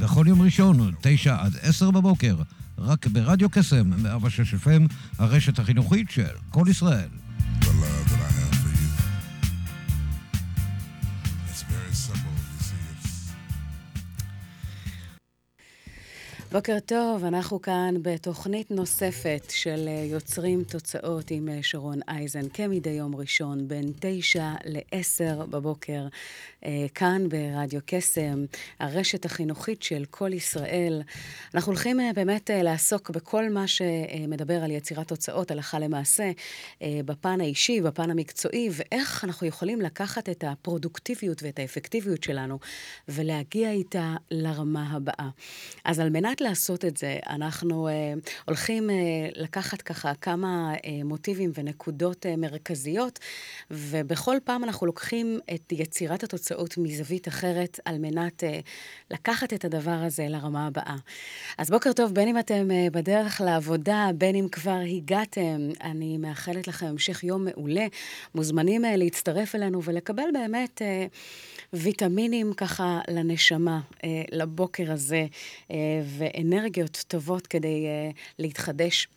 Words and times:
בכל 0.00 0.24
יום 0.28 0.42
ראשון, 0.42 0.92
תשע 1.00 1.36
עד 1.40 1.52
עשר 1.62 1.90
בבוקר, 1.90 2.34
רק 2.78 3.06
ברדיו 3.06 3.50
קסם, 3.50 3.90
106 4.02 4.54
FM, 4.54 4.92
הרשת 5.18 5.58
החינוכית 5.58 6.10
של 6.10 6.36
כל 6.50 6.66
ישראל. 6.70 7.08
בוקר 16.52 16.78
טוב, 16.86 17.24
אנחנו 17.24 17.62
כאן 17.62 17.94
בתוכנית 18.02 18.70
נוספת 18.70 19.42
של 19.48 19.88
אה, 19.88 20.04
יוצרים 20.10 20.64
תוצאות 20.64 21.30
עם 21.30 21.48
אה, 21.48 21.58
שרון 21.62 21.98
אייזן, 22.08 22.48
כמדי 22.48 22.90
יום 22.90 23.16
ראשון, 23.16 23.68
בין 23.68 23.92
תשע 24.00 24.52
לעשר 24.64 25.46
בבוקר, 25.46 26.06
כאן 26.94 27.28
ברדיו 27.28 27.80
קסם, 27.86 28.44
הרשת 28.78 29.24
החינוכית 29.24 29.82
של 29.82 30.04
כל 30.10 30.32
ישראל. 30.32 31.02
אנחנו 31.54 31.72
הולכים 31.72 32.00
אה, 32.00 32.10
באמת 32.14 32.50
אה, 32.50 32.62
לעסוק 32.62 33.10
בכל 33.10 33.50
מה 33.50 33.66
שמדבר 33.66 34.64
על 34.64 34.70
יצירת 34.70 35.08
תוצאות 35.08 35.50
הלכה 35.50 35.78
למעשה, 35.78 36.30
אה, 36.82 37.00
בפן 37.04 37.40
האישי, 37.40 37.80
בפן 37.80 38.10
המקצועי, 38.10 38.68
ואיך 38.72 39.24
אנחנו 39.24 39.46
יכולים 39.46 39.80
לקחת 39.80 40.28
את 40.28 40.44
הפרודוקטיביות 40.46 41.42
ואת 41.42 41.58
האפקטיביות 41.58 42.22
שלנו 42.22 42.58
ולהגיע 43.08 43.70
איתה 43.70 44.16
לרמה 44.30 44.90
הבאה. 44.90 45.28
אז 45.84 46.00
על 46.00 46.10
מנת 46.10 46.40
לעשות 46.40 46.84
את 46.84 46.96
זה, 46.96 47.18
אנחנו 47.28 47.88
uh, 47.88 48.30
הולכים 48.46 48.90
uh, 48.90 48.92
לקחת 49.34 49.82
ככה 49.82 50.14
כמה 50.14 50.74
uh, 50.74 51.04
מוטיבים 51.04 51.52
ונקודות 51.54 52.26
uh, 52.26 52.36
מרכזיות, 52.36 53.18
ובכל 53.70 54.36
פעם 54.44 54.64
אנחנו 54.64 54.86
לוקחים 54.86 55.40
את 55.54 55.72
יצירת 55.72 56.22
התוצאות 56.22 56.49
מזווית 56.78 57.28
אחרת, 57.28 57.80
על 57.84 57.98
מנת 57.98 58.42
uh, 58.42 58.46
לקחת 59.10 59.52
את 59.52 59.64
הדבר 59.64 59.90
הזה 60.06 60.26
לרמה 60.28 60.66
הבאה. 60.66 60.96
אז 61.58 61.70
בוקר 61.70 61.92
טוב, 61.92 62.14
בין 62.14 62.28
אם 62.28 62.38
אתם 62.38 62.68
uh, 62.70 62.92
בדרך 62.92 63.40
לעבודה, 63.40 64.10
בין 64.14 64.36
אם 64.36 64.48
כבר 64.52 64.80
הגעתם, 64.96 65.68
אני 65.82 66.18
מאחלת 66.18 66.68
לכם 66.68 66.86
המשך 66.86 67.24
יום 67.24 67.44
מעולה. 67.44 67.86
מוזמנים 68.34 68.84
uh, 68.84 68.88
להצטרף 68.96 69.54
אלינו 69.54 69.82
ולקבל 69.82 70.26
באמת... 70.32 70.82
ויטמינים 71.72 72.52
ככה 72.52 73.00
לנשמה, 73.08 73.80
אה, 74.04 74.22
לבוקר 74.32 74.92
הזה, 74.92 75.26
אה, 75.70 75.76
ואנרגיות 76.18 77.04
טובות 77.08 77.46
כדי 77.46 77.86
אה, 77.86 78.10
להתחדש. 78.38 79.08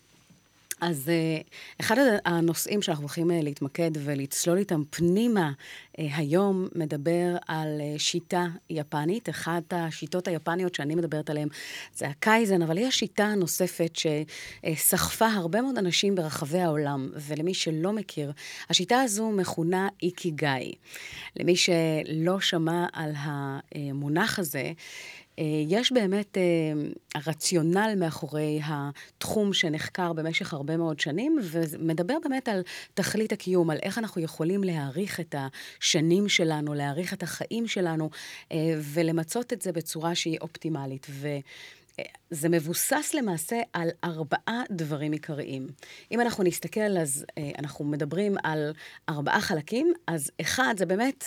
אז 0.83 1.09
אה, 1.09 1.41
אחד 1.79 1.95
הנושאים 2.25 2.81
שאנחנו 2.81 3.03
הולכים 3.03 3.31
אה, 3.31 3.41
להתמקד 3.41 3.91
ולצלול 3.95 4.57
איתם 4.57 4.81
פנימה 4.89 5.51
אה, 5.99 6.07
היום 6.15 6.67
מדבר 6.75 7.35
על 7.47 7.81
שיטה 7.97 8.45
יפנית. 8.69 9.29
אחת 9.29 9.73
השיטות 9.73 10.27
היפניות 10.27 10.75
שאני 10.75 10.95
מדברת 10.95 11.29
עליהן 11.29 11.47
זה 11.95 12.07
הקייזן, 12.07 12.61
אבל 12.61 12.77
יש 12.77 12.99
שיטה 12.99 13.33
נוספת 13.35 13.95
שסחפה 13.95 15.27
הרבה 15.27 15.61
מאוד 15.61 15.77
אנשים 15.77 16.15
ברחבי 16.15 16.59
העולם, 16.59 17.09
ולמי 17.15 17.53
שלא 17.53 17.93
מכיר, 17.93 18.31
השיטה 18.69 19.01
הזו 19.01 19.31
מכונה 19.31 19.87
איקיגאי. 20.03 20.71
למי 21.35 21.55
שלא 21.55 22.39
שמע 22.39 22.85
על 22.93 23.11
המונח 23.15 24.39
הזה, 24.39 24.71
יש 25.67 25.91
באמת 25.91 26.37
אה, 26.37 26.43
הרציונל 27.15 27.93
מאחורי 27.97 28.59
התחום 28.63 29.53
שנחקר 29.53 30.13
במשך 30.13 30.53
הרבה 30.53 30.77
מאוד 30.77 30.99
שנים, 30.99 31.39
ומדבר 31.43 32.17
באמת 32.23 32.47
על 32.47 32.61
תכלית 32.93 33.31
הקיום, 33.31 33.69
על 33.69 33.77
איך 33.83 33.97
אנחנו 33.97 34.21
יכולים 34.21 34.63
להעריך 34.63 35.19
את 35.19 35.35
השנים 35.37 36.29
שלנו, 36.29 36.73
להעריך 36.73 37.13
את 37.13 37.23
החיים 37.23 37.67
שלנו, 37.67 38.09
אה, 38.51 38.57
ולמצות 38.77 39.53
את 39.53 39.61
זה 39.61 39.71
בצורה 39.71 40.15
שהיא 40.15 40.37
אופטימלית. 40.41 41.07
ו... 41.09 41.27
זה 42.29 42.49
מבוסס 42.49 43.13
למעשה 43.13 43.61
על 43.73 43.89
ארבעה 44.03 44.63
דברים 44.71 45.11
עיקריים. 45.11 45.67
אם 46.11 46.21
אנחנו 46.21 46.43
נסתכל, 46.43 46.97
אז 47.01 47.25
אה, 47.37 47.51
אנחנו 47.59 47.85
מדברים 47.85 48.35
על 48.43 48.73
ארבעה 49.09 49.41
חלקים, 49.41 49.93
אז 50.07 50.31
אחד 50.41 50.75
זה 50.77 50.85
באמת 50.85 51.25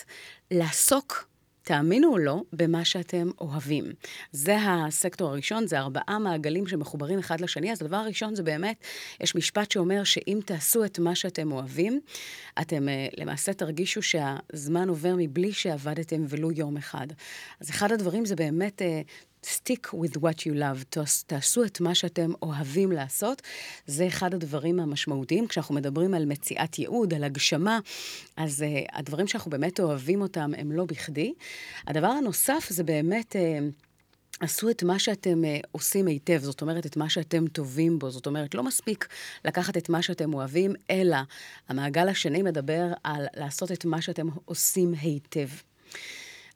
לעסוק 0.51 1.29
תאמינו 1.67 2.13
או 2.13 2.19
לא, 2.19 2.43
במה 2.53 2.85
שאתם 2.85 3.31
אוהבים. 3.41 3.85
זה 4.33 4.57
הסקטור 4.61 5.31
הראשון, 5.31 5.67
זה 5.67 5.79
ארבעה 5.79 6.19
מעגלים 6.19 6.67
שמחוברים 6.67 7.19
אחד 7.19 7.41
לשני. 7.41 7.73
אז 7.73 7.83
הדבר 7.83 7.97
הראשון 7.97 8.35
זה 8.35 8.43
באמת, 8.43 8.85
יש 9.21 9.35
משפט 9.35 9.71
שאומר 9.71 10.05
שאם 10.05 10.39
תעשו 10.45 10.85
את 10.85 10.99
מה 10.99 11.15
שאתם 11.15 11.53
אוהבים, 11.53 12.01
אתם 12.61 12.89
uh, 12.89 13.21
למעשה 13.21 13.53
תרגישו 13.53 14.03
שהזמן 14.03 14.89
עובר 14.89 15.15
מבלי 15.19 15.53
שעבדתם 15.53 16.25
ולו 16.29 16.53
יום 16.53 16.77
אחד. 16.77 17.07
אז 17.61 17.71
אחד 17.71 17.93
הדברים 17.93 18.25
זה 18.25 18.37
באמת... 18.37 18.83
Stick 19.47 19.87
with 19.95 20.17
what 20.17 20.41
you 20.47 20.55
love, 20.55 20.85
תעש- 20.91 21.23
תעשו 21.27 21.65
את 21.65 21.81
מה 21.81 21.95
שאתם 21.95 22.31
אוהבים 22.43 22.93
לעשות. 22.93 23.43
זה 23.87 24.07
אחד 24.07 24.35
הדברים 24.35 24.81
המשמעותיים. 24.81 25.47
כשאנחנו 25.47 25.75
מדברים 25.75 26.15
על 26.15 26.25
מציאת 26.27 26.79
ייעוד, 26.79 27.15
על 27.15 27.25
הגשמה, 27.25 27.79
אז 28.37 28.63
uh, 28.63 28.91
הדברים 28.99 29.27
שאנחנו 29.29 29.51
באמת 29.51 29.81
אוהבים 29.81 30.21
אותם 30.23 30.51
הם 30.59 30.73
לא 30.73 30.85
בכדי. 30.85 31.35
הדבר 31.87 32.07
הנוסף 32.07 32.67
זה 32.71 32.85
באמת... 32.85 33.37
Uh, 33.37 33.39
עשו 34.41 34.71
את 34.71 34.83
מה 34.83 34.99
שאתם 34.99 35.43
uh, 35.45 35.69
עושים 35.73 36.07
היטב, 36.07 36.39
זאת 36.43 36.63
אומרת, 36.63 36.87
את 36.87 36.97
מה 36.97 37.11
שאתם 37.11 37.47
טובים 37.47 37.99
בו. 37.99 38.11
זאת 38.11 38.27
אומרת, 38.27 38.55
לא 38.55 38.63
מספיק 38.63 39.09
לקחת 39.45 39.77
את 39.77 39.89
מה 39.89 40.03
שאתם 40.03 40.35
אוהבים, 40.35 40.73
אלא 40.91 41.17
המעגל 41.69 42.09
השני 42.09 42.43
מדבר 42.43 42.93
על 43.05 43.27
לעשות 43.37 43.73
את 43.73 43.85
מה 43.85 44.03
שאתם 44.03 44.29
עושים 44.45 44.95
היטב. 45.01 45.49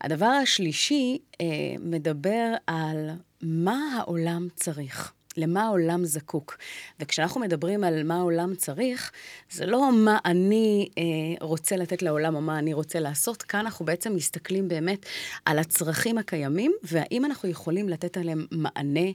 הדבר 0.00 0.27
השלישי 0.27 1.19
אה, 1.41 1.47
מדבר 1.81 2.55
על 2.66 3.11
מה 3.43 3.97
העולם 3.99 4.49
צריך. 4.55 5.12
למה 5.36 5.64
העולם 5.64 6.04
זקוק. 6.04 6.56
וכשאנחנו 7.00 7.41
מדברים 7.41 7.84
על 7.84 8.02
מה 8.02 8.16
העולם 8.16 8.54
צריך, 8.54 9.12
זה 9.50 9.66
לא 9.66 9.92
מה 9.92 10.18
אני 10.24 10.88
אה, 10.98 11.02
רוצה 11.46 11.76
לתת 11.76 12.02
לעולם 12.02 12.34
או 12.34 12.41
מה 12.41 12.58
אני 12.58 12.72
רוצה 12.72 13.00
לעשות, 13.00 13.42
כאן 13.42 13.60
אנחנו 13.60 13.84
בעצם 13.84 14.14
מסתכלים 14.14 14.69
באמת 14.69 15.06
על 15.44 15.58
הצרכים 15.58 16.19
הקיימים, 16.19 16.72
והאם 16.82 17.24
אנחנו 17.24 17.48
יכולים 17.48 17.88
לתת 17.88 18.16
עליהם 18.16 18.46
מענה 18.50 19.08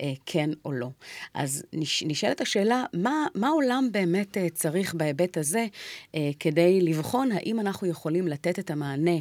אה, 0.00 0.12
כן 0.26 0.50
או 0.64 0.72
לא. 0.72 0.88
אז 1.34 1.64
נש, 1.72 2.02
נשאלת 2.06 2.40
השאלה, 2.40 2.84
מה, 2.92 3.26
מה 3.34 3.48
העולם 3.48 3.88
באמת 3.92 4.36
אה, 4.36 4.50
צריך 4.50 4.94
בהיבט 4.94 5.36
הזה, 5.36 5.66
אה, 6.14 6.30
כדי 6.40 6.80
לבחון 6.80 7.32
האם 7.32 7.60
אנחנו 7.60 7.86
יכולים 7.86 8.28
לתת 8.28 8.58
את 8.58 8.70
המענה 8.70 9.16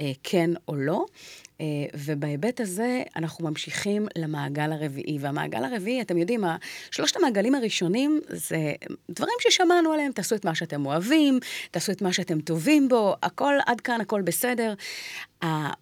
אה, 0.00 0.12
כן 0.22 0.50
או 0.68 0.76
לא. 0.76 1.06
אה, 1.62 1.66
ובהיבט 1.94 2.60
הזה 2.60 3.02
אנחנו 3.16 3.48
ממשיכים 3.48 4.06
למעגל 4.16 4.72
הרביעי. 4.72 5.18
והמעגל 5.20 5.64
הרביעי, 5.64 6.00
אתם 6.00 6.18
יודעים, 6.18 6.44
שלושת 6.90 7.16
המעגלים 7.16 7.54
הראשונים 7.54 8.20
זה 8.28 8.72
דברים 9.10 9.34
ששמענו 9.40 9.92
עליהם, 9.92 10.12
תעשו 10.12 10.34
את 10.34 10.44
מה 10.44 10.54
שאתם 10.54 10.86
אוהבים, 10.86 11.38
תעשו 11.70 11.92
את 11.92 12.02
מה 12.02 12.12
שאתם 12.12 12.40
טובים 12.40 12.88
בו, 12.88 13.14
הכל, 13.22 13.54
עד 13.66 13.80
כאן 13.80 14.00
הכל 14.00 14.22
בסדר. 14.22 14.74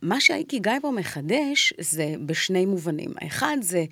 מה 0.03 0.21
שהאיקיגאי 0.21 0.81
פה 0.83 0.91
מחדש 0.91 1.73
זה 1.79 2.15
בשני 2.27 2.67
מובנים. 2.67 3.11
האחד 3.21 3.57
זה 3.61 3.85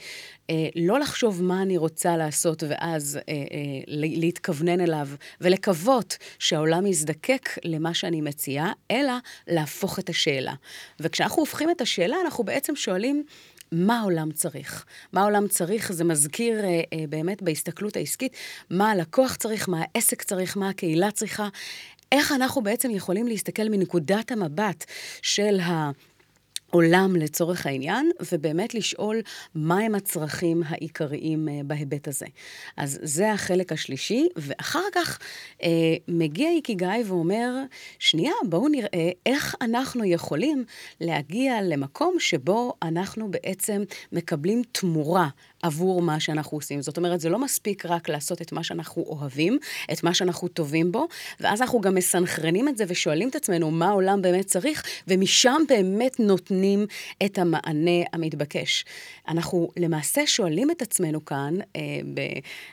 אה, 0.51 0.69
לא 0.77 1.01
לחשוב 1.01 1.43
מה 1.43 1.63
אני 1.63 1.77
רוצה 1.77 2.17
לעשות 2.17 2.63
ואז 2.69 3.19
אה, 3.29 3.35
אה, 3.35 3.39
להתכוונן 3.87 4.81
אליו 4.81 5.09
ולקוות 5.41 6.17
שהעולם 6.39 6.87
יזדקק 6.87 7.49
למה 7.65 7.95
שאני 7.95 8.21
מציעה, 8.21 8.73
אלא 8.91 9.13
להפוך 9.47 9.99
את 9.99 10.09
השאלה. 10.09 10.55
וכשאנחנו 11.01 11.43
הופכים 11.43 11.71
את 11.71 11.81
השאלה, 11.81 12.17
אנחנו 12.25 12.45
בעצם 12.45 12.77
שואלים... 12.77 13.25
מה 13.73 14.01
העולם 14.01 14.33
צריך? 14.33 14.85
מה 15.13 15.21
העולם 15.21 15.49
צריך? 15.49 15.93
זה 15.93 16.05
מזכיר 16.05 16.65
אה, 16.65 16.81
אה, 16.93 17.05
באמת 17.09 17.43
בהסתכלות 17.43 17.97
העסקית, 17.97 18.37
מה 18.71 18.91
הלקוח 18.91 19.37
צריך, 19.37 19.69
מה 19.69 19.83
העסק 19.83 20.23
צריך, 20.23 20.57
מה 20.57 20.69
הקהילה 20.69 21.11
צריכה. 21.11 21.49
איך 22.13 22.33
אנחנו 22.33 22.63
בעצם 22.63 22.91
יכולים 22.91 23.27
להסתכל 23.27 23.69
מנקודת 23.69 24.33
המבט 24.33 24.85
של 25.23 25.61
ה... 25.61 25.91
עולם 26.71 27.17
לצורך 27.17 27.67
העניין, 27.67 28.11
ובאמת 28.33 28.75
לשאול 28.75 29.21
מהם 29.55 29.95
הצרכים 29.95 30.63
העיקריים 30.67 31.49
אה, 31.49 31.61
בהיבט 31.65 32.09
הזה. 32.09 32.27
אז 32.77 32.99
זה 33.03 33.33
החלק 33.33 33.73
השלישי, 33.73 34.29
ואחר 34.37 34.83
כך 34.93 35.19
אה, 35.63 35.69
מגיע 36.09 36.51
איקיגאי 36.51 37.03
ואומר, 37.07 37.55
שנייה, 37.99 38.33
בואו 38.49 38.69
נראה 38.69 39.11
איך 39.27 39.55
אנחנו 39.63 40.05
יכולים 40.05 40.65
להגיע 41.01 41.63
למקום 41.63 42.17
שבו 42.19 42.75
אנחנו 42.83 43.31
בעצם 43.31 43.83
מקבלים 44.13 44.63
תמורה 44.73 45.29
עבור 45.63 46.03
מה 46.03 46.21
שאנחנו 46.21 46.59
עושים. 46.59 46.83
זאת 46.83 46.97
אומרת, 46.97 47.21
זה 47.21 47.29
לא 47.29 47.39
מספיק 47.39 47.87
רק 47.87 48.09
לעשות 48.09 48.43
את 48.43 48.53
מה 48.53 48.65
שאנחנו 48.65 49.03
אוהבים, 49.03 49.59
את 49.93 50.03
מה 50.03 50.15
שאנחנו 50.15 50.49
טובים 50.49 50.93
בו, 50.93 51.09
ואז 51.41 51.63
אנחנו 51.63 51.81
גם 51.81 51.95
מסנכרנים 51.95 52.69
את 52.69 52.77
זה 52.79 52.85
ושואלים 52.89 53.29
את 53.29 53.37
עצמנו 53.37 53.71
מה 53.71 53.89
העולם 53.89 54.23
באמת 54.23 54.47
צריך, 54.47 54.83
ומשם 55.09 55.63
באמת 55.69 56.21
נותנים 56.21 56.87
את 57.25 57.39
המענה 57.39 58.01
המתבקש. 58.13 58.85
אנחנו 59.29 59.69
למעשה 59.77 60.27
שואלים 60.27 60.71
את 60.71 60.83
עצמנו 60.83 61.25
כאן, 61.25 61.55
אה, 61.77 61.81
ב, 62.15 62.21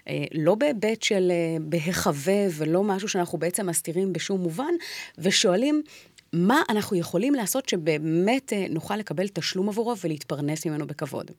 אה, 0.08 0.24
לא 0.34 0.56
בהיבט 0.56 1.04
של 1.04 1.32
אה, 1.32 1.58
בהיחווה 1.62 2.46
ולא 2.52 2.84
משהו 2.84 3.10
שאנחנו 3.10 3.38
בעצם 3.38 3.70
מסתירים 3.70 4.14
בשום 4.14 4.42
מובן, 4.42 4.74
ושואלים, 5.18 5.82
מה 6.34 6.62
אנחנו 6.70 6.98
יכולים 6.98 7.34
לעשות 7.34 7.70
שבאמת 7.70 8.54
אה, 8.54 8.66
נוכל 8.70 8.98
לקבל 8.98 9.28
תשלום 9.28 9.70
עבורו 9.70 9.94
ולהתפרנס 10.04 10.66
ממנו 10.66 10.88
בכבוד. 10.88 11.32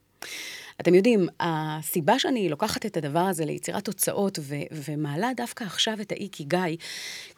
אתם 0.80 0.94
יודעים, 0.94 1.28
הסיבה 1.40 2.18
שאני 2.18 2.48
לוקחת 2.48 2.86
את 2.86 2.96
הדבר 2.96 3.20
הזה 3.20 3.44
ליצירת 3.44 3.84
תוצאות 3.84 4.38
ו- 4.42 4.54
ומעלה 4.72 5.30
דווקא 5.36 5.64
עכשיו 5.64 6.00
את 6.00 6.12
האי 6.12 6.28
קיגאי, 6.28 6.76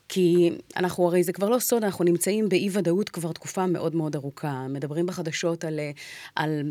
כי 0.09 0.51
אנחנו, 0.77 1.07
הרי 1.07 1.23
זה 1.25 1.33
כבר 1.33 1.49
לא 1.49 1.59
סוד, 1.59 1.85
אנחנו 1.85 2.05
נמצאים 2.05 2.49
באי-ודאות 2.49 3.09
כבר 3.09 3.33
תקופה 3.33 3.67
מאוד 3.67 3.95
מאוד 3.95 4.17
ארוכה. 4.17 4.67
מדברים 4.69 5.07
בחדשות 5.07 5.65
על... 5.65 5.81
על 6.37 6.63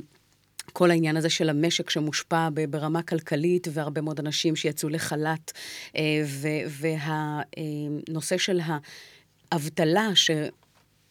כל 0.74 0.92
העניין 0.92 1.18
הזה 1.18 1.30
של 1.30 1.50
המשק 1.50 1.90
שמושפע 1.90 2.50
ברמה 2.70 3.02
כלכלית, 3.04 3.68
והרבה 3.72 4.02
מאוד 4.02 4.20
אנשים 4.20 4.56
שיצאו 4.56 4.90
לחל"ת, 4.90 5.52
אה, 5.96 6.24
והנושא 6.70 8.38
של 8.38 8.60
האבטלה, 9.52 10.16
ש... 10.16 10.32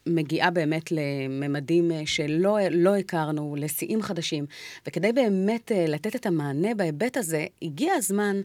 מגיעה 0.07 0.51
באמת 0.51 0.93
לממדים 0.93 1.93
אה, 1.93 2.03
שלא 2.07 2.59
לא 2.71 2.97
הכרנו, 2.97 3.57
לשיאים 3.59 4.03
חדשים. 4.03 4.47
וכדי 4.87 5.13
באמת 5.13 5.73
אה, 5.73 5.87
לתת 5.89 6.17
את 6.17 6.27
המענה 6.27 6.75
בהיבט 6.75 7.17
הזה, 7.17 7.47
הגיע 7.63 7.93
הזמן 7.95 8.41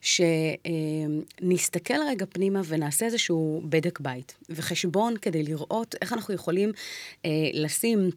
שנסתכל 0.00 1.94
אה, 1.94 2.08
רגע 2.08 2.26
פנימה 2.26 2.60
ונעשה 2.68 3.06
איזשהו 3.06 3.62
בדק 3.64 4.00
בית 4.00 4.34
וחשבון 4.50 5.14
כדי 5.22 5.42
לראות 5.42 5.94
איך 6.02 6.12
אנחנו 6.12 6.34
יכולים 6.34 6.72
לשים... 7.54 8.10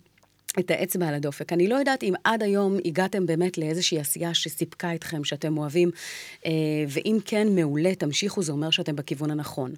את 0.60 0.72
האצבע 0.72 1.08
על 1.08 1.14
הדופק. 1.14 1.54
אני 1.54 1.68
לא 1.68 1.76
יודעת 1.76 2.04
אם 2.04 2.14
עד 2.24 2.44
היום 2.44 2.78
הגעתם 2.86 3.26
באמת 3.26 3.58
לאיזושהי 3.58 4.00
עשייה 4.00 4.34
שסיפקה 4.34 4.96
אתכם, 4.96 5.24
שאתם 5.24 5.58
אוהבים, 5.58 5.92
ואם 6.88 7.18
כן, 7.26 7.48
מעולה, 7.56 7.96
תמשיכו, 7.96 8.44
זה 8.44 8.52
אומר 8.52 8.70
שאתם 8.70 8.96
בכיוון 8.96 9.32
הנכון. 9.32 9.72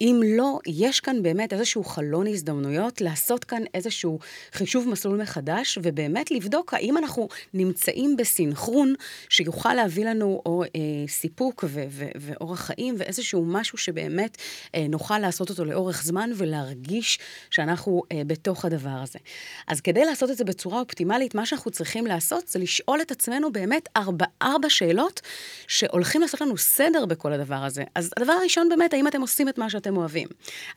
אם 0.00 0.20
לא, 0.36 0.58
יש 0.66 1.00
כאן 1.00 1.22
באמת 1.22 1.52
איזשהו 1.52 1.84
חלון 1.84 2.26
הזדמנויות 2.26 3.00
לעשות 3.00 3.44
כאן 3.44 3.62
איזשהו 3.74 4.18
חישוב 4.52 4.88
מסלול 4.88 5.22
מחדש, 5.22 5.78
ובאמת 5.82 6.30
לבדוק 6.30 6.74
האם 6.74 6.98
אנחנו 6.98 7.28
נמצאים 7.54 8.16
בסינכרון 8.16 8.94
שיוכל 9.28 9.74
להביא 9.74 10.06
לנו 10.06 10.42
או 10.46 10.62
אה, 10.62 10.68
סיפוק 11.08 11.64
ו- 11.68 11.84
ו- 11.90 12.08
ואורח 12.16 12.60
חיים, 12.60 12.94
ואיזשהו 12.98 13.44
משהו 13.44 13.78
שבאמת 13.78 14.36
אה, 14.74 14.86
נוכל 14.88 15.18
לעשות 15.18 15.50
אותו 15.50 15.64
לאורך 15.64 16.02
זמן 16.04 16.30
ולהרגיש 16.34 17.18
שאנחנו 17.50 18.02
אה, 18.12 18.22
בתוך 18.26 18.64
הדבר 18.64 18.98
הזה. 19.02 19.18
אז 19.66 19.80
כדי 19.80 20.04
לעשות 20.04 20.30
את 20.30 20.36
זה 20.36 20.44
בצורה 20.44 20.80
אופטימלית, 20.80 21.34
מה 21.34 21.46
שאנחנו 21.46 21.70
צריכים 21.70 22.06
לעשות 22.06 22.48
זה 22.48 22.58
לשאול 22.58 23.00
את 23.00 23.10
עצמנו 23.10 23.52
באמת 23.52 23.88
ארבע, 23.96 24.26
ארבע 24.42 24.70
שאלות 24.70 25.20
שהולכים 25.66 26.20
לעשות 26.20 26.40
לנו 26.40 26.58
סדר 26.58 27.06
בכל 27.06 27.32
הדבר 27.32 27.54
הזה. 27.54 27.84
אז 27.94 28.10
הדבר 28.16 28.32
הראשון 28.32 28.68
באמת, 28.68 28.94
האם 28.94 29.08
אתם 29.08 29.20
עושים 29.20 29.48
את 29.48 29.58
מה 29.58 29.70
שאתם... 29.70 29.87
אתם 29.88 29.96
אוהבים. 29.96 30.28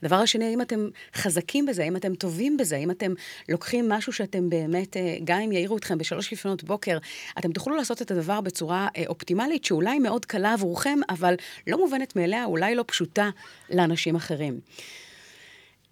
הדבר 0.02 0.16
השני, 0.16 0.44
האם 0.44 0.60
אתם 0.60 0.88
חזקים 1.14 1.66
בזה, 1.66 1.82
האם 1.82 1.96
אתם 1.96 2.14
טובים 2.14 2.56
בזה, 2.56 2.76
האם 2.76 2.90
אתם 2.90 3.12
לוקחים 3.48 3.88
משהו 3.88 4.12
שאתם 4.12 4.50
באמת, 4.50 4.96
אה, 4.96 5.16
גם 5.24 5.40
אם 5.40 5.52
יעירו 5.52 5.76
אתכם 5.76 5.98
בשלוש 5.98 6.32
לפנות 6.32 6.64
בוקר, 6.64 6.98
אתם 7.38 7.52
תוכלו 7.52 7.76
לעשות 7.76 8.02
את 8.02 8.10
הדבר 8.10 8.40
בצורה 8.40 8.88
אה, 8.96 9.02
אופטימלית, 9.08 9.64
שאולי 9.64 9.98
מאוד 9.98 10.24
קלה 10.24 10.52
עבורכם, 10.52 10.98
אבל 11.08 11.34
לא 11.66 11.78
מובנת 11.78 12.16
מאליה, 12.16 12.44
אולי 12.44 12.74
לא 12.74 12.84
פשוטה 12.86 13.30
לאנשים 13.70 14.16
אחרים. 14.16 14.60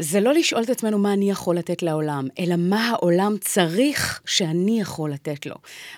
זה 0.02 0.20
לא 0.20 0.34
לשאול 0.34 0.62
את 0.62 0.70
עצמנו 0.70 0.98
מה 0.98 1.12
אני 1.12 1.30
יכול 1.30 1.56
לתת 1.56 1.82
לעולם, 1.82 2.28
אלא 2.38 2.54
מה 2.58 2.88
העולם 2.88 3.36
צריך 3.40 4.20
שאני 4.24 4.80
יכול 4.80 5.12
לתת 5.12 5.46
לו. 5.46 5.54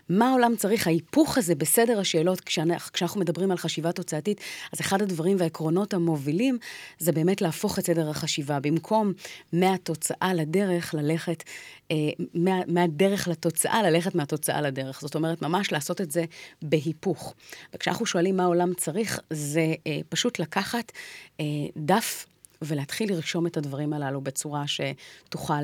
מה 0.09 0.29
העולם 0.29 0.57
צריך, 0.57 0.87
ההיפוך 0.87 1.39
הזה 1.39 1.55
בסדר 1.55 2.01
השאלות, 2.01 2.41
כשאנחנו, 2.41 2.93
כשאנחנו 2.93 3.21
מדברים 3.21 3.51
על 3.51 3.57
חשיבה 3.57 3.93
תוצאתית, 3.93 4.41
אז 4.73 4.81
אחד 4.81 5.03
הדברים 5.03 5.37
והעקרונות 5.41 5.95
המובילים 5.95 6.59
זה 6.99 7.13
באמת 7.13 7.43
להפוך 7.43 7.79
את 7.79 7.87
סדר 7.87 8.11
החשיבה. 8.11 8.61
במקום 8.61 9.13
מהתוצאה 9.53 10.35
לדרך, 10.35 10.95
ללכת, 10.95 11.43
אה, 11.91 11.97
מה, 12.35 12.61
מהדרך 12.67 13.29
לתוצאה, 13.29 13.83
ללכת 13.83 14.15
מהתוצאה 14.15 14.61
לדרך. 14.61 15.01
זאת 15.01 15.15
אומרת, 15.15 15.43
ממש 15.43 15.73
לעשות 15.73 16.01
את 16.01 16.11
זה 16.11 16.25
בהיפוך. 16.63 17.35
וכשאנחנו 17.75 18.07
שואלים 18.07 18.37
מה 18.37 18.43
העולם 18.43 18.75
צריך, 18.75 19.21
זה 19.31 19.75
אה, 19.87 20.01
פשוט 20.09 20.39
לקחת 20.39 20.93
אה, 21.41 21.45
דף 21.77 22.27
ולהתחיל 22.63 23.13
לרשום 23.13 23.47
את 23.47 23.57
הדברים 23.57 23.93
הללו 23.93 24.21
בצורה 24.21 24.65
שתוכל 24.67 25.63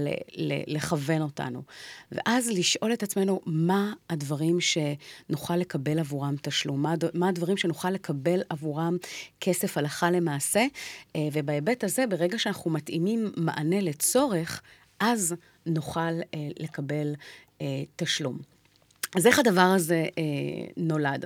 לכוון 0.67 1.23
אותנו. 1.23 1.62
ואז 2.12 2.49
לשאול 2.49 2.93
את 2.93 3.03
עצמנו 3.03 3.41
מה 3.47 3.93
הדברים 4.11 4.59
שנוכל 4.61 5.56
לקבל 5.56 5.99
עבורם 5.99 6.35
תשלום, 6.43 6.83
מה, 6.83 6.95
מה 7.15 7.29
הדברים 7.29 7.56
שנוכל 7.56 7.91
לקבל 7.91 8.41
עבורם 8.49 8.97
כסף 9.41 9.79
הלכה 9.79 10.11
למעשה, 10.11 10.67
אה, 11.17 11.29
ובהיבט 11.33 11.85
הזה, 11.85 12.06
ברגע 12.06 12.39
שאנחנו 12.39 12.71
מתאימים 12.71 13.33
מענה 13.37 13.81
לצורך, 13.81 14.62
אז 15.01 15.35
נוכל 15.67 16.01
אה, 16.01 16.49
לקבל 16.59 17.15
אה, 17.61 17.67
תשלום. 17.97 18.39
אז 19.17 19.27
איך 19.27 19.39
הדבר 19.39 19.61
הזה 19.61 20.05
אה, 20.19 20.23
נולד? 20.77 21.25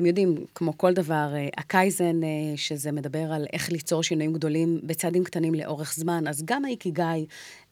אתם 0.00 0.06
יודעים, 0.06 0.34
כמו 0.54 0.78
כל 0.78 0.92
דבר, 0.92 1.28
אה, 1.34 1.48
הקייזן, 1.56 2.24
אה, 2.24 2.28
שזה 2.56 2.92
מדבר 2.92 3.32
על 3.32 3.46
איך 3.52 3.72
ליצור 3.72 4.02
שינויים 4.02 4.32
גדולים 4.32 4.80
בצעדים 4.82 5.24
קטנים 5.24 5.54
לאורך 5.54 5.94
זמן, 5.94 6.24
אז 6.28 6.42
גם 6.44 6.64
האיקיגאי 6.64 7.26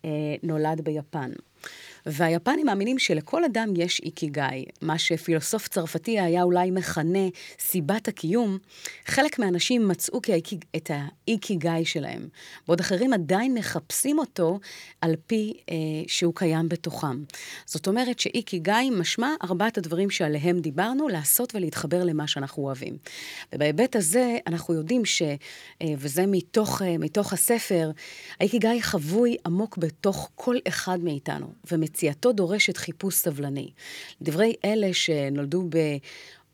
אה, 0.05 0.11
נולד 0.43 0.81
ביפן. 0.81 1.31
והיפנים 2.07 2.67
מאמינים 2.67 2.99
שלכל 2.99 3.45
אדם 3.45 3.69
יש 3.77 4.01
איקיגאי, 4.01 4.65
מה 4.83 4.99
שפילוסוף 4.99 5.69
צרפתי 5.69 6.21
היה 6.21 6.43
אולי 6.43 6.71
מכנה 6.71 7.29
סיבת 7.61 8.09
הקיום, 8.09 8.59
חלק 9.07 9.39
מהאנשים 9.39 9.89
מצאו 9.89 10.23
כאיקיג, 10.23 10.65
את 10.77 10.91
האיקיגאי 10.95 11.85
שלהם, 11.85 12.29
בעוד 12.67 12.81
אחרים 12.81 13.13
עדיין 13.13 13.55
מחפשים 13.55 14.19
אותו 14.19 14.59
על 15.01 15.15
פי 15.27 15.53
אה, 15.71 15.75
שהוא 16.07 16.35
קיים 16.35 16.69
בתוכם. 16.69 17.25
זאת 17.67 17.89
אומרת 17.89 18.19
שאיקיגאי 18.19 18.91
משמע 18.91 19.29
ארבעת 19.43 19.79
הדברים 19.79 20.11
שעליהם 20.11 20.61
דיברנו, 20.61 21.09
לעשות 21.09 21.55
ולהתחבר 21.55 22.05
למה 22.05 22.27
שאנחנו 22.27 22.63
אוהבים. 22.63 22.97
ובהיבט 23.55 23.97
הזה 23.97 24.39
אנחנו 24.47 24.75
יודעים 24.75 25.05
ש... 25.05 25.23
אה, 25.83 25.95
וזה 25.99 26.27
מתוך, 26.27 26.83
אה, 26.83 26.99
מתוך 26.99 27.33
הספר, 27.33 27.91
האיקיגאי 28.41 28.83
חבוי 28.83 29.37
עמוק 29.47 29.79
בתוך 29.79 30.31
כל 30.35 30.57
אחד 30.69 31.01
מאיתנו. 31.01 31.53
מציאתו 31.89 32.33
דורשת 32.33 32.77
חיפוש 32.77 33.15
סבלני. 33.15 33.71
דברי 34.23 34.55
אלה 34.65 34.89
שנולדו 34.93 35.67
ב... 35.71 35.77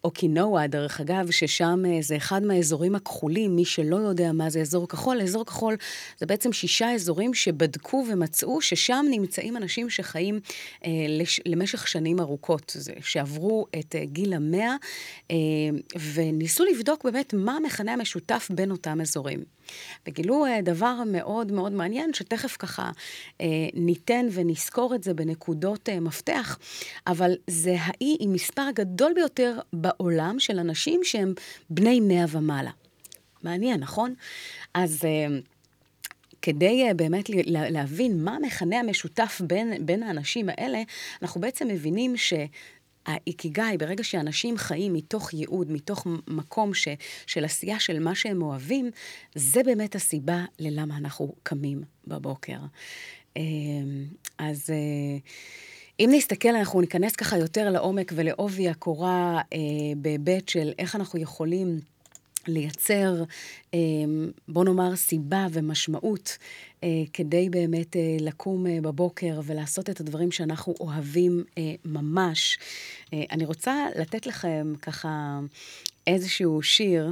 אוקינואה, 0.04 0.66
דרך 0.66 1.00
אגב, 1.00 1.30
ששם 1.30 1.82
אה, 1.86 1.98
זה 2.02 2.16
אחד 2.16 2.42
מהאזורים 2.42 2.94
הכחולים, 2.94 3.56
מי 3.56 3.64
שלא 3.64 3.96
יודע 3.96 4.32
מה 4.32 4.50
זה 4.50 4.60
אזור 4.60 4.88
כחול, 4.88 5.20
אזור 5.20 5.44
כחול 5.44 5.76
זה 6.18 6.26
בעצם 6.26 6.52
שישה 6.52 6.92
אזורים 6.92 7.34
שבדקו 7.34 8.04
ומצאו 8.10 8.60
ששם 8.60 9.06
נמצאים 9.10 9.56
אנשים 9.56 9.90
שחיים 9.90 10.40
אה, 10.84 10.90
לש, 11.08 11.40
למשך 11.46 11.88
שנים 11.88 12.20
ארוכות, 12.20 12.72
זה, 12.76 12.92
שעברו 13.00 13.66
את 13.78 13.94
אה, 13.94 14.04
גיל 14.04 14.32
המאה, 14.32 14.76
אה, 15.30 15.36
וניסו 16.14 16.64
לבדוק 16.64 17.04
באמת 17.04 17.34
מה 17.34 17.56
המכנה 17.56 17.92
המשותף 17.92 18.48
בין 18.54 18.70
אותם 18.70 19.00
אזורים. 19.00 19.44
וגילו 20.06 20.46
אה, 20.46 20.62
דבר 20.62 20.96
מאוד 21.06 21.52
מאוד 21.52 21.72
מעניין, 21.72 22.14
שתכף 22.14 22.56
ככה 22.56 22.90
אה, 23.40 23.46
ניתן 23.74 24.26
ונזכור 24.32 24.94
את 24.94 25.04
זה 25.04 25.14
בנקודות 25.14 25.88
אה, 25.88 26.00
מפתח, 26.00 26.58
אבל 27.06 27.32
זה 27.46 27.76
האי 27.78 28.16
עם 28.20 28.32
מספר 28.32 28.66
גדול 28.74 29.12
ביותר 29.14 29.58
בעולם 29.72 30.38
של 30.38 30.58
אנשים 30.58 31.00
שהם 31.04 31.34
בני 31.70 32.00
מאה 32.00 32.24
ומעלה. 32.28 32.70
מעניין, 33.42 33.80
נכון? 33.80 34.14
אז... 34.74 35.00
כדי 36.42 36.84
באמת 36.96 37.30
להבין 37.46 38.24
מה 38.24 38.36
המכנה 38.36 38.80
המשותף 38.80 39.40
בין, 39.44 39.86
בין 39.86 40.02
האנשים 40.02 40.48
האלה, 40.48 40.82
אנחנו 41.22 41.40
בעצם 41.40 41.68
מבינים 41.68 42.16
ש... 42.16 42.32
האיקיגאי, 43.06 43.78
ברגע 43.78 44.04
שאנשים 44.04 44.58
חיים 44.58 44.92
מתוך 44.92 45.34
ייעוד, 45.34 45.72
מתוך 45.72 46.06
מקום 46.28 46.74
ש, 46.74 46.88
של 47.26 47.44
עשייה 47.44 47.80
של 47.80 47.98
מה 47.98 48.14
שהם 48.14 48.42
אוהבים, 48.42 48.90
זה 49.34 49.62
באמת 49.62 49.94
הסיבה 49.94 50.44
ללמה 50.58 50.96
אנחנו 50.96 51.34
קמים 51.42 51.82
בבוקר. 52.06 52.58
אמ, 53.36 54.04
אז 54.38 54.54
אז 54.54 54.72
אם 56.00 56.10
נסתכל, 56.12 56.48
אנחנו 56.48 56.80
ניכנס 56.80 57.16
ככה 57.16 57.38
יותר 57.38 57.70
לעומק 57.70 58.12
ולעובי 58.14 58.68
הקורה 58.68 59.40
בהיבט 59.96 60.48
של 60.48 60.72
איך 60.78 60.96
אנחנו 60.96 61.20
יכולים... 61.20 61.80
לייצר, 62.48 63.22
אה, 63.74 63.78
בוא 64.48 64.64
נאמר, 64.64 64.96
סיבה 64.96 65.46
ומשמעות 65.52 66.38
אה, 66.84 66.88
כדי 67.12 67.50
באמת 67.50 67.96
אה, 67.96 68.16
לקום 68.20 68.66
בבוקר 68.82 69.40
ולעשות 69.44 69.90
את 69.90 70.00
הדברים 70.00 70.32
שאנחנו 70.32 70.74
אוהבים 70.80 71.44
ממש. 71.84 72.58
אני 73.12 73.44
רוצה 73.44 73.86
לתת 73.96 74.26
לכם 74.26 74.72
ככה 74.82 75.40
איזשהו 76.06 76.62
שיר 76.62 77.10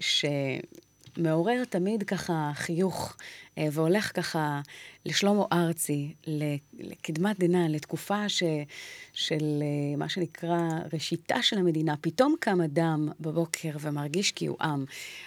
שמעורר 0.00 1.64
תמיד 1.64 2.02
ככה 2.02 2.50
חיוך 2.54 3.16
והולך 3.56 4.10
ככה 4.14 4.60
לשלמה 5.06 5.44
ארצי, 5.52 6.14
לקדמת 6.78 7.38
דנא, 7.38 7.66
לתקופה 7.68 8.28
ש, 8.28 8.42
של 9.12 9.62
אה, 9.62 9.96
מה 9.96 10.08
שנקרא 10.08 10.58
ראשיתה 10.92 11.42
של 11.42 11.58
המדינה. 11.58 11.94
פתאום 12.00 12.34
קם 12.40 12.60
אדם 12.60 13.08
בבוקר 13.20 13.70
ומרגיש 13.80 14.32
כי 14.32 14.46
הוא 14.46 14.56
עם. 14.60 14.84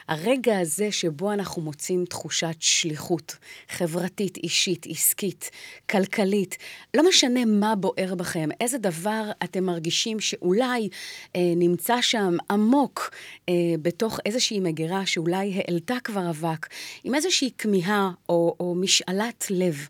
הרגע 0.07 0.59
הזה 0.59 0.91
שבו 0.91 1.31
אנחנו 1.31 1.61
מוצאים 1.61 2.05
תחושת 2.05 2.55
שליחות 2.59 3.37
חברתית, 3.69 4.37
אישית, 4.37 4.85
עסקית, 4.89 5.51
כלכלית, 5.89 6.57
לא 6.93 7.09
משנה 7.09 7.45
מה 7.45 7.75
בוער 7.75 8.15
בכם, 8.15 8.49
איזה 8.61 8.77
דבר 8.77 9.31
אתם 9.43 9.63
מרגישים 9.63 10.19
שאולי 10.19 10.89
אה, 11.35 11.53
נמצא 11.55 12.01
שם 12.01 12.37
עמוק 12.51 13.11
אה, 13.49 13.53
בתוך 13.81 14.19
איזושהי 14.25 14.59
מגירה 14.59 15.05
שאולי 15.05 15.53
העלתה 15.55 15.95
כבר 16.03 16.29
אבק, 16.29 16.67
עם 17.03 17.15
איזושהי 17.15 17.51
כמיהה 17.57 18.11
או, 18.29 18.55
או 18.59 18.75
משאלת 18.75 19.45
לב. 19.49 19.68
לב 19.69 19.87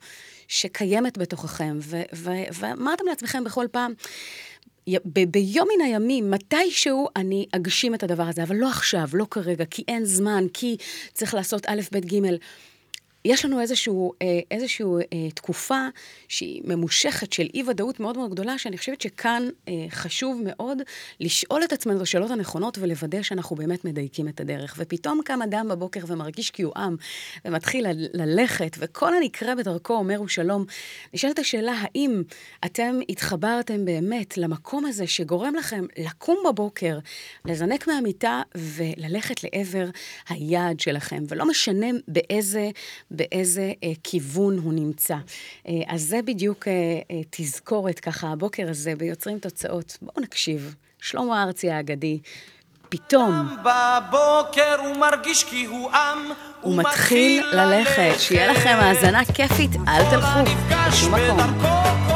שקיימת 0.47 1.17
בתוככם, 1.17 1.79
ואמרתם 2.53 3.05
לעצמכם 3.05 3.43
בכל 3.43 3.65
פעם, 3.71 3.93
ב- 4.89 5.31
ביום 5.31 5.67
מן 5.75 5.85
הימים, 5.85 6.31
מתישהו 6.31 7.07
אני 7.15 7.45
אגשים 7.51 7.95
את 7.95 8.03
הדבר 8.03 8.23
הזה, 8.23 8.43
אבל 8.43 8.55
לא 8.55 8.69
עכשיו, 8.69 9.09
לא 9.13 9.25
כרגע, 9.31 9.65
כי 9.65 9.83
אין 9.87 10.05
זמן, 10.05 10.45
כי 10.53 10.77
צריך 11.13 11.33
לעשות 11.33 11.65
א', 11.65 11.81
ב', 11.91 11.97
ג'. 11.97 12.15
יש 13.25 13.45
לנו 13.45 13.61
איזשהו, 13.61 14.13
אה, 14.21 14.39
איזשהו 14.51 14.99
אה, 14.99 15.03
תקופה 15.35 15.87
שהיא 16.27 16.61
ממושכת 16.65 17.33
של 17.33 17.47
אי-ודאות 17.53 17.99
מאוד 17.99 18.17
מאוד 18.17 18.31
גדולה, 18.31 18.57
שאני 18.57 18.77
חושבת 18.77 19.01
שכאן 19.01 19.43
אה, 19.67 19.73
חשוב 19.89 20.41
מאוד 20.45 20.77
לשאול 21.19 21.63
את 21.63 21.73
עצמנו 21.73 21.97
את 21.97 22.01
השאלות 22.01 22.31
הנכונות 22.31 22.77
ולוודא 22.77 23.21
שאנחנו 23.21 23.55
באמת 23.55 23.85
מדייקים 23.85 24.27
את 24.27 24.39
הדרך. 24.39 24.75
ופתאום 24.77 25.21
קם 25.25 25.41
אדם 25.41 25.67
בבוקר 25.69 25.99
ומרגיש 26.07 26.51
כי 26.51 26.63
הוא 26.63 26.73
עם, 26.77 26.95
ומתחיל 27.45 27.85
ללכת, 28.13 28.75
וכל 28.79 29.13
הנקרא 29.13 29.55
בדרכו 29.55 29.93
אומר 29.93 30.17
הוא 30.17 30.27
שלום. 30.27 30.65
נשאלת 31.13 31.39
השאלה, 31.39 31.73
האם 31.81 32.23
אתם 32.65 32.99
התחברתם 33.09 33.85
באמת 33.85 34.37
למקום 34.37 34.85
הזה 34.85 35.07
שגורם 35.07 35.55
לכם 35.55 35.85
לקום 35.97 36.37
בבוקר, 36.49 36.99
לזנק 37.45 37.87
מהמיטה 37.87 38.41
וללכת 38.55 39.43
לעבר 39.43 39.85
היעד 40.29 40.79
שלכם, 40.79 41.23
ולא 41.29 41.47
משנה 41.47 41.87
באיזה... 42.07 42.69
באיזה 43.11 43.71
אה, 43.83 43.91
כיוון 44.03 44.57
הוא 44.57 44.73
נמצא. 44.73 45.15
אה, 45.67 45.73
אז 45.87 46.01
זה 46.01 46.19
בדיוק 46.25 46.67
אה, 46.67 46.73
אה, 47.11 47.21
תזכורת 47.29 47.99
ככה 47.99 48.27
הבוקר 48.27 48.69
הזה 48.69 48.95
ביוצרים 48.95 49.39
תוצאות. 49.39 49.97
בואו 50.01 50.23
נקשיב. 50.23 50.75
שלמה 51.01 51.43
ארצי 51.43 51.71
האגדי, 51.71 52.19
פתאום... 52.89 53.57
בבוקר 53.57 54.75
הוא 54.79 54.97
מרגיש 54.97 55.43
כי 55.43 55.65
הוא 55.65 55.91
עם, 55.91 56.17
הוא 56.61 56.77
מתחיל 56.77 57.43
ללכת. 57.53 58.19
שיהיה 58.19 58.51
לכם 58.51 58.77
האזנה 58.79 59.25
כיפית, 59.25 59.71
אל 59.87 60.09
תלכו 60.09 60.51
בשום 60.89 61.13
מקום. 61.15 62.08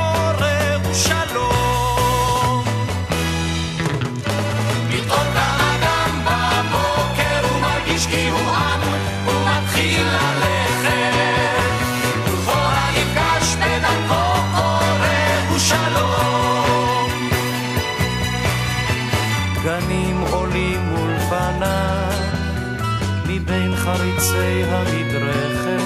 חריצי 23.94 24.64
המדרכת, 24.68 25.84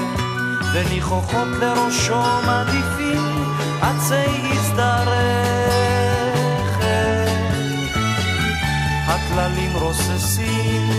וניחוחות 0.73 1.47
לראשו 1.59 2.21
מעדיפים 2.45 3.53
עצי 3.81 4.51
הזדרכת. 4.51 5.67
הטללים 9.07 9.71
רוססים, 9.73 10.89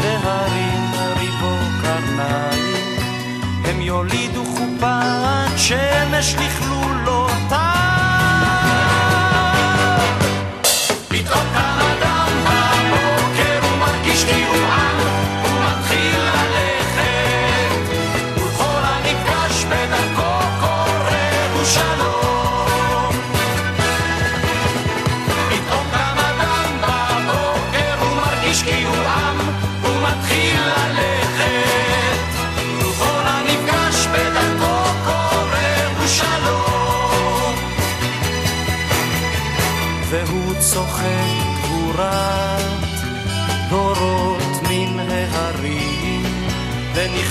והרים 0.00 0.90
ריבו 1.18 1.56
קרניים, 1.82 2.98
הם 3.64 3.80
יולידו 3.80 4.44
חופת 4.44 5.58
שמש 5.58 6.34
לכלולותיו. 6.34 7.25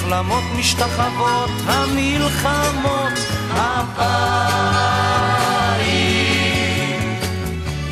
נחלמות 0.05 0.43
משתחוות 0.59 1.49
המלחמות 1.65 3.13
הבאים 3.49 3.95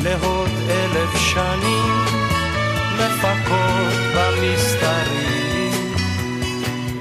לעוד 0.02 0.50
אלף 0.70 1.16
שנים 1.16 2.04
מפקות 2.94 3.94
במסתרים. 4.14 5.94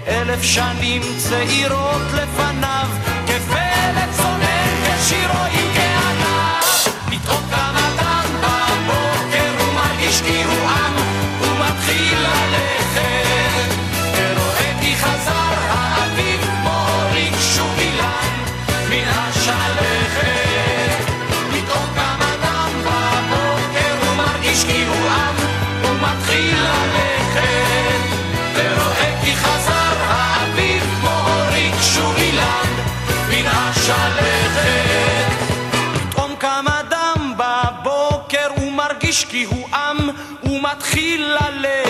אלף 0.07 0.43
שנים 0.43 1.01
צעירות 1.17 2.01
לפניו 2.13 2.87
כפלט 3.27 4.09
צונן 4.17 4.97
כשירו 4.97 5.43
עם 5.51 5.67
כענב 5.75 6.63
פתאום 7.05 7.41
קם 7.49 7.75
אדם 7.75 8.25
בבוקר 8.41 9.51
הוא 9.59 9.73
מרגיש 9.73 10.21
כי 10.21 10.43
הוא 10.43 10.69
עם 10.69 10.93
הוא 11.39 11.53
מתחיל 11.59 12.17
ללכת 12.19 12.62
חזר 15.03 15.53
האביב 15.69 16.49
מוריד 16.63 17.33
שוב 17.55 17.79
אילן 17.79 18.33
מן 18.89 19.07
השלכת. 19.07 21.03
פתאום 21.51 21.85
קם 21.95 22.19
אדם 22.33 22.69
בבוקר 22.85 23.93
הוא 24.07 24.15
מרגיש 24.17 24.63
כי 24.65 24.85
הוא 24.85 25.09
עם 25.09 25.35
הוא 25.83 25.95
מתחיל 26.01 26.55
ללכת. 26.55 28.01
ורואה 28.55 29.15
כי 29.23 29.35
חזר 29.35 29.95
האביב 30.07 30.83
מוריד 31.01 31.73
שוב 31.81 32.15
אילן 32.17 32.69
מן 33.29 33.45
השלכת. 33.45 35.27
פתאום 36.09 36.35
קם 36.39 36.65
אדם 36.79 37.33
בבוקר 37.37 38.47
הוא 38.55 38.71
מרגיש 38.71 39.25
כי 39.25 39.43
הוא 39.43 39.67
עם 39.73 39.97
הוא 40.41 40.61
מתחיל 40.61 41.21
ללכת 41.25 41.82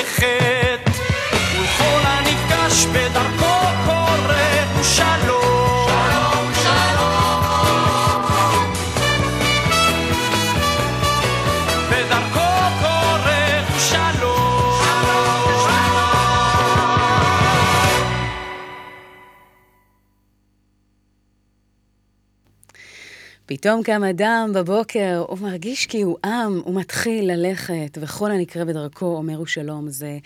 פתאום 23.64 23.84
קם 23.84 24.04
אדם 24.04 24.52
בבוקר, 24.56 25.24
הוא 25.28 25.40
מרגיש 25.40 25.86
כי 25.86 26.02
הוא 26.02 26.18
עם, 26.26 26.62
הוא 26.66 26.76
מתחיל 26.76 27.32
ללכת, 27.32 27.98
וכל 28.02 28.32
הנקרה 28.32 28.66
בדרכו 28.66 29.06
אומר 29.06 29.36
הוא 29.36 29.46
שלום. 29.46 29.90
זה 29.90 30.18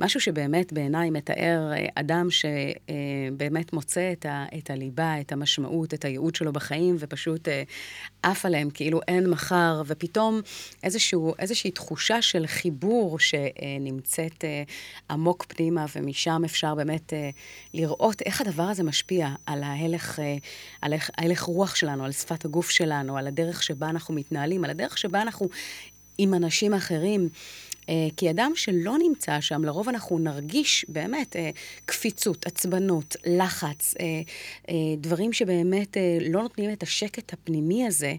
משהו 0.00 0.20
שבאמת 0.20 0.72
בעיניי 0.72 1.10
מתאר 1.10 1.72
אה, 1.72 1.86
אדם 1.94 2.28
שבאמת 2.30 3.72
מוצא 3.72 4.12
את, 4.12 4.26
ה, 4.26 4.44
את 4.58 4.70
הליבה, 4.70 5.20
את 5.20 5.32
המשמעות, 5.32 5.94
את 5.94 6.04
הייעוד 6.04 6.34
שלו 6.34 6.52
בחיים, 6.52 6.96
ופשוט 6.98 7.48
אה, 7.48 7.62
עף 8.22 8.46
עליהם 8.46 8.70
כאילו 8.70 9.00
אין 9.08 9.30
מחר, 9.30 9.82
ופתאום 9.86 10.40
איזשהו, 10.82 11.34
איזושהי 11.38 11.70
תחושה 11.70 12.22
של 12.22 12.46
חיבור 12.46 13.18
שנמצאת 13.18 14.44
אה, 14.44 14.62
עמוק 15.10 15.44
פנימה, 15.48 15.86
ומשם 15.96 16.42
אפשר 16.44 16.74
באמת 16.74 17.12
לראות 17.74 18.22
איך 18.22 18.40
הדבר 18.40 18.62
הזה 18.62 18.82
משפיע 18.82 19.28
על 19.46 19.62
ההלך, 19.62 20.18
על 20.82 20.92
ההלך 21.18 21.42
רוח 21.42 21.74
שלנו, 21.74 22.04
על 22.04 22.12
שפת 22.12 22.44
הגוף. 22.44 22.62
הגוף 22.62 22.70
שלנו, 22.82 23.18
על 23.18 23.26
הדרך 23.26 23.62
שבה 23.62 23.88
אנחנו 23.88 24.14
מתנהלים, 24.14 24.64
על 24.64 24.70
הדרך 24.70 24.98
שבה 24.98 25.22
אנחנו 25.22 25.48
עם 26.18 26.34
אנשים 26.34 26.74
אחרים. 26.74 27.28
אה, 27.88 28.08
כי 28.16 28.30
אדם 28.30 28.52
שלא 28.54 28.98
נמצא 28.98 29.40
שם, 29.40 29.64
לרוב 29.64 29.88
אנחנו 29.88 30.18
נרגיש 30.18 30.86
באמת 30.88 31.36
אה, 31.36 31.50
קפיצות, 31.84 32.46
עצבנות, 32.46 33.16
לחץ, 33.26 33.94
אה, 34.00 34.74
דברים 34.98 35.32
שבאמת 35.32 35.96
לא 36.20 36.42
נותנים 36.42 36.72
את 36.72 36.82
השקט 36.82 37.32
הפנימי 37.32 37.86
הזה, 37.86 38.14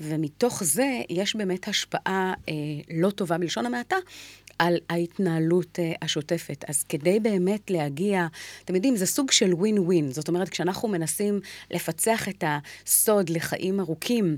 ומתוך 0.00 0.64
זה 0.64 1.00
יש 1.10 1.36
באמת 1.36 1.68
השפעה 1.68 2.34
לא 2.90 3.10
טובה 3.10 3.38
בלשון 3.38 3.66
המעטה 3.66 3.96
על 4.58 4.76
ההתנהלות 4.90 5.78
השוטפת. 6.02 6.64
אז 6.68 6.82
כדי 6.82 7.20
באמת 7.20 7.70
להגיע, 7.70 8.26
אתם 8.64 8.74
יודעים, 8.74 8.96
זה 8.96 9.06
סוג 9.06 9.30
של 9.30 9.54
ווין 9.54 9.78
ווין. 9.78 10.12
זאת 10.12 10.28
אומרת, 10.28 10.48
כשאנחנו 10.48 10.88
מנסים 10.88 11.40
לפצח 11.70 12.28
את 12.28 12.44
הסוד 12.46 13.30
לחיים 13.30 13.80
ארוכים, 13.80 14.36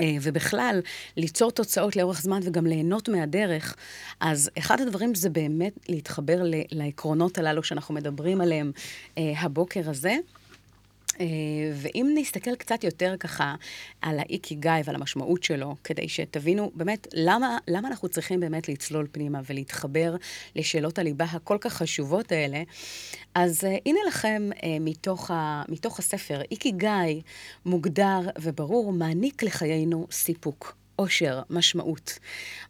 אה, 0.00 0.16
ובכלל, 0.22 0.80
ליצור 1.16 1.50
תוצאות 1.50 1.96
לאורך 1.96 2.22
זמן 2.22 2.40
וגם 2.44 2.66
ליהנות 2.66 3.08
מהדרך, 3.08 3.76
אז 4.20 4.50
אחד 4.58 4.80
הדברים 4.80 5.14
זה 5.14 5.30
באמת 5.30 5.72
להתחבר 5.88 6.42
לעקרונות 6.70 7.38
הללו 7.38 7.62
שאנחנו 7.62 7.94
מדברים 7.94 8.40
עליהם 8.40 8.72
אה, 9.18 9.32
הבוקר 9.40 9.90
הזה. 9.90 10.16
אה, 11.20 11.26
ואם 11.74 12.10
נסתכל 12.14 12.54
קצת 12.54 12.84
יותר 12.84 13.14
ככה 13.20 13.54
על 14.02 14.18
האיקי 14.18 14.54
גיא 14.54 14.70
ועל 14.84 14.96
המשמעות 14.96 15.42
שלו, 15.42 15.76
כדי 15.84 16.08
שתבינו 16.08 16.70
באמת 16.74 17.06
למה, 17.12 17.58
למה 17.68 17.88
אנחנו 17.88 18.08
צריכים 18.08 18.40
באמת 18.40 18.68
לצלול 18.68 19.06
פנימה 19.12 19.40
ולהתחבר 19.46 20.16
לשאלות 20.56 20.98
הליבה 20.98 21.24
הכל 21.24 21.58
כך 21.60 21.72
חשובות 21.72 22.32
האלה, 22.32 22.62
אז 23.34 23.64
uh, 23.64 23.66
הנה 23.86 24.00
לכם 24.08 24.50
uh, 24.52 24.64
מתוך, 24.80 25.30
ה, 25.30 25.62
מתוך 25.68 25.98
הספר, 25.98 26.40
איקי 26.50 26.70
גיא 26.70 27.20
מוגדר 27.66 28.20
וברור, 28.38 28.92
מעניק 28.92 29.42
לחיינו 29.42 30.06
סיפוק. 30.10 30.83
אושר, 30.98 31.42
משמעות. 31.50 32.18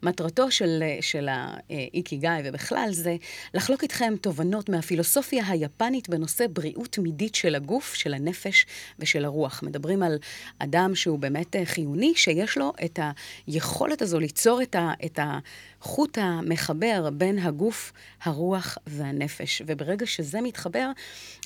מטרתו 0.02 0.50
של, 0.50 0.82
של 1.00 1.28
האיקיגאי 1.28 2.42
ובכלל 2.44 2.88
זה 2.92 3.16
לחלוק 3.54 3.82
איתכם 3.82 4.14
תובנות 4.20 4.68
מהפילוסופיה 4.68 5.44
היפנית 5.48 6.08
בנושא 6.08 6.46
בריאות 6.52 6.98
מידית 6.98 7.34
של 7.34 7.54
הגוף, 7.54 7.94
של 7.94 8.14
הנפש 8.14 8.66
ושל 8.98 9.24
הרוח. 9.24 9.62
מדברים 9.62 10.02
על 10.02 10.18
אדם 10.58 10.94
שהוא 10.94 11.18
באמת 11.18 11.56
חיוני, 11.64 12.12
שיש 12.16 12.58
לו 12.58 12.72
את 12.84 12.98
היכולת 13.46 14.02
הזו 14.02 14.20
ליצור 14.20 14.62
את, 14.62 14.74
ה, 14.74 14.92
את 15.04 15.18
החוט 15.22 16.18
המחבר 16.18 17.10
בין 17.10 17.38
הגוף, 17.38 17.92
הרוח 18.22 18.78
והנפש. 18.86 19.62
וברגע 19.66 20.06
שזה 20.06 20.40
מתחבר, 20.40 20.90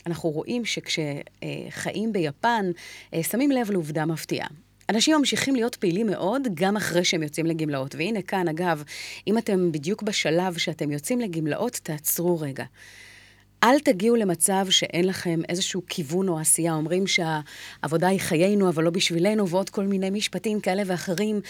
אנחנו 0.06 0.30
רואים 0.30 0.62
שכשחיים 0.64 2.12
ביפן, 2.12 2.70
אה, 3.14 3.22
שמים 3.22 3.50
לב 3.50 3.70
לעובדה 3.70 4.06
מפתיעה. 4.06 4.48
אנשים 4.88 5.16
ממשיכים 5.18 5.54
להיות 5.54 5.76
פעילים 5.76 6.06
מאוד 6.06 6.48
גם 6.54 6.76
אחרי 6.76 7.04
שהם 7.04 7.22
יוצאים 7.22 7.46
לגמלאות. 7.46 7.94
והנה 7.94 8.22
כאן, 8.22 8.48
אגב, 8.48 8.82
אם 9.26 9.38
אתם 9.38 9.72
בדיוק 9.72 10.02
בשלב 10.02 10.58
שאתם 10.58 10.90
יוצאים 10.90 11.20
לגמלאות, 11.20 11.80
תעצרו 11.82 12.40
רגע. 12.40 12.64
אל 13.64 13.78
תגיעו 13.80 14.16
למצב 14.16 14.66
שאין 14.70 15.04
לכם 15.06 15.40
איזשהו 15.48 15.82
כיוון 15.88 16.28
או 16.28 16.38
עשייה. 16.38 16.74
אומרים 16.74 17.04
שהעבודה 17.06 18.08
היא 18.08 18.20
חיינו, 18.20 18.68
אבל 18.68 18.84
לא 18.84 18.90
בשבילנו, 18.90 19.48
ועוד 19.48 19.70
כל 19.70 19.84
מיני 19.84 20.10
משפטים 20.10 20.60
כאלה 20.60 20.82
ואחרים. 20.86 21.40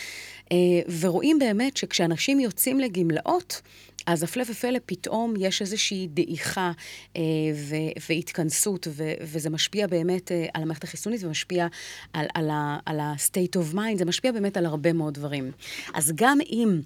אה, 0.53 0.57
ורואים 1.00 1.38
באמת 1.38 1.77
שכשאנשים 1.77 2.41
יוצאים 2.41 2.81
לגמלאות, 2.81 3.61
אז 4.07 4.23
הפלא 4.23 4.45
ופלא, 4.50 4.79
פתאום 4.87 5.35
יש 5.38 5.62
איזושהי 5.62 6.09
דעיכה 6.11 6.73
אה, 7.17 7.23
ו- 7.55 8.00
והתכנסות, 8.09 8.88
ו- 8.91 9.12
וזה 9.21 9.50
משפיע 9.50 9.87
באמת 9.87 10.33
אה, 10.33 10.47
על 10.55 10.62
המערכת 10.62 10.85
החיסונית 10.85 11.25
ומשפיע 11.25 11.67
על, 12.12 12.27
על, 12.35 12.50
ה- 12.50 12.79
על 12.87 13.00
ה-state 13.00 13.57
of 13.57 13.75
mind, 13.75 13.99
זה 13.99 14.05
משפיע 14.05 14.33
באמת 14.33 14.57
על 14.57 14.67
הרבה 14.67 14.93
מאוד 14.93 15.15
דברים. 15.15 15.50
אז 15.95 16.13
גם 16.15 16.39
אם... 16.50 16.80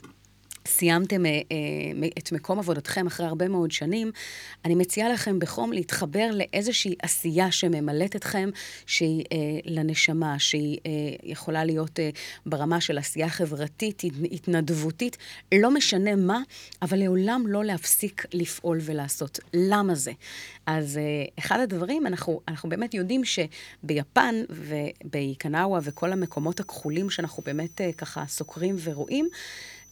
סיימתם 0.67 1.27
אה, 1.27 1.31
אה, 1.31 2.09
את 2.19 2.33
מקום 2.33 2.59
עבודתכם 2.59 3.07
אחרי 3.07 3.27
הרבה 3.27 3.49
מאוד 3.49 3.71
שנים, 3.71 4.13
אני 4.65 4.75
מציעה 4.75 5.09
לכם 5.09 5.39
בחום 5.39 5.73
להתחבר 5.73 6.31
לאיזושהי 6.33 6.95
עשייה 7.03 7.53
שממלאת 7.53 8.17
אתכם, 8.17 8.51
שהיא 8.87 9.25
אה, 9.33 9.37
לנשמה, 9.65 10.39
שהיא 10.39 10.79
אה, 10.87 10.91
יכולה 11.23 11.65
להיות 11.65 12.01
אה, 12.01 12.11
ברמה 12.47 12.81
של 12.81 12.99
עשייה 12.99 13.29
חברתית, 13.29 14.03
התנדבותית, 14.33 15.17
לא 15.55 15.71
משנה 15.71 16.17
מה, 16.17 16.41
אבל 16.83 16.99
לעולם 16.99 17.45
לא 17.47 17.65
להפסיק 17.65 18.27
לפעול 18.33 18.79
ולעשות. 18.83 19.39
למה 19.55 19.95
זה? 19.95 20.13
אז 20.67 20.99
אה, 20.99 21.03
אחד 21.39 21.61
הדברים, 21.61 22.07
אנחנו, 22.07 22.41
אנחנו 22.49 22.69
באמת 22.69 22.95
יודעים 22.95 23.23
שביפן 23.25 24.35
ובאיקנאווה 24.51 25.81
וכל 25.83 26.13
המקומות 26.13 26.61
הכחולים 26.61 27.11
שאנחנו 27.11 27.43
באמת 27.43 27.81
אה, 27.81 27.93
ככה 27.93 28.25
סוקרים 28.29 28.77
ורואים, 28.83 29.29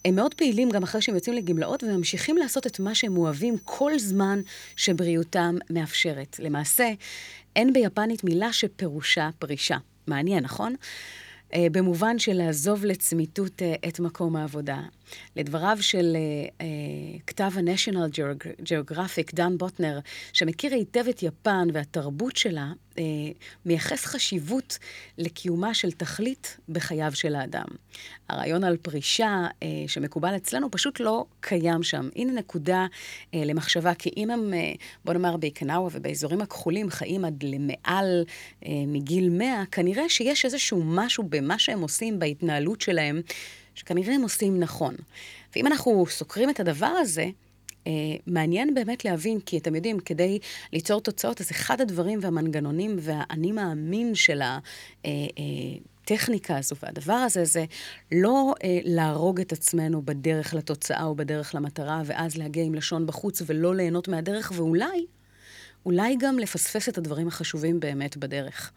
הם 0.05 0.15
מאוד 0.15 0.35
פעילים 0.35 0.71
גם 0.71 0.83
אחרי 0.83 1.03
שהם 1.03 1.15
יוצאים 1.15 1.37
לגמלאות 1.37 1.83
וממשיכים 1.85 2.37
לעשות 2.37 2.67
את 2.67 2.81
מה 2.81 2.95
שהם 2.95 3.17
אוהבים 3.17 3.57
כל 3.65 3.99
זמן 3.99 4.41
שבריאותם 4.77 5.57
מאפשרת. 5.71 6.37
למעשה, 6.39 6.91
אין 7.57 7.73
ביפנית 7.73 8.25
מילה 8.25 8.53
שפירושה 8.53 9.31
פרישה. 9.39 9.77
מעניין, 10.07 10.45
נכון? 10.45 10.75
אה, 11.55 11.67
במובן 11.73 12.19
של 12.19 12.33
לעזוב 12.33 12.85
לצמיתות 12.85 13.63
אה, 13.63 13.75
את 13.89 14.01
מקום 14.01 14.37
העבודה. 14.37 14.81
לדבריו 15.37 15.79
של 15.81 16.17
uh, 16.17 16.63
uh, 16.63 17.21
כתב 17.27 17.51
ה-National 17.57 18.19
Geographic, 18.65 19.35
דן 19.35 19.59
בוטנר, 19.59 19.99
שמכיר 20.33 20.75
היטב 20.75 21.05
את 21.11 21.23
יפן 21.23 21.69
והתרבות 21.73 22.37
שלה, 22.37 22.73
uh, 22.95 22.99
מייחס 23.67 24.05
חשיבות 24.05 24.79
לקיומה 25.19 25.75
של 25.75 25.93
תכלית 25.93 26.57
בחייו 26.69 27.11
של 27.15 27.35
האדם. 27.35 27.67
הרעיון 28.29 28.65
על 28.65 28.77
פרישה 28.77 29.47
uh, 29.51 29.65
שמקובל 29.87 30.37
אצלנו 30.37 30.71
פשוט 30.71 31.01
לא 31.01 31.25
קיים 31.41 31.83
שם. 31.83 32.09
הנה 32.17 32.33
נקודה 32.33 32.87
uh, 32.91 33.37
למחשבה, 33.37 33.95
כי 33.95 34.11
אם 34.17 34.31
הם, 34.31 34.53
uh, 34.53 34.81
בוא 35.05 35.13
נאמר, 35.13 35.37
באיקנאווה 35.37 35.89
ובאזורים 35.93 36.41
הכחולים 36.41 36.91
חיים 36.91 37.25
עד 37.25 37.43
למעל 37.43 38.25
uh, 38.25 38.67
מגיל 38.87 39.29
100, 39.29 39.63
כנראה 39.71 40.09
שיש 40.09 40.45
איזשהו 40.45 40.83
משהו 40.85 41.25
במה 41.29 41.59
שהם 41.59 41.81
עושים, 41.81 42.19
בהתנהלות 42.19 42.81
שלהם, 42.81 43.21
שכנראה 43.75 44.15
הם 44.15 44.23
עושים 44.23 44.61
נכון. 44.61 44.95
ואם 45.57 45.67
אנחנו 45.67 46.07
סוקרים 46.09 46.51
את 46.51 46.61
הדבר 46.61 46.87
הזה, 46.87 47.27
אה, 47.87 47.93
מעניין 48.27 48.75
באמת 48.75 49.05
להבין, 49.05 49.41
כי 49.41 49.59
אתם 49.59 49.75
יודעים, 49.75 50.01
כדי 50.01 50.39
ליצור 50.73 51.01
תוצאות, 51.01 51.41
אז 51.41 51.51
אחד 51.51 51.81
הדברים 51.81 52.19
והמנגנונים 52.23 52.97
והאני 53.01 53.53
מאמין 53.53 54.15
של 54.15 54.43
הטכניקה 56.05 56.59
הזו 56.59 56.77
והדבר 56.83 57.13
הזה, 57.13 57.45
זה 57.45 57.65
לא 58.13 58.55
אה, 58.65 58.79
להרוג 58.85 59.41
את 59.41 59.53
עצמנו 59.53 60.03
בדרך 60.03 60.55
לתוצאה 60.55 61.05
או 61.05 61.15
בדרך 61.15 61.55
למטרה, 61.55 62.03
ואז 62.07 62.37
להגיע 62.37 62.65
עם 62.65 62.75
לשון 62.75 63.07
בחוץ 63.07 63.43
ולא 63.47 63.75
ליהנות 63.75 64.09
מהדרך, 64.09 64.53
ואולי... 64.55 65.07
אולי 65.87 66.17
גם 66.19 66.39
לפספס 66.39 66.89
את 66.89 66.99
הדברים 66.99 67.29
החשובים 67.29 67.81
באמת 67.81 68.17
בדרך, 68.17 68.73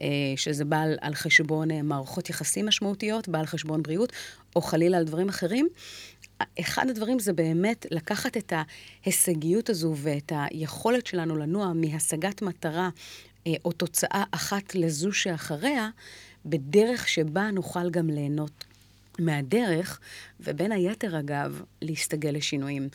אה, 0.00 0.06
שזה 0.36 0.64
בא 0.64 0.84
על, 1.00 1.14
חשבון 1.14 1.70
אה, 1.70 1.82
מערכות 1.82 2.30
יחסים 2.30 2.66
משמעותיות, 2.66 3.28
בא 3.28 3.38
על 3.38 3.46
חשבון 3.46 3.82
בריאות, 3.82 4.12
או 4.56 4.60
חלילה 4.60 4.98
על 4.98 5.04
דברים 5.04 5.28
אחרים. 5.28 5.68
אחד 6.60 6.90
הדברים 6.90 7.18
זה 7.18 7.32
באמת 7.32 7.86
לקחת 7.90 8.36
את 8.36 8.52
ההישגיות 9.04 9.70
הזו 9.70 9.94
ואת 9.96 10.32
היכולת 10.36 11.06
שלנו 11.06 11.36
לנוע 11.36 11.72
מהשגת 11.74 12.42
מטרה 12.42 12.88
אה, 13.46 13.52
או 13.64 13.72
תוצאה 13.72 14.24
אחת 14.30 14.74
לזו 14.74 15.12
שאחריה, 15.12 15.90
בדרך 16.46 17.08
שבה 17.08 17.50
נוכל 17.50 17.90
גם 17.90 18.10
ליהנות 18.10 18.64
מהדרך, 19.18 20.00
ובין 20.40 20.72
היתר, 20.72 21.18
אגב, 21.18 21.62
להסתגל 21.82 22.30
לשינויים. 22.30 22.88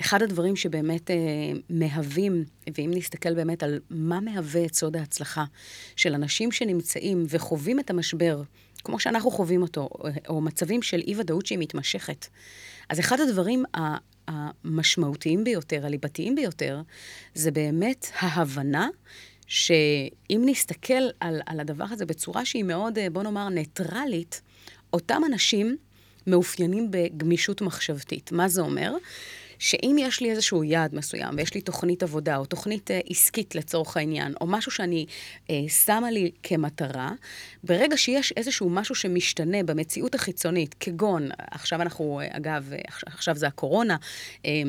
אחד 0.00 0.22
הדברים 0.22 0.56
שבאמת 0.56 1.10
אה, 1.10 1.16
מהווים, 1.70 2.44
ואם 2.74 2.90
נסתכל 2.94 3.34
באמת 3.34 3.62
על 3.62 3.80
מה 3.90 4.20
מהווה 4.20 4.64
את 4.64 4.74
סוד 4.74 4.96
ההצלחה 4.96 5.44
של 5.96 6.14
אנשים 6.14 6.52
שנמצאים 6.52 7.26
וחווים 7.28 7.80
את 7.80 7.90
המשבר, 7.90 8.42
כמו 8.84 9.00
שאנחנו 9.00 9.30
חווים 9.30 9.62
אותו, 9.62 9.80
או, 9.80 10.08
או 10.28 10.40
מצבים 10.40 10.82
של 10.82 11.00
אי-ודאות 11.06 11.46
שהיא 11.46 11.58
מתמשכת, 11.58 12.26
אז 12.88 13.00
אחד 13.00 13.20
הדברים 13.20 13.64
המשמעותיים 14.28 15.44
ביותר, 15.44 15.86
הליבתיים 15.86 16.34
ביותר, 16.34 16.82
זה 17.34 17.50
באמת 17.50 18.06
ההבנה 18.18 18.88
שאם 19.46 20.42
נסתכל 20.44 21.02
על, 21.20 21.40
על 21.46 21.60
הדבר 21.60 21.84
הזה 21.90 22.06
בצורה 22.06 22.44
שהיא 22.44 22.64
מאוד, 22.64 22.98
אה, 22.98 23.10
בוא 23.10 23.22
נאמר, 23.22 23.48
ניטרלית, 23.48 24.42
אותם 24.92 25.22
אנשים 25.26 25.76
מאופיינים 26.26 26.90
בגמישות 26.90 27.60
מחשבתית. 27.60 28.32
מה 28.32 28.48
זה 28.48 28.60
אומר? 28.60 28.92
שאם 29.62 29.96
יש 29.98 30.20
לי 30.20 30.30
איזשהו 30.30 30.64
יעד 30.64 30.94
מסוים, 30.94 31.34
ויש 31.36 31.54
לי 31.54 31.60
תוכנית 31.60 32.02
עבודה, 32.02 32.36
או 32.36 32.44
תוכנית 32.44 32.90
אה, 32.90 33.00
עסקית 33.10 33.54
לצורך 33.54 33.96
העניין, 33.96 34.34
או 34.40 34.46
משהו 34.46 34.70
שאני 34.70 35.06
אה, 35.50 35.68
שמה 35.68 36.10
לי 36.10 36.30
כמטרה, 36.42 37.10
ברגע 37.64 37.96
שיש 37.96 38.32
איזשהו 38.36 38.70
משהו 38.70 38.94
שמשתנה 38.94 39.62
במציאות 39.62 40.14
החיצונית, 40.14 40.74
כגון, 40.80 41.28
עכשיו 41.38 41.82
אנחנו, 41.82 42.20
אה, 42.20 42.36
אגב, 42.36 42.72
אה, 42.72 42.78
עכשיו 43.06 43.36
זה 43.36 43.46
הקורונה, 43.46 43.96
אה, 44.46 44.62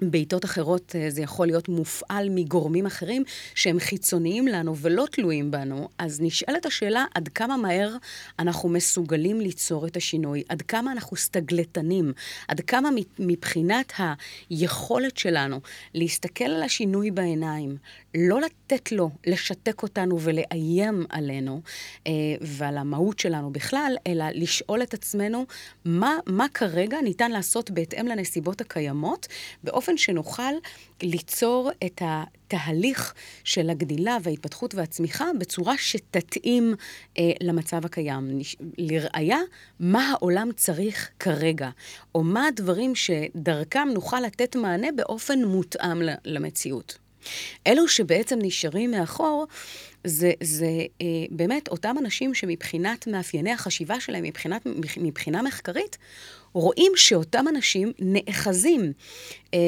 בעיתות 0.00 0.44
אחרות 0.44 0.96
אה, 0.96 1.10
זה 1.10 1.22
יכול 1.22 1.46
להיות 1.46 1.68
מופעל 1.68 2.28
מגורמים 2.30 2.86
אחרים 2.86 3.24
שהם 3.54 3.78
חיצוניים 3.78 4.48
לנו 4.48 4.76
ולא 4.76 5.06
תלויים 5.10 5.50
בנו, 5.50 5.88
אז 5.98 6.20
נשאלת 6.20 6.66
השאלה 6.66 7.04
עד 7.14 7.28
כמה 7.28 7.56
מהר 7.56 7.96
אנחנו 8.38 8.68
מסוגלים 8.68 9.40
ליצור 9.40 9.86
את 9.86 9.96
השינוי, 9.96 10.42
עד 10.48 10.62
כמה 10.62 10.92
אנחנו 10.92 11.16
סטגלטנים, 11.16 12.12
עד 12.48 12.60
כמה 12.60 12.88
מבחינת 13.18 13.92
היכולת 14.50 15.16
שלנו 15.16 15.60
להסתכל 15.94 16.44
על 16.44 16.62
השינוי 16.62 17.10
בעיניים, 17.10 17.76
לא 18.14 18.40
לתת 18.40 18.92
לו 18.92 19.10
לשתק 19.26 19.82
אותנו 19.82 20.20
ולאיים 20.20 21.06
עלינו 21.08 21.60
אה, 22.06 22.12
ועל 22.40 22.78
המהות 22.78 23.18
שלנו 23.18 23.52
בכלל, 23.52 23.96
אלא 24.06 24.24
לשאול 24.34 24.82
את 24.82 24.94
עצמנו 24.94 25.46
מה, 25.84 26.16
מה 26.26 26.46
כרגע 26.54 27.00
ניתן 27.00 27.30
לעשות 27.30 27.70
בהתאם 27.70 28.06
לנסיבות 28.06 28.60
הקיימות, 28.60 29.26
באופן 29.64 29.81
שנוכל 29.96 30.52
ליצור 31.02 31.70
את 31.86 32.02
התהליך 32.04 33.14
של 33.44 33.70
הגדילה 33.70 34.16
וההתפתחות 34.22 34.74
והצמיחה 34.74 35.26
בצורה 35.38 35.74
שתתאים 35.78 36.74
אה, 37.18 37.32
למצב 37.40 37.84
הקיים. 37.84 38.38
לראיה, 38.78 39.38
מה 39.80 40.10
העולם 40.10 40.48
צריך 40.56 41.10
כרגע, 41.18 41.70
או 42.14 42.22
מה 42.22 42.46
הדברים 42.46 42.94
שדרכם 42.94 43.88
נוכל 43.94 44.20
לתת 44.20 44.56
מענה 44.56 44.88
באופן 44.96 45.44
מותאם 45.44 46.02
למציאות. 46.24 46.98
אלו 47.66 47.88
שבעצם 47.88 48.38
נשארים 48.42 48.90
מאחור, 48.90 49.46
זה, 50.04 50.32
זה 50.42 50.66
אה, 51.02 51.06
באמת 51.30 51.68
אותם 51.68 51.96
אנשים 51.98 52.34
שמבחינת 52.34 53.06
מאפייני 53.06 53.52
החשיבה 53.52 54.00
שלהם, 54.00 54.24
מבחינת, 54.24 54.66
מבחינה 54.96 55.42
מחקרית, 55.42 55.98
רואים 56.52 56.92
שאותם 56.96 57.48
אנשים 57.48 57.92
נאחזים 57.98 58.92
אה, 59.54 59.58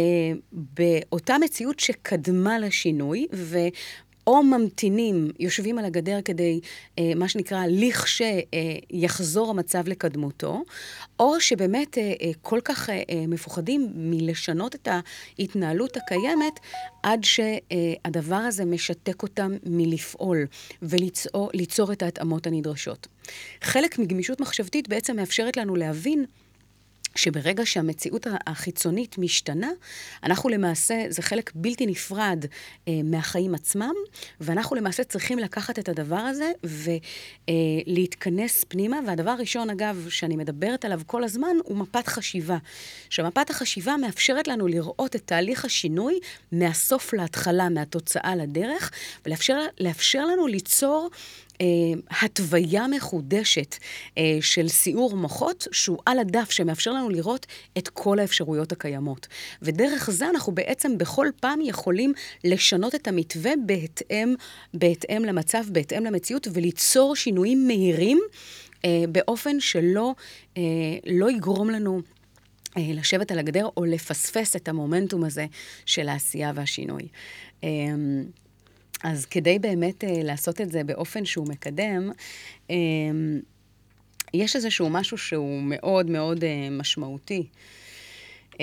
באותה 0.53 1.37
מציאות 1.39 1.81
שקדמה 1.81 2.59
לשינוי, 2.59 3.27
ו... 3.33 3.59
או 4.27 4.43
ממתינים, 4.43 5.31
יושבים 5.39 5.79
על 5.79 5.85
הגדר 5.85 6.19
כדי, 6.25 6.61
אה, 6.99 7.13
מה 7.17 7.29
שנקרא, 7.29 7.65
לכשיחזור 7.69 9.47
אה, 9.47 9.51
המצב 9.51 9.89
לקדמותו, 9.89 10.63
או 11.19 11.41
שבאמת 11.41 11.99
אה, 11.99 12.13
אה, 12.23 12.31
כל 12.43 12.61
כך 12.65 12.91
אה, 12.91 13.03
אה, 13.11 13.25
מפוחדים 13.29 13.93
מלשנות 13.95 14.75
את 14.75 14.89
ההתנהלות 15.39 15.97
הקיימת, 15.97 16.61
עד 17.03 17.25
שהדבר 17.25 18.35
הזה 18.35 18.65
משתק 18.65 19.23
אותם 19.23 19.53
מלפעול 19.67 20.47
וליצור 20.83 21.93
את 21.93 22.03
ההתאמות 22.03 22.47
הנדרשות. 22.47 23.07
חלק 23.63 23.99
מגמישות 23.99 24.41
מחשבתית 24.41 24.89
בעצם 24.89 25.17
מאפשרת 25.17 25.57
לנו 25.57 25.77
להבין 25.77 26.25
שברגע 27.15 27.67
שהמציאות 27.67 28.27
החיצונית 28.47 29.19
משתנה, 29.19 29.71
אנחנו 30.23 30.49
למעשה, 30.49 31.05
זה 31.09 31.23
חלק 31.23 31.53
בלתי 31.55 31.87
נפרד 31.87 32.45
אה, 32.89 32.93
מהחיים 33.05 33.55
עצמם, 33.55 33.95
ואנחנו 34.41 34.77
למעשה 34.77 35.05
צריכים 35.05 35.39
לקחת 35.39 35.79
את 35.79 35.89
הדבר 35.89 36.17
הזה 36.17 36.53
ולהתכנס 37.89 38.63
אה, 38.63 38.69
פנימה. 38.69 39.01
והדבר 39.07 39.31
הראשון, 39.31 39.71
אגב, 39.71 40.07
שאני 40.11 40.37
מדברת 40.37 40.85
עליו 40.85 41.01
כל 41.07 41.25
הזמן, 41.25 41.57
הוא 41.65 41.77
מפת 41.77 42.07
חשיבה. 42.07 42.59
שמפת 43.11 43.51
החשיבה 43.51 43.97
מאפשרת 43.97 44.49
לנו 44.49 44.67
לראות 44.67 45.17
את 45.17 45.23
תהליך 45.27 45.65
השינוי 45.65 46.19
מהסוף 46.53 47.13
להתחלה, 47.13 47.69
מהתוצאה 47.69 48.37
לדרך, 48.37 48.91
ולאפשר 49.27 50.27
לנו 50.27 50.47
ליצור 50.47 51.11
התוויה 52.23 52.87
מחודשת 52.87 53.77
אה, 54.19 54.39
של 54.41 54.69
סיעור 54.69 55.17
מוחות, 55.17 55.67
שהוא 55.73 55.99
על 56.07 56.19
הדף, 56.19 56.51
שמאפשר 56.51 56.93
לנו 56.93 57.09
לראות 57.09 57.47
את 57.79 57.89
כל 57.89 58.19
האפשרויות 58.19 58.73
הקיימות. 58.73 59.27
ודרך 59.63 60.11
זה 60.11 60.31
אנחנו 60.31 60.53
בעצם 60.53 60.99
בכל 60.99 61.27
פעם 61.41 61.61
יכולים 61.61 62.13
לשנות 62.45 62.95
את 62.95 63.09
המתווה 63.09 63.53
בהתאם, 63.67 64.35
בהתאם 64.75 65.25
למצב, 65.25 65.65
בהתאם 65.69 66.05
למציאות, 66.05 66.49
וליצור 66.53 67.17
שינויים 67.17 67.67
מהירים 67.67 68.21
אה, 68.85 69.05
באופן 69.09 69.61
שלא 69.61 70.15
אה, 70.57 70.63
לא 71.07 71.31
יגרום 71.31 71.71
לנו... 71.71 72.01
אה, 72.77 72.83
לשבת 72.95 73.33
על 73.33 73.39
הגדר 73.39 73.69
או 73.77 73.85
לפספס 73.85 74.57
את 74.57 74.69
המומנטום 74.69 75.25
הזה 75.25 75.47
של 75.87 76.09
העשייה 76.09 76.53
והשינוי. 76.55 77.09
אה, 79.05 79.11
אז 79.11 79.27
כדי 79.27 79.59
באמת 79.59 80.05
uh, 80.05 80.07
לעשות 80.11 80.61
את 80.61 80.71
זה 80.71 80.85
באופן 80.85 81.25
שהוא 81.25 81.49
מקדם, 81.49 82.11
um, 82.69 82.73
יש 84.35 84.57
איזשהו 84.57 84.91
משהו 84.91 85.19
שהוא 85.19 85.63
מאוד 85.63 86.11
מאוד 86.11 86.45
uh, 86.45 86.47
משמעותי 86.71 87.47
uh, 88.53 88.57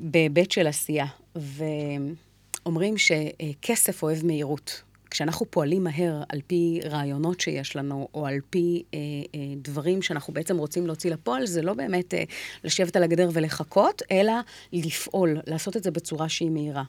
בהיבט 0.00 0.50
של 0.50 0.66
עשייה. 0.66 1.06
ואומרים 1.36 2.94
שכסף 2.98 4.02
אוהב 4.02 4.26
מהירות. 4.26 4.82
כשאנחנו 5.10 5.46
פועלים 5.50 5.84
מהר 5.84 6.22
על 6.28 6.40
פי 6.46 6.80
רעיונות 6.84 7.40
שיש 7.40 7.76
לנו, 7.76 8.08
או 8.14 8.26
על 8.26 8.38
פי 8.50 8.82
אה, 8.94 8.98
אה, 9.34 9.40
דברים 9.56 10.02
שאנחנו 10.02 10.32
בעצם 10.32 10.58
רוצים 10.58 10.86
להוציא 10.86 11.10
לפועל, 11.10 11.46
זה 11.46 11.62
לא 11.62 11.74
באמת 11.74 12.14
אה, 12.14 12.24
לשבת 12.64 12.96
על 12.96 13.02
הגדר 13.02 13.30
ולחכות, 13.32 14.02
אלא 14.10 14.32
לפעול, 14.72 15.36
לעשות 15.46 15.76
את 15.76 15.84
זה 15.84 15.90
בצורה 15.90 16.28
שהיא 16.28 16.50
מהירה. 16.50 16.82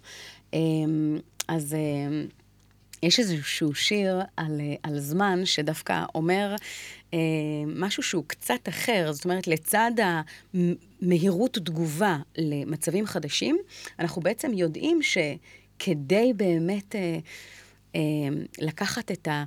אה, 0.53 0.59
אז... 1.47 1.73
אה, 1.73 2.25
יש 3.05 3.19
איזשהו 3.19 3.75
שיר 3.75 4.21
על, 4.37 4.61
אה, 4.61 4.75
על 4.83 4.99
זמן 4.99 5.45
שדווקא 5.45 6.03
אומר 6.15 6.55
אה, 7.13 7.19
משהו 7.65 8.03
שהוא 8.03 8.23
קצת 8.27 8.69
אחר. 8.69 9.11
זאת 9.13 9.25
אומרת, 9.25 9.47
לצד 9.47 9.91
המהירות 10.53 11.53
תגובה 11.53 12.17
למצבים 12.37 13.05
חדשים, 13.05 13.57
אנחנו 13.99 14.21
בעצם 14.21 14.53
יודעים 14.53 14.99
שכדי 15.01 16.33
באמת 16.35 16.95
אה, 16.95 17.17
אה, 17.95 18.01
לקחת 18.59 19.11
את 19.11 19.27
ה... 19.27 19.43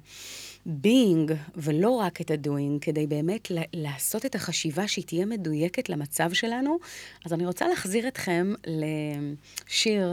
being 0.68 1.33
ולא 1.57 1.90
רק 1.90 2.20
את 2.20 2.31
ה-doing, 2.31 2.78
כדי 2.81 3.07
באמת 3.07 3.48
לעשות 3.72 4.26
את 4.26 4.35
החשיבה 4.35 4.88
שהיא 4.88 5.04
תהיה 5.04 5.26
מדויקת 5.26 5.88
למצב 5.88 6.33
שלנו. 6.33 6.78
אז 7.24 7.33
אני 7.33 7.46
רוצה 7.46 7.68
להחזיר 7.68 8.09
אתכם 8.09 8.54
לשיר 8.66 10.12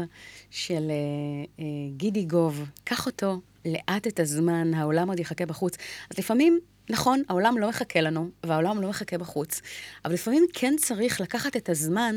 של 0.49 0.91
uh, 0.91 1.59
uh, 1.59 1.63
גידי 1.97 2.25
גוב, 2.25 2.63
קח 2.83 3.05
אותו 3.05 3.41
לאט 3.65 4.07
את 4.07 4.19
הזמן, 4.19 4.73
העולם 4.73 5.09
עוד 5.09 5.19
יחכה 5.19 5.45
בחוץ. 5.45 5.77
אז 6.11 6.17
לפעמים 6.17 6.59
נכון, 6.89 7.21
העולם 7.29 7.57
לא 7.57 7.69
מחכה 7.69 8.01
לנו, 8.01 8.29
והעולם 8.43 8.81
לא 8.81 8.89
מחכה 8.89 9.17
בחוץ, 9.17 9.61
אבל 10.05 10.13
לפעמים 10.13 10.45
כן 10.53 10.73
צריך 10.77 11.21
לקחת 11.21 11.57
את 11.57 11.69
הזמן 11.69 12.15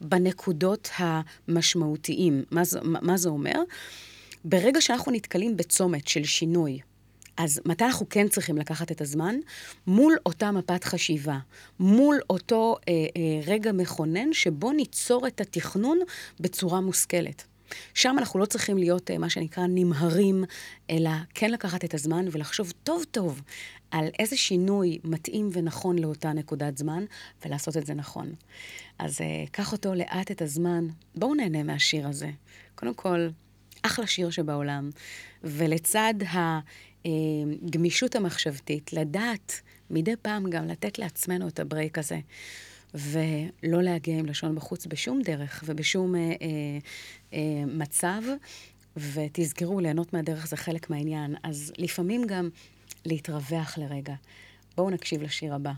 בנקודות 0.00 0.90
המשמעותיים. 0.96 2.44
מה 2.50 2.64
זה, 2.64 2.80
מה 2.82 3.16
זה 3.16 3.28
אומר? 3.28 3.62
ברגע 4.44 4.80
שאנחנו 4.80 5.12
נתקלים 5.12 5.56
בצומת 5.56 6.08
של 6.08 6.24
שינוי, 6.24 6.80
אז 7.36 7.60
מתי 7.64 7.84
אנחנו 7.84 8.06
כן 8.10 8.28
צריכים 8.28 8.58
לקחת 8.58 8.92
את 8.92 9.00
הזמן? 9.00 9.36
מול 9.86 10.16
אותה 10.26 10.50
מפת 10.50 10.84
חשיבה, 10.84 11.38
מול 11.80 12.20
אותו 12.30 12.76
אה, 12.88 12.92
אה, 12.92 13.40
רגע 13.46 13.72
מכונן 13.72 14.32
שבו 14.32 14.72
ניצור 14.72 15.26
את 15.26 15.40
התכנון 15.40 15.98
בצורה 16.40 16.80
מושכלת. 16.80 17.44
שם 17.94 18.16
אנחנו 18.18 18.40
לא 18.40 18.44
צריכים 18.44 18.78
להיות, 18.78 19.10
אה, 19.10 19.18
מה 19.18 19.30
שנקרא, 19.30 19.64
נמהרים, 19.68 20.44
אלא 20.90 21.10
כן 21.34 21.50
לקחת 21.50 21.84
את 21.84 21.94
הזמן 21.94 22.24
ולחשוב 22.32 22.72
טוב 22.84 23.04
טוב 23.10 23.42
על 23.90 24.08
איזה 24.18 24.36
שינוי 24.36 24.98
מתאים 25.04 25.50
ונכון 25.52 25.98
לאותה 25.98 26.32
נקודת 26.32 26.78
זמן, 26.78 27.04
ולעשות 27.44 27.76
את 27.76 27.86
זה 27.86 27.94
נכון. 27.94 28.34
אז 28.98 29.20
אה, 29.20 29.44
קח 29.50 29.72
אותו 29.72 29.94
לאט 29.94 30.30
את 30.30 30.42
הזמן. 30.42 30.86
בואו 31.14 31.34
נהנה 31.34 31.62
מהשיר 31.62 32.08
הזה. 32.08 32.30
קודם 32.74 32.94
כל, 32.94 33.28
אחלה 33.82 34.06
שיר 34.06 34.30
שבעולם, 34.30 34.90
ולצד 35.44 36.14
הגמישות 37.04 38.16
המחשבתית, 38.16 38.92
לדעת 38.92 39.60
מדי 39.90 40.14
פעם 40.22 40.50
גם 40.50 40.68
לתת 40.68 40.98
לעצמנו 40.98 41.48
את 41.48 41.60
הברייק 41.60 41.98
הזה. 41.98 42.18
ולא 42.94 43.82
להגיע 43.82 44.18
עם 44.18 44.26
לשון 44.26 44.54
בחוץ 44.54 44.86
בשום 44.86 45.22
דרך 45.22 45.64
ובשום 45.66 46.14
אה, 46.14 46.20
אה, 46.20 46.36
אה, 47.32 47.64
מצב, 47.66 48.22
ותזכרו, 48.96 49.80
ליהנות 49.80 50.12
מהדרך 50.12 50.46
זה 50.46 50.56
חלק 50.56 50.90
מהעניין. 50.90 51.34
אז 51.42 51.72
לפעמים 51.78 52.26
גם 52.26 52.48
להתרווח 53.04 53.78
לרגע. 53.78 54.14
בואו 54.76 54.90
נקשיב 54.90 55.22
לשיר 55.22 55.54
הבא. 55.54 55.72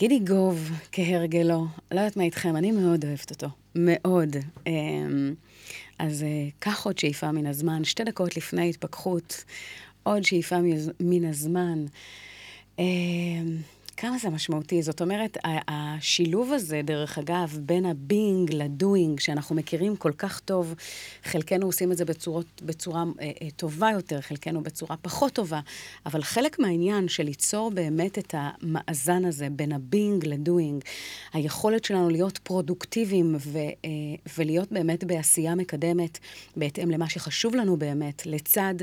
גידי 0.00 0.18
גוב, 0.18 0.70
כהרגלו, 0.92 1.66
לא 1.90 2.00
יודעת 2.00 2.16
מה 2.16 2.22
איתכם, 2.22 2.56
אני 2.56 2.72
מאוד 2.72 3.04
אוהבת 3.04 3.30
אותו. 3.30 3.46
מאוד. 3.74 4.36
אה, 4.66 4.72
אז 5.98 6.22
אה, 6.22 6.48
קח 6.58 6.86
עוד 6.86 6.98
שאיפה 6.98 7.32
מן 7.32 7.46
הזמן, 7.46 7.84
שתי 7.84 8.04
דקות 8.04 8.36
לפני 8.36 8.62
ההתפכחות, 8.62 9.44
עוד 10.02 10.24
שאיפה 10.24 10.56
מן 11.00 11.24
הזמן. 11.24 11.84
כמה 14.00 14.18
זה 14.18 14.30
משמעותי. 14.30 14.82
זאת 14.82 15.02
אומרת, 15.02 15.38
השילוב 15.68 16.52
הזה, 16.52 16.80
דרך 16.84 17.18
אגב, 17.18 17.58
בין 17.62 17.86
הבינג 17.86 18.54
לדוינג, 18.54 19.20
שאנחנו 19.20 19.56
מכירים 19.56 19.96
כל 19.96 20.12
כך 20.18 20.40
טוב, 20.40 20.74
חלקנו 21.24 21.66
עושים 21.66 21.92
את 21.92 21.96
זה 21.96 22.04
בצורות, 22.04 22.62
בצורה 22.62 23.04
אה, 23.20 23.30
אה, 23.42 23.48
טובה 23.56 23.90
יותר, 23.90 24.20
חלקנו 24.20 24.62
בצורה 24.62 24.96
פחות 25.02 25.32
טובה, 25.32 25.60
אבל 26.06 26.22
חלק 26.22 26.58
מהעניין 26.58 27.08
של 27.08 27.22
ליצור 27.22 27.70
באמת 27.70 28.18
את 28.18 28.34
המאזן 28.38 29.24
הזה 29.24 29.48
בין 29.50 29.72
הבינג 29.72 30.26
לדוינג, 30.26 30.84
היכולת 31.32 31.84
שלנו 31.84 32.08
להיות 32.08 32.38
פרודוקטיביים 32.38 33.36
ו, 33.38 33.58
אה, 33.58 33.90
ולהיות 34.38 34.72
באמת 34.72 35.04
בעשייה 35.04 35.54
מקדמת, 35.54 36.18
בהתאם 36.56 36.90
למה 36.90 37.08
שחשוב 37.08 37.54
לנו 37.54 37.76
באמת, 37.76 38.26
לצד... 38.26 38.74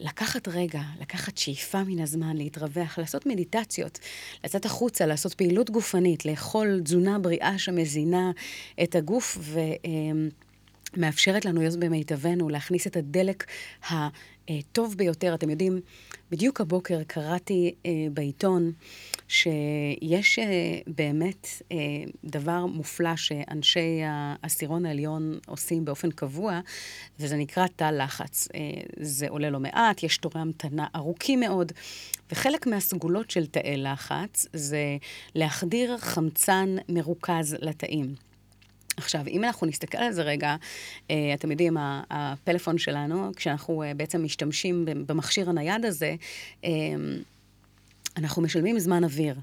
לקחת 0.00 0.48
רגע, 0.48 0.80
לקחת 1.00 1.38
שאיפה 1.38 1.82
מן 1.84 2.00
הזמן, 2.00 2.36
להתרווח, 2.36 2.98
לעשות 2.98 3.26
מדיטציות, 3.26 3.98
לצאת 4.44 4.64
החוצה, 4.64 5.06
לעשות 5.06 5.34
פעילות 5.34 5.70
גופנית, 5.70 6.24
לאכול 6.24 6.80
תזונה 6.84 7.18
בריאה 7.18 7.58
שמזינה 7.58 8.30
את 8.82 8.94
הגוף 8.94 9.38
ומאפשרת 10.96 11.44
לנו 11.44 11.60
להיות 11.60 11.76
במיטבנו, 11.76 12.48
להכניס 12.48 12.86
את 12.86 12.96
הדלק 12.96 13.44
הטוב 13.90 14.94
ביותר. 14.96 15.34
אתם 15.34 15.50
יודעים, 15.50 15.80
בדיוק 16.30 16.60
הבוקר 16.60 17.02
קראתי 17.06 17.74
אה, 17.86 17.90
בעיתון 18.12 18.72
שיש 19.28 20.38
אה, 20.38 20.44
באמת 20.86 21.46
אה, 21.72 21.76
דבר 22.24 22.66
מופלא 22.66 23.16
שאנשי 23.16 24.00
העשירון 24.04 24.86
העליון 24.86 25.38
עושים 25.46 25.84
באופן 25.84 26.10
קבוע, 26.10 26.60
וזה 27.20 27.36
נקרא 27.36 27.66
תא 27.76 27.84
לחץ. 27.84 28.48
אה, 28.54 28.60
זה 29.00 29.28
עולה 29.28 29.50
לא 29.50 29.60
מעט, 29.60 30.02
יש 30.02 30.18
תורי 30.18 30.40
המתנה 30.40 30.86
ארוכים 30.96 31.40
מאוד, 31.40 31.72
וחלק 32.32 32.66
מהסגולות 32.66 33.30
של 33.30 33.46
תאי 33.46 33.76
לחץ 33.76 34.46
זה 34.52 34.96
להחדיר 35.34 35.98
חמצן 35.98 36.76
מרוכז 36.88 37.56
לתאים. 37.60 38.14
עכשיו, 38.96 39.20
אם 39.28 39.44
אנחנו 39.44 39.66
נסתכל 39.66 39.98
על 39.98 40.12
זה 40.12 40.22
רגע, 40.22 40.56
אתם 41.06 41.50
יודעים, 41.50 41.76
הפלאפון 42.10 42.78
שלנו, 42.78 43.30
כשאנחנו 43.36 43.84
בעצם 43.96 44.24
משתמשים 44.24 44.84
במכשיר 45.06 45.50
הנייד 45.50 45.84
הזה, 45.84 46.14
אנחנו 48.18 48.42
משלמים 48.42 48.78
זמן 48.78 49.04
אוויר, 49.04 49.34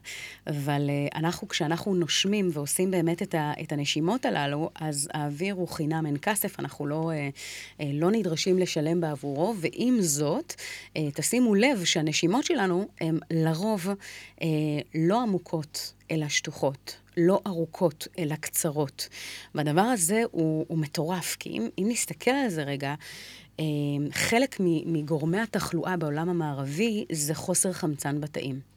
אבל 0.48 0.90
uh, 0.90 1.18
אנחנו, 1.18 1.48
כשאנחנו 1.48 1.96
נושמים 1.96 2.50
ועושים 2.54 2.92
באמת 2.92 3.22
את, 3.22 3.36
ה, 3.36 3.54
את 3.62 3.72
הנשימות 3.72 4.26
הללו, 4.26 4.70
אז 4.76 5.10
האוויר 5.14 5.54
הוא 5.54 5.68
חינם 5.68 6.06
אין 6.06 6.18
כסף, 6.22 6.60
אנחנו 6.60 6.86
לא, 6.86 7.12
uh, 7.12 7.82
uh, 7.82 7.84
לא 7.94 8.12
נדרשים 8.12 8.60
לשלם 8.60 9.02
בעבורו, 9.02 9.56
ועם 9.58 10.02
זאת, 10.02 10.54
תשימו 11.14 11.56
לב 11.56 11.86
שהנשימות 11.86 12.46
שלנו 12.46 12.88
הן 13.02 13.20
לרוב 13.32 13.88
לא 14.96 15.22
עמוקות, 15.22 15.94
אלא 16.12 16.28
שטוחות. 16.28 16.98
לא 17.18 17.42
ארוכות, 17.48 18.08
אלא 18.20 18.36
קצרות. 18.36 19.10
והדבר 19.56 19.82
הזה 19.82 20.24
הוא, 20.32 20.66
הוא 20.68 20.78
מטורף, 20.78 21.36
כי 21.40 21.50
אם, 21.50 21.70
אם 21.78 21.86
נסתכל 21.88 22.32
על 22.32 22.50
זה 22.50 22.64
רגע, 22.64 22.90
אה, 22.90 22.96
חלק 24.12 24.58
מגורמי 24.86 25.40
התחלואה 25.40 25.98
בעולם 25.98 26.30
המערבי 26.30 27.06
זה 27.12 27.36
חוסר 27.36 27.74
חמצן 27.74 28.22
בתאים. 28.22 28.76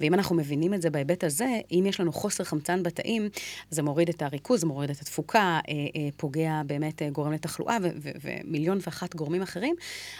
ואם 0.00 0.14
אנחנו 0.14 0.36
מבינים 0.36 0.74
את 0.74 0.82
זה 0.82 0.90
בהיבט 0.90 1.24
הזה, 1.24 1.60
אם 1.72 1.84
יש 1.88 2.00
לנו 2.00 2.12
חוסר 2.12 2.44
חמצן 2.44 2.82
בתאים, 2.82 3.28
זה 3.70 3.82
מוריד 3.82 4.08
את 4.08 4.22
הריכוז, 4.22 4.64
מוריד 4.64 4.90
את 4.90 5.00
התפוקה, 5.00 5.40
אה, 5.40 5.58
אה, 5.68 6.08
פוגע 6.16 6.62
באמת, 6.66 7.02
אה, 7.02 7.10
גורם 7.10 7.32
לתחלואה 7.32 7.76
ומיליון 8.20 8.78
ואחת 8.86 9.14
גורמים 9.14 9.42
אחרים. 9.42 9.76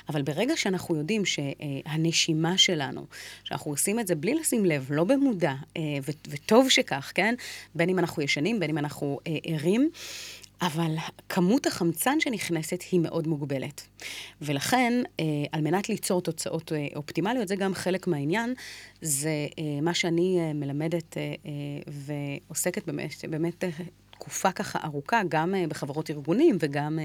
אבל 0.09 0.23
ברגע 0.23 0.57
שאנחנו 0.57 0.97
יודעים 0.97 1.23
שהנשימה 1.25 2.59
שלנו, 2.59 3.07
שאנחנו 3.45 3.71
עושים 3.71 4.01
את 4.01 4.07
זה 4.07 4.15
בלי 4.15 4.35
לשים 4.35 4.65
לב, 4.65 4.87
לא 4.91 5.05
במודע, 5.05 5.55
וטוב 6.29 6.69
שכך, 6.69 7.13
כן? 7.15 7.35
בין 7.75 7.89
אם 7.89 7.99
אנחנו 7.99 8.23
ישנים, 8.23 8.61
בין 8.61 8.71
אם 8.71 8.79
אנחנו 8.79 9.21
ערים, 9.45 9.91
אבל 10.63 10.97
כמות 11.29 11.67
החמצן 11.67 12.21
שנכנסת 12.21 12.83
היא 12.91 13.01
מאוד 13.01 13.27
מוגבלת. 13.27 13.83
ולכן, 14.43 14.93
אה, 15.21 15.25
על 15.53 15.61
מנת 15.61 15.89
ליצור 15.89 16.23
תוצאות 16.23 16.73
אה, 16.73 16.87
אופטימליות, 16.97 17.49
זה 17.49 17.57
גם 17.57 17.75
חלק 17.75 18.07
מהעניין, 18.07 18.55
זה 19.03 19.47
אה, 19.59 19.81
מה 19.83 19.95
שאני 19.95 20.53
מלמדת 20.55 21.17
ועוסקת 21.87 22.87
באמת, 22.87 23.11
באמת 23.31 23.65
תקופה 24.11 24.53
ככה 24.53 24.79
ארוכה, 24.85 25.21
גם 25.29 25.55
בחברות 25.69 26.11
ארגונים 26.11 26.57
וגם 26.61 26.99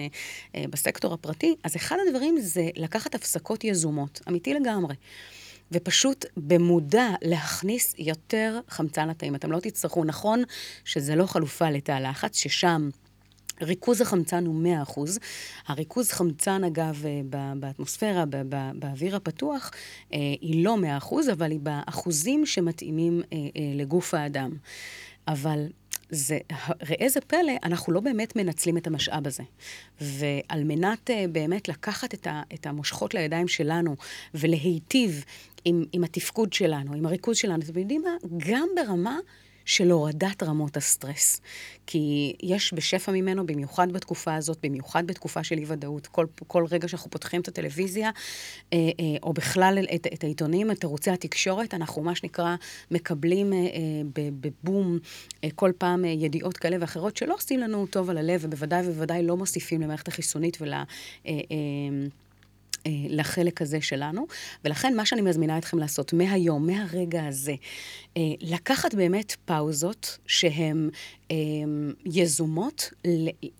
בסקטור 0.57 1.13
הפרטי. 1.13 1.55
אז 1.63 1.75
אחד 1.75 1.95
הדברים 2.07 2.39
זה 2.39 2.69
לקחת 2.75 3.15
הפסקות 3.15 3.63
יזומות, 3.63 4.21
אמיתי 4.29 4.53
לגמרי. 4.53 4.95
ופשוט 5.71 6.25
במודע 6.37 7.09
להכניס 7.21 7.95
יותר 7.97 8.59
חמצן 8.69 9.09
לתאים. 9.09 9.35
אתם 9.35 9.51
לא 9.51 9.59
תצטרכו, 9.59 10.03
נכון 10.03 10.43
שזה 10.85 11.15
לא 11.15 11.25
חלופה 11.25 11.69
לתא 11.69 11.91
לחץ, 11.91 12.37
ששם... 12.37 12.89
ריכוז 13.61 14.01
החמצן 14.01 14.45
הוא 14.45 14.63
100%. 14.87 14.99
הריכוז 15.67 16.11
חמצן, 16.11 16.63
אגב, 16.63 17.03
אה, 17.05 17.21
באטמוספירה, 17.59 18.23
באוויר 18.75 19.15
הפתוח, 19.15 19.71
אה, 20.13 20.19
היא 20.41 20.65
לא 20.65 20.77
100%, 20.77 21.31
אבל 21.33 21.51
היא 21.51 21.59
באחוזים 21.59 22.45
שמתאימים 22.45 23.21
אה, 23.33 23.37
לגוף 23.75 24.13
האדם. 24.13 24.51
אבל 25.27 25.67
זה, 26.09 26.37
ראה 26.89 27.09
זה 27.09 27.21
פלא, 27.21 27.53
אנחנו 27.63 27.93
לא 27.93 27.99
באמת 27.99 28.35
מנצלים 28.35 28.77
את 28.77 28.87
המשאב 28.87 29.27
הזה. 29.27 29.43
ועל 30.01 30.63
מנת 30.63 31.09
באמת 31.31 31.69
לקחת 31.69 32.13
את, 32.13 32.27
ה, 32.27 32.41
את 32.53 32.65
המושכות 32.67 33.13
לידיים 33.13 33.47
שלנו 33.47 33.95
ולהיטיב 34.33 35.23
עם, 35.65 35.85
עם 35.93 36.03
התפקוד 36.03 36.53
שלנו, 36.53 36.93
עם 36.93 37.05
הריכוז 37.05 37.37
שלנו, 37.37 37.63
אתם 37.63 37.79
יודעים 37.79 38.01
מה? 38.01 38.09
גם 38.49 38.67
ברמה 38.75 39.17
של 39.65 39.91
הורדת 39.91 40.43
רמות 40.43 40.77
הסטרס. 40.77 41.41
כי 41.87 42.33
יש 42.43 42.73
בשפע 42.73 43.11
ממנו, 43.11 43.45
במיוחד 43.45 43.91
בתקופה 43.91 44.35
הזאת, 44.35 44.57
במיוחד 44.63 45.07
בתקופה 45.07 45.43
של 45.43 45.57
אי-ודאות. 45.57 46.07
כל, 46.07 46.25
כל 46.47 46.65
רגע 46.71 46.87
שאנחנו 46.87 47.11
פותחים 47.11 47.41
את 47.41 47.47
הטלוויזיה, 47.47 48.09
אה, 48.73 48.77
אה, 48.77 49.05
או 49.23 49.33
בכלל 49.33 49.85
את, 49.95 50.07
את 50.13 50.23
העיתונים, 50.23 50.71
את 50.71 50.83
ערוצי 50.83 51.11
התקשורת, 51.11 51.73
אנחנו 51.73 52.01
מה 52.01 52.15
שנקרא 52.15 52.55
מקבלים 52.91 53.53
אה, 53.53 53.59
בבום 54.13 54.99
כל 55.55 55.71
פעם 55.77 56.05
ידיעות 56.05 56.57
כאלה 56.57 56.77
ואחרות 56.79 57.17
שלא 57.17 57.33
עושים 57.33 57.59
לנו 57.59 57.85
טוב 57.87 58.09
על 58.09 58.17
הלב, 58.17 58.41
ובוודאי 58.43 58.87
ובוודאי 58.87 59.23
לא 59.23 59.37
מוסיפים 59.37 59.81
למערכת 59.81 60.07
החיסונית 60.07 60.57
ול... 60.61 60.73
אה, 62.85 62.91
לחלק 63.09 63.61
הזה 63.61 63.81
שלנו. 63.81 64.27
ולכן 64.65 64.95
מה 64.95 65.05
שאני 65.05 65.21
מזמינה 65.21 65.57
אתכם 65.57 65.79
לעשות 65.79 66.13
מהיום, 66.13 66.67
מהרגע 66.67 67.25
הזה, 67.25 67.55
אה, 68.17 68.21
לקחת 68.41 68.95
באמת 68.95 69.35
פאוזות 69.45 70.17
שהן 70.27 70.89
אה, 71.31 71.35
יזומות, 72.05 72.89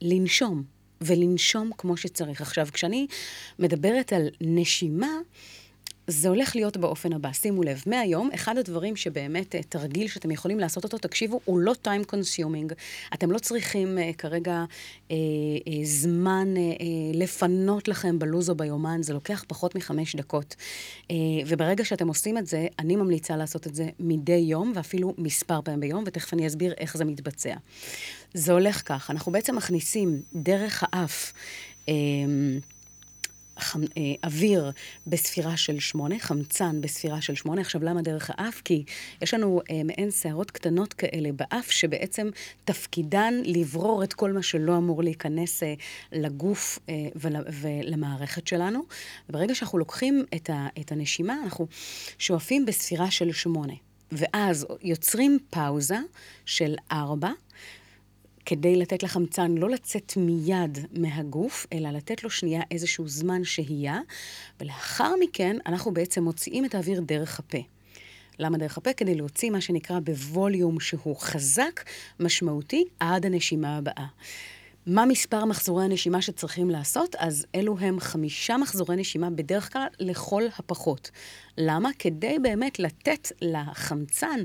לנשום, 0.02 0.64
ולנשום 1.02 1.72
כמו 1.78 1.98
שצריך. 1.98 2.42
עכשיו, 2.42 2.68
כשאני 2.74 3.08
מדברת 3.60 4.14
על 4.14 4.30
נשימה, 4.42 5.12
זה 6.08 6.30
הולך 6.30 6.56
להיות 6.56 6.78
באופן 6.78 7.14
הבא, 7.14 7.32
שימו 7.32 7.64
לב, 7.64 7.84
מהיום, 7.86 8.30
אחד 8.36 8.58
הדברים 8.58 8.96
שבאמת, 8.96 9.56
אה, 9.56 9.64
תרגיל 9.64 10.08
שאתם 10.08 10.32
יכולים 10.32 10.60
לעשות 10.60 10.84
אותו, 10.84 10.98
תקשיבו, 10.98 11.40
הוא 11.46 11.60
לא 11.60 11.74
time 11.84 12.12
consuming. 12.12 12.74
אתם 13.14 13.32
לא 13.32 13.40
צריכים 13.40 13.98
uh, 13.98 14.16
כרגע 14.16 14.64
uh, 15.08 15.12
uh, 15.12 15.14
זמן 15.84 16.48
uh, 16.56 16.80
uh, 16.80 16.84
לפנות 17.14 17.88
לכם 17.88 18.20
בלו"ז 18.20 18.50
או 18.50 18.56
ביומן, 18.56 19.04
זה 19.04 19.14
לוקח 19.14 19.44
פחות 19.48 19.76
מחמש 19.76 20.16
דקות. 20.16 20.56
Uh, 21.04 21.16
וברגע 21.48 21.86
שאתם 21.86 22.08
עושים 22.08 22.38
את 22.38 22.48
זה, 22.48 22.68
אני 22.80 22.96
ממליצה 22.96 23.38
לעשות 23.38 23.68
את 23.68 23.76
זה 23.76 23.90
מדי 24.00 24.34
יום, 24.34 24.74
ואפילו 24.76 25.14
מספר 25.18 25.62
פעמים 25.62 25.80
ביום, 25.80 26.04
ותכף 26.08 26.34
אני 26.34 26.48
אסביר 26.48 26.74
איך 26.78 26.98
זה 26.98 27.06
מתבצע. 27.06 27.56
זה 28.34 28.52
הולך 28.52 28.82
כך, 28.86 29.12
אנחנו 29.12 29.32
בעצם 29.32 29.56
מכניסים 29.56 30.22
דרך 30.36 30.84
האף, 30.88 31.34
uh, 31.86 31.90
חמ, 33.60 33.82
אה, 33.98 34.02
אוויר 34.24 34.72
בספירה 35.08 35.58
של 35.58 35.80
שמונה, 35.80 36.20
חמצן 36.20 36.82
בספירה 36.82 37.22
של 37.22 37.36
שמונה. 37.36 37.62
עכשיו, 37.62 37.84
למה 37.84 38.02
דרך 38.02 38.32
האף? 38.34 38.62
כי 38.66 38.84
יש 39.22 39.34
לנו 39.34 39.62
אה, 39.72 39.82
מעין 39.84 40.12
שערות 40.12 40.52
קטנות 40.52 40.94
כאלה 40.94 41.30
באף, 41.32 41.72
שבעצם 41.72 42.30
תפקידן 42.66 43.34
לברור 43.46 44.04
את 44.04 44.14
כל 44.14 44.32
מה 44.32 44.44
שלא 44.44 44.78
אמור 44.78 45.04
להיכנס 45.04 45.64
אה, 45.64 45.74
לגוף 46.12 46.80
אה, 46.90 46.94
ול, 47.16 47.36
ולמערכת 47.62 48.48
שלנו. 48.48 48.84
וברגע 49.30 49.56
שאנחנו 49.56 49.78
לוקחים 49.78 50.26
את, 50.36 50.50
ה, 50.50 50.68
את 50.82 50.92
הנשימה, 50.92 51.38
אנחנו 51.44 51.68
שואפים 52.20 52.66
בספירה 52.66 53.12
של 53.12 53.32
שמונה. 53.32 53.74
ואז 54.12 54.68
יוצרים 54.82 55.40
פאוזה 55.50 55.98
של 56.46 56.76
ארבע, 56.92 57.32
כדי 58.46 58.76
לתת 58.76 59.04
לחמצן 59.04 59.56
לא 59.56 59.70
לצאת 59.70 60.14
מיד 60.18 60.78
מהגוף, 60.92 61.68
אלא 61.74 61.90
לתת 61.90 62.24
לו 62.24 62.30
שנייה 62.30 62.62
איזשהו 62.72 63.08
זמן 63.08 63.44
שהייה, 63.44 64.00
ולאחר 64.60 65.14
מכן 65.20 65.58
אנחנו 65.66 65.94
בעצם 65.94 66.24
מוציאים 66.24 66.66
את 66.66 66.76
האוויר 66.76 67.02
דרך 67.02 67.40
הפה. 67.40 67.58
למה 68.40 68.58
דרך 68.58 68.78
הפה? 68.78 68.94
כדי 68.94 69.16
להוציא 69.16 69.50
מה 69.50 69.62
שנקרא 69.62 70.00
בווליום 70.00 70.80
שהוא 70.80 71.16
חזק, 71.18 71.84
משמעותי, 72.20 72.86
עד 73.00 73.26
הנשימה 73.26 73.78
הבאה. 73.78 74.06
מה 74.88 75.06
מספר 75.06 75.46
מחזורי 75.46 75.86
הנשימה 75.86 76.22
שצריכים 76.22 76.70
לעשות? 76.70 77.16
אז 77.20 77.46
אלו 77.56 77.78
הם 77.80 78.00
חמישה 78.00 78.58
מחזורי 78.58 78.96
נשימה 78.96 79.30
בדרך 79.30 79.74
כלל 79.74 79.88
לכל 80.00 80.44
הפחות. 80.60 81.12
למה? 81.58 81.90
כדי 82.00 82.40
באמת 82.42 82.80
לתת 82.80 83.32
לחמצן 83.42 84.40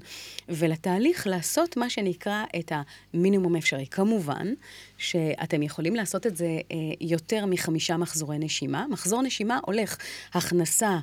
ולתהליך 0.48 1.26
לעשות 1.26 1.76
מה 1.76 1.90
שנקרא 1.90 2.44
את 2.58 2.72
המינימום 3.14 3.54
האפשרי. 3.54 3.86
כמובן 3.86 4.52
שאתם 4.98 5.62
יכולים 5.62 5.96
לעשות 5.96 6.26
את 6.26 6.36
זה 6.36 6.58
אה, 6.72 6.76
יותר 7.00 7.46
מחמישה 7.46 7.96
מחזורי 7.96 8.38
נשימה. 8.38 8.86
מחזור 8.90 9.22
נשימה 9.22 9.58
הולך 9.66 9.96
הכנסה 10.34 10.98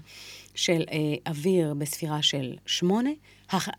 של 0.56 0.84
אה, 0.92 0.98
אוויר 1.28 1.74
בספירה 1.74 2.22
של 2.22 2.56
שמונה, 2.66 3.10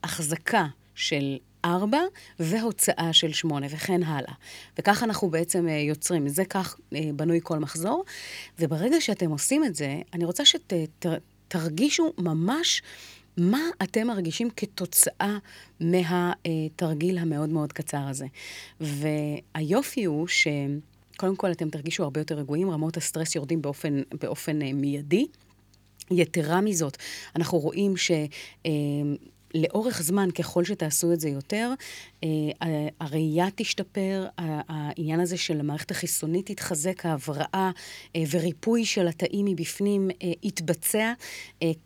החזקה 0.04 0.66
של 0.94 1.36
ארבע 1.68 2.00
והוצאה 2.38 3.12
של 3.12 3.32
שמונה 3.32 3.66
וכן 3.70 4.02
הלאה. 4.02 4.32
וכך 4.78 5.02
אנחנו 5.02 5.30
בעצם 5.30 5.68
אה, 5.68 5.72
יוצרים, 5.72 6.28
זה 6.28 6.44
כך 6.44 6.76
אה, 6.94 7.00
בנוי 7.16 7.40
כל 7.42 7.58
מחזור. 7.58 8.04
וברגע 8.58 9.00
שאתם 9.00 9.30
עושים 9.30 9.64
את 9.64 9.74
זה, 9.74 10.00
אני 10.14 10.24
רוצה 10.24 10.42
שתרגישו 10.44 12.12
ממש 12.18 12.82
מה 13.36 13.60
אתם 13.82 14.06
מרגישים 14.06 14.50
כתוצאה 14.56 15.38
מהתרגיל 15.80 17.18
המאוד 17.18 17.48
מאוד 17.48 17.72
קצר 17.72 18.08
הזה. 18.08 18.26
והיופי 18.80 20.04
הוא 20.04 20.28
ש... 20.28 20.48
קודם 21.16 21.36
כל, 21.36 21.52
אתם 21.52 21.70
תרגישו 21.70 22.02
הרבה 22.02 22.20
יותר 22.20 22.38
רגועים, 22.38 22.70
רמות 22.70 22.96
הסטרס 22.96 23.34
יורדים 23.34 23.62
באופן, 23.62 24.02
באופן 24.20 24.62
אה, 24.62 24.72
מיידי. 24.72 25.26
יתרה 26.10 26.60
מזאת, 26.60 26.96
אנחנו 27.36 27.58
רואים 27.58 27.96
ש... 27.96 28.10
לאורך 29.54 30.02
זמן, 30.02 30.30
ככל 30.30 30.64
שתעשו 30.64 31.12
את 31.12 31.20
זה 31.20 31.28
יותר, 31.28 31.72
אה, 32.24 32.28
הראייה 33.00 33.46
תשתפר, 33.54 34.26
העניין 34.38 35.20
הזה 35.20 35.36
של 35.36 35.60
המערכת 35.60 35.90
החיסונית 35.90 36.50
תתחזק, 36.50 37.06
ההבראה 37.06 37.70
אה, 38.16 38.22
וריפוי 38.30 38.84
של 38.84 39.08
התאים 39.08 39.44
מבפנים 39.44 40.10
אה, 40.22 40.32
יתבצע 40.42 41.12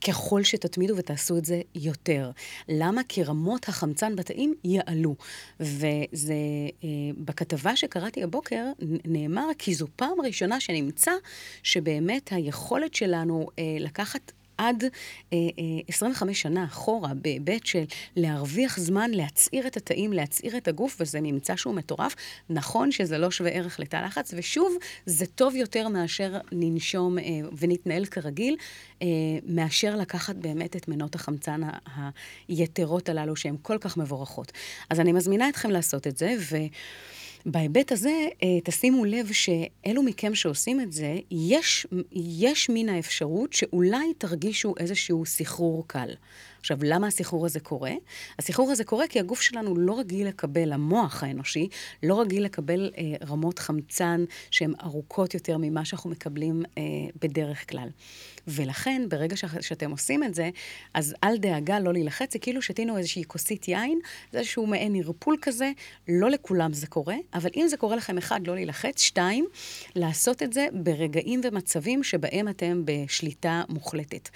ככל 0.08 0.42
שתתמידו 0.42 0.96
ותעשו 0.96 1.38
את 1.38 1.44
זה 1.44 1.60
יותר. 1.74 2.30
למה? 2.68 3.00
כי 3.08 3.22
רמות 3.22 3.68
החמצן 3.68 4.16
בתאים 4.16 4.54
יעלו. 4.64 5.14
וזה, 5.60 6.34
בכתבה 7.18 7.76
שקראתי 7.76 8.22
הבוקר, 8.22 8.64
נאמר 9.04 9.46
כי 9.58 9.74
זו 9.74 9.86
פעם 9.96 10.20
ראשונה 10.24 10.60
שנמצא 10.60 11.12
שבאמת 11.62 12.32
היכולת 12.32 12.94
שלנו 12.94 13.46
לקחת 13.80 14.32
עד 14.58 14.84
אה, 14.84 14.88
אה, 15.32 15.38
25 15.88 16.42
שנה 16.42 16.64
אחורה, 16.64 17.14
בהיבט 17.14 17.66
של 17.66 17.84
להרוויח 18.16 18.78
זמן, 18.78 19.10
להצעיר 19.10 19.66
את 19.66 19.76
התאים, 19.76 20.12
להצעיר 20.12 20.56
את 20.56 20.68
הגוף, 20.68 20.96
וזה 21.00 21.20
ממצא 21.22 21.56
שהוא 21.56 21.74
מטורף. 21.74 22.14
נכון 22.50 22.92
שזה 22.92 23.18
לא 23.18 23.30
שווה 23.30 23.50
ערך 23.50 23.80
לתא 23.80 23.96
לחץ, 23.96 24.34
ושוב, 24.36 24.76
זה 25.06 25.26
טוב 25.26 25.54
יותר 25.54 25.88
מאשר 25.88 26.38
ננשום 26.52 27.18
אה, 27.18 27.24
ונתנהל 27.58 28.04
כרגיל, 28.04 28.56
אה, 29.02 29.06
מאשר 29.46 29.96
לקחת 29.96 30.36
באמת 30.36 30.76
את 30.76 30.88
מנות 30.88 31.14
החמצן 31.14 31.60
היתרות 32.48 33.08
הללו, 33.08 33.36
שהן 33.36 33.56
כל 33.62 33.78
כך 33.80 33.96
מבורכות. 33.96 34.52
אז 34.90 35.00
אני 35.00 35.12
מזמינה 35.12 35.48
אתכם 35.48 35.70
לעשות 35.70 36.06
את 36.06 36.16
זה, 36.16 36.34
ו... 36.38 36.56
בהיבט 37.46 37.92
הזה, 37.92 38.26
אה, 38.42 38.48
תשימו 38.64 39.04
לב 39.04 39.32
שאלו 39.32 40.02
מכם 40.02 40.34
שעושים 40.34 40.80
את 40.80 40.92
זה, 40.92 41.18
יש, 41.30 41.86
יש 42.12 42.70
מן 42.70 42.88
האפשרות 42.88 43.52
שאולי 43.52 44.14
תרגישו 44.18 44.74
איזשהו 44.78 45.26
סחרור 45.26 45.84
קל. 45.86 46.08
עכשיו, 46.62 46.78
למה 46.82 47.06
הסחרור 47.06 47.46
הזה 47.46 47.60
קורה? 47.60 47.92
הסחרור 48.38 48.70
הזה 48.70 48.84
קורה 48.84 49.08
כי 49.08 49.20
הגוף 49.20 49.40
שלנו 49.40 49.76
לא 49.76 49.98
רגיל 49.98 50.28
לקבל, 50.28 50.72
המוח 50.72 51.22
האנושי, 51.22 51.68
לא 52.02 52.20
רגיל 52.20 52.44
לקבל 52.44 52.90
אה, 52.98 53.26
רמות 53.28 53.58
חמצן 53.58 54.24
שהן 54.50 54.74
ארוכות 54.82 55.34
יותר 55.34 55.56
ממה 55.58 55.84
שאנחנו 55.84 56.10
מקבלים 56.10 56.62
אה, 56.78 56.82
בדרך 57.22 57.70
כלל. 57.70 57.88
ולכן, 58.48 59.02
ברגע 59.08 59.36
ש- 59.36 59.44
שאתם 59.60 59.90
עושים 59.90 60.24
את 60.24 60.34
זה, 60.34 60.50
אז 60.94 61.14
אל 61.24 61.36
דאגה 61.36 61.80
לא 61.80 61.92
להילחץ, 61.92 62.32
זה 62.32 62.38
כאילו 62.38 62.62
שתינו 62.62 62.98
איזושהי 62.98 63.24
כוסית 63.24 63.68
יין, 63.68 63.98
זה 64.32 64.38
איזשהו 64.38 64.66
מעין 64.66 64.96
ערפול 64.96 65.36
כזה, 65.42 65.70
לא 66.08 66.30
לכולם 66.30 66.72
זה 66.72 66.86
קורה, 66.86 67.16
אבל 67.34 67.50
אם 67.56 67.66
זה 67.68 67.76
קורה 67.76 67.96
לכם, 67.96 68.18
אחד, 68.18 68.46
לא 68.46 68.54
להילחץ, 68.54 69.00
שתיים, 69.00 69.46
לעשות 69.96 70.42
את 70.42 70.52
זה 70.52 70.66
ברגעים 70.72 71.40
ומצבים 71.44 72.02
שבהם 72.02 72.48
אתם 72.48 72.82
בשליטה 72.84 73.62
מוחלטת. 73.68 74.28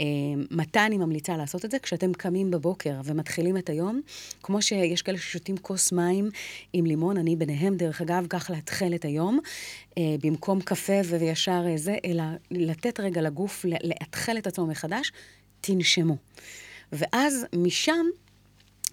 אה, 0.00 0.04
מתי 0.50 0.80
אני 0.80 0.98
ממליצה 0.98 1.36
לעשות 1.36 1.64
את 1.64 1.69
זה? 1.70 1.78
כשאתם 1.78 2.12
קמים 2.12 2.50
בבוקר 2.50 2.94
ומתחילים 3.04 3.56
את 3.56 3.68
היום, 3.68 4.00
כמו 4.42 4.62
שיש 4.62 5.02
כאלה 5.02 5.18
ששותים 5.18 5.56
כוס 5.56 5.92
מים 5.92 6.30
עם 6.72 6.86
לימון, 6.86 7.16
אני 7.16 7.36
ביניהם, 7.36 7.76
דרך 7.76 8.00
אגב, 8.00 8.26
כך 8.28 8.50
להתחיל 8.50 8.94
את 8.94 9.04
היום, 9.04 9.38
אה, 9.98 10.16
במקום 10.22 10.60
קפה 10.60 11.00
וישר 11.04 11.64
אה, 11.66 11.76
זה, 11.76 11.96
אלא 12.04 12.22
לתת 12.50 13.00
רגע 13.00 13.22
לגוף 13.22 13.64
ל- 13.64 13.88
לאתחל 13.88 14.38
את 14.38 14.46
עצמו 14.46 14.66
מחדש, 14.66 15.12
תנשמו. 15.60 16.16
ואז 16.92 17.46
משם 17.56 18.06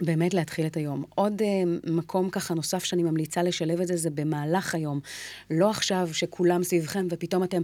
באמת 0.02 0.34
להתחיל 0.34 0.66
את 0.66 0.78
היום. 0.78 1.04
עוד 1.16 1.42
uh, 1.42 1.90
מקום 1.92 2.30
ככה 2.30 2.54
נוסף 2.54 2.84
שאני 2.84 3.04
ממליצה 3.04 3.44
לשלב 3.44 3.82
את 3.82 3.88
זה, 3.88 3.98
זה 3.98 4.10
במהלך 4.10 4.76
היום. 4.76 5.00
לא 5.52 5.70
עכשיו 5.70 6.10
שכולם 6.14 6.64
סביבכם 6.64 7.08
ופתאום 7.10 7.44
אתם 7.44 7.62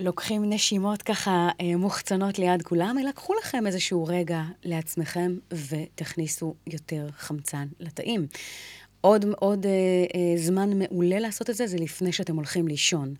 לוקחים 0.00 0.52
נשימות 0.52 1.02
ככה 1.02 1.48
uh, 1.50 1.76
מוחצנות 1.76 2.38
ליד 2.38 2.62
כולם, 2.62 2.96
אלא 3.00 3.10
קחו 3.10 3.34
לכם 3.34 3.66
איזשהו 3.66 4.04
רגע 4.04 4.42
לעצמכם 4.64 5.36
ותכניסו 5.50 6.54
יותר 6.66 7.08
חמצן 7.18 7.68
לתאים. 7.80 8.26
עוד, 9.00 9.24
עוד 9.38 9.64
uh, 9.64 9.68
uh, 10.12 10.16
זמן 10.36 10.78
מעולה 10.78 11.18
לעשות 11.18 11.50
את 11.50 11.54
זה, 11.54 11.66
זה 11.66 11.76
לפני 11.76 12.12
שאתם 12.12 12.36
הולכים 12.36 12.68
לישון. 12.68 13.14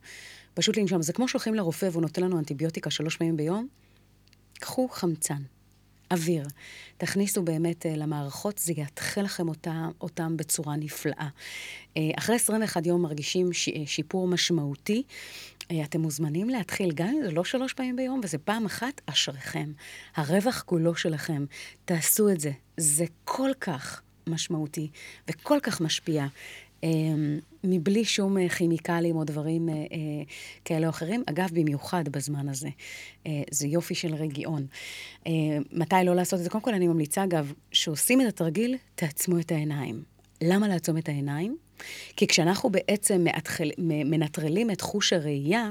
פשוט 0.55 0.77
לנשום. 0.77 1.03
זה 1.03 1.13
כמו 1.13 1.29
שהולכים 1.29 1.55
לרופא 1.55 1.89
והוא 1.93 2.03
נותן 2.03 2.23
לנו 2.23 2.39
אנטיביוטיקה 2.39 2.91
שלוש 2.91 3.17
פעמים 3.17 3.37
ביום, 3.37 3.69
קחו 4.61 4.89
חמצן. 4.89 5.43
אוויר. 6.11 6.47
תכניסו 6.97 7.43
באמת 7.43 7.87
uh, 7.87 7.89
למערכות, 7.89 8.59
זה 8.59 8.73
יתחיל 8.77 9.25
לכם 9.25 9.49
אותה, 9.49 9.89
אותם 10.01 10.37
בצורה 10.37 10.77
נפלאה. 10.77 11.29
Uh, 11.95 11.99
אחרי 12.19 12.37
21 12.37 12.87
יום 12.87 13.03
מרגישים 13.03 13.53
ש, 13.53 13.69
uh, 13.69 13.73
שיפור 13.87 14.29
משמעותי. 14.29 15.03
Uh, 15.61 15.75
אתם 15.85 16.01
מוזמנים 16.01 16.49
להתחיל, 16.51 16.93
גם 16.95 17.09
אם 17.09 17.23
זה 17.25 17.31
לא 17.31 17.45
שלוש 17.45 17.73
פעמים 17.73 17.97
ביום, 17.97 18.21
וזה 18.25 18.39
פעם 18.39 18.67
אחת, 18.67 19.01
אשריכם. 19.07 19.73
הרווח 20.17 20.63
כולו 20.67 20.95
שלכם. 20.95 21.45
תעשו 21.85 22.29
את 22.31 22.41
זה. 22.41 22.51
זה 22.77 23.05
כל 23.25 23.51
כך 23.61 24.03
משמעותי 24.27 24.89
וכל 25.29 25.59
כך 25.63 25.81
משפיע. 25.81 26.27
מבלי 27.65 28.05
שום 28.05 28.39
אה, 28.39 28.49
כימיקלים 28.49 29.17
או 29.17 29.25
דברים 29.25 29.69
אה, 29.69 29.75
אה, 29.75 29.79
כאלה 30.65 30.87
או 30.87 30.91
אחרים. 30.91 31.23
אגב, 31.27 31.49
במיוחד 31.53 32.09
בזמן 32.09 32.49
הזה. 32.49 32.69
אה, 33.27 33.43
זה 33.51 33.67
יופי 33.67 33.95
של 33.95 34.15
רגיעון. 34.15 34.67
אה, 35.27 35.33
מתי 35.73 35.97
לא 36.05 36.15
לעשות 36.17 36.39
את 36.39 36.45
זה? 36.45 36.51
קודם 36.51 36.65
כל, 36.65 36.75
אני 36.75 36.89
ממליצה, 36.89 37.25
אגב, 37.25 37.53
שעושים 37.73 38.21
את 38.21 38.27
התרגיל, 38.27 38.77
תעצמו 38.95 39.39
את 39.39 39.53
העיניים. 39.53 40.03
למה 40.43 40.69
לעצום 40.69 40.99
את 40.99 41.09
העיניים? 41.09 41.57
כי 42.17 42.27
כשאנחנו 42.27 42.71
בעצם 42.71 43.25
מאתחל, 43.25 43.71
מנטרלים 43.79 44.71
את 44.71 44.81
חוש 44.81 45.13
הראייה, 45.13 45.71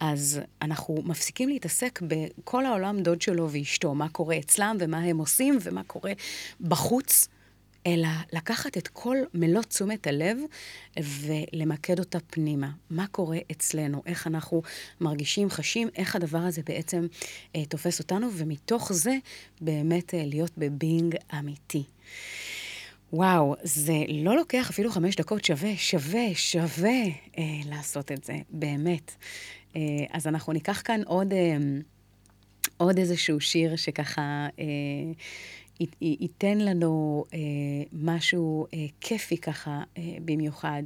אז 0.00 0.40
אנחנו 0.62 1.02
מפסיקים 1.04 1.48
להתעסק 1.48 2.02
בכל 2.02 2.66
העולם 2.66 3.02
דוד 3.02 3.22
שלו 3.22 3.50
ואשתו, 3.50 3.94
מה 3.94 4.08
קורה 4.08 4.38
אצלם 4.38 4.76
ומה 4.80 4.98
הם 4.98 5.18
עושים 5.18 5.58
ומה 5.62 5.82
קורה 5.82 6.12
בחוץ. 6.60 7.28
אלא 7.86 8.08
לקחת 8.32 8.78
את 8.78 8.88
כל 8.88 9.16
מלוא 9.34 9.62
תשומת 9.62 10.06
הלב 10.06 10.38
ולמקד 11.00 11.98
אותה 11.98 12.18
פנימה. 12.20 12.70
מה 12.90 13.06
קורה 13.06 13.38
אצלנו, 13.52 14.02
איך 14.06 14.26
אנחנו 14.26 14.62
מרגישים, 15.00 15.50
חשים, 15.50 15.88
איך 15.96 16.16
הדבר 16.16 16.38
הזה 16.38 16.62
בעצם 16.66 17.06
אה, 17.56 17.64
תופס 17.64 17.98
אותנו, 17.98 18.28
ומתוך 18.32 18.92
זה 18.92 19.16
באמת 19.60 20.14
אה, 20.14 20.22
להיות 20.26 20.52
בבינג 20.58 21.16
אמיתי. 21.38 21.84
וואו, 23.12 23.54
זה 23.62 23.94
לא 24.08 24.36
לוקח 24.36 24.70
אפילו 24.70 24.90
חמש 24.90 25.16
דקות, 25.16 25.44
שווה, 25.44 25.76
שווה, 25.76 26.34
שווה 26.34 27.02
אה, 27.38 27.42
לעשות 27.66 28.12
את 28.12 28.24
זה, 28.24 28.34
באמת. 28.50 29.12
אה, 29.76 29.80
אז 30.10 30.26
אנחנו 30.26 30.52
ניקח 30.52 30.82
כאן 30.84 31.00
עוד, 31.06 31.32
אה, 31.32 31.56
עוד 32.76 32.98
איזשהו 32.98 33.40
שיר 33.40 33.76
שככה... 33.76 34.46
אה, 34.58 34.64
ייתן 36.00 36.58
לנו 36.58 37.24
אה, 37.34 37.38
משהו 37.92 38.66
אה, 38.74 38.78
כיפי 39.00 39.36
ככה 39.36 39.82
אה, 39.98 40.02
במיוחד, 40.24 40.82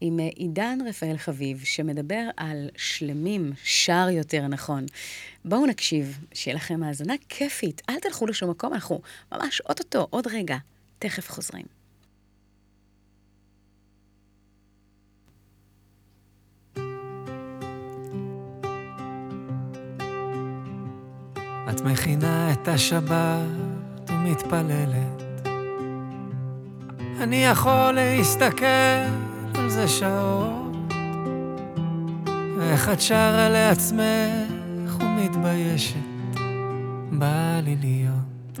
עם 0.00 0.20
אה, 0.20 0.28
עידן 0.34 0.78
רפאל 0.88 1.16
חביב, 1.16 1.60
שמדבר 1.64 2.28
על 2.36 2.68
שלמים, 2.76 3.52
שר 3.64 4.06
יותר 4.10 4.46
נכון. 4.46 4.86
בואו 5.44 5.66
נקשיב, 5.66 6.18
שיהיה 6.34 6.56
לכם 6.56 6.82
האזנה 6.82 7.14
כיפית, 7.28 7.82
אל 7.88 8.00
תלכו 8.00 8.26
לשום 8.26 8.50
מקום, 8.50 8.72
אנחנו 8.72 9.00
ממש 9.32 9.60
אוטוטו, 9.60 10.06
עוד 10.10 10.26
רגע, 10.26 10.56
תכף 10.98 11.30
חוזרים. 11.30 11.64
את 21.70 21.80
מכינה 21.80 22.52
את 22.52 22.68
השבת 22.68 23.73
ומתפללת. 24.24 25.22
אני 27.20 27.44
יכול 27.44 27.92
להסתכל 27.92 28.66
על 29.54 29.68
זה 29.68 29.88
שעות, 29.88 30.92
ואיך 32.58 32.88
את 32.88 33.00
שרה 33.00 33.48
לעצמך 33.48 34.98
ומתביישת. 35.00 35.96
בא 37.12 37.60
לי 37.64 37.76
להיות 37.80 38.58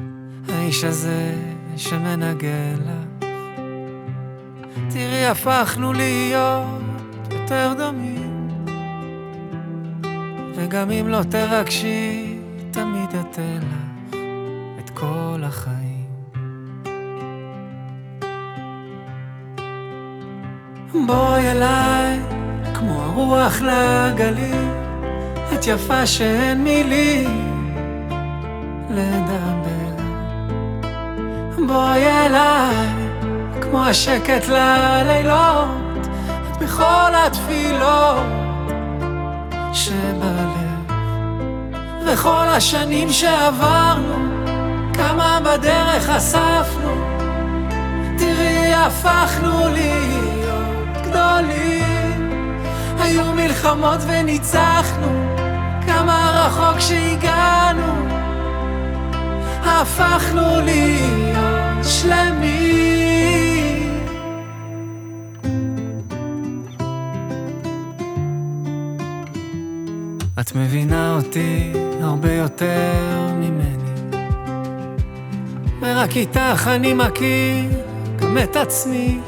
האיש 0.48 0.84
הזה 0.84 1.34
שמנגן 1.76 2.76
לך. 2.86 3.28
תראי, 4.90 5.26
הפכנו 5.26 5.92
להיות 5.92 6.82
יותר 7.30 7.74
דומים, 7.78 8.48
וגם 10.54 10.90
אם 10.90 11.08
לא 11.08 11.22
תרגשי, 11.22 12.38
תמיד 12.70 13.10
אתן 13.20 13.60
בואי 21.06 21.50
אליי, 21.50 22.20
כמו 22.74 23.02
הרוח 23.02 23.60
לגליל, 23.60 24.68
את 25.54 25.66
יפה 25.66 26.06
שאין 26.06 26.64
מילים 26.64 27.64
לדבר. 28.90 30.02
בואי 31.66 32.06
אליי, 32.26 32.86
כמו 33.60 33.84
השקט 33.84 34.48
ללילות, 34.48 36.06
את 36.50 36.62
בכל 36.62 37.14
התפילות 37.26 38.26
שבלב. 39.72 40.54
וכל 42.06 42.46
השנים 42.48 43.10
שעברנו, 43.10 44.14
כמה 44.94 45.38
בדרך 45.44 46.08
אספנו, 46.08 46.94
תראי, 48.18 48.74
הפכנו 48.74 49.68
להיות 49.68 50.43
גדולים. 51.14 52.30
היו 52.98 53.32
מלחמות 53.32 54.00
וניצחנו, 54.08 55.36
כמה 55.86 56.46
רחוק 56.46 56.80
שהגענו, 56.80 58.06
הפכנו 59.64 60.60
להיות 60.64 61.84
שלמים. 61.84 62.54
את 70.40 70.54
מבינה 70.54 71.16
אותי, 71.16 71.72
הרבה 72.00 72.32
יותר 72.32 72.92
ממני. 73.34 73.74
ורק 75.80 76.16
איתך 76.16 76.68
אני 76.68 76.94
מכיר 76.94 77.82
גם 78.20 78.38
את 78.38 78.56
עצמי. 78.56 79.20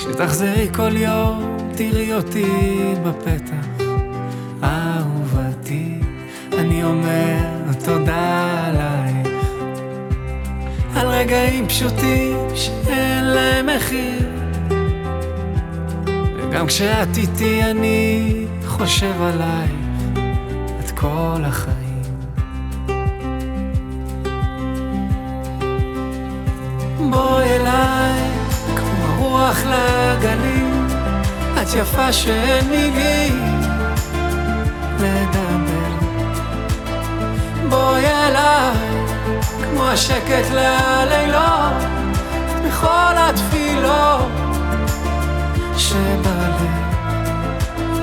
כשתחזרי 0.00 0.68
כל 0.74 0.96
יום, 0.96 1.56
תראי 1.76 2.14
אותי 2.14 2.44
בפתח. 3.04 3.84
אהובתי, 4.62 6.00
אני 6.52 6.84
אומר 6.84 7.38
תודה 7.84 8.64
עלייך. 8.66 9.44
על 10.96 11.06
רגעים 11.06 11.68
פשוטים 11.68 12.36
שאין 12.54 13.24
להם 13.24 13.66
מחיר. 13.76 14.28
וגם 16.36 16.66
כשאת 16.66 17.16
איתי 17.16 17.62
אני 17.62 18.44
חושב 18.66 19.22
עלייך 19.22 19.70
את 20.80 20.90
כל 20.90 21.42
החיים. 21.44 22.02
בואי 27.10 27.56
אליי 27.56 27.99
כמו 29.50 29.58
רוח 29.58 29.58
לגלים, 29.66 30.86
את 31.62 31.74
יפה 31.74 32.12
שאין 32.12 32.70
מילים 32.70 33.60
לדבר. 34.98 36.06
בואי 37.68 38.06
אליי 38.06 38.74
כמו 39.62 39.84
השקט 39.84 40.50
ללילות, 40.52 41.82
מכל 42.66 43.14
התפילות 43.16 44.28
שבלב. 45.76 46.70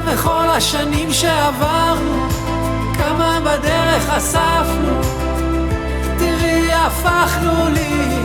וכל 0.06 0.50
השנים 0.50 1.14
שעברנו, 1.14 2.28
כמה 2.98 3.40
בדרך 3.40 4.10
אספנו, 4.10 5.02
תראי 6.18 6.74
הפכנו 6.74 7.70
להיות 7.74 8.17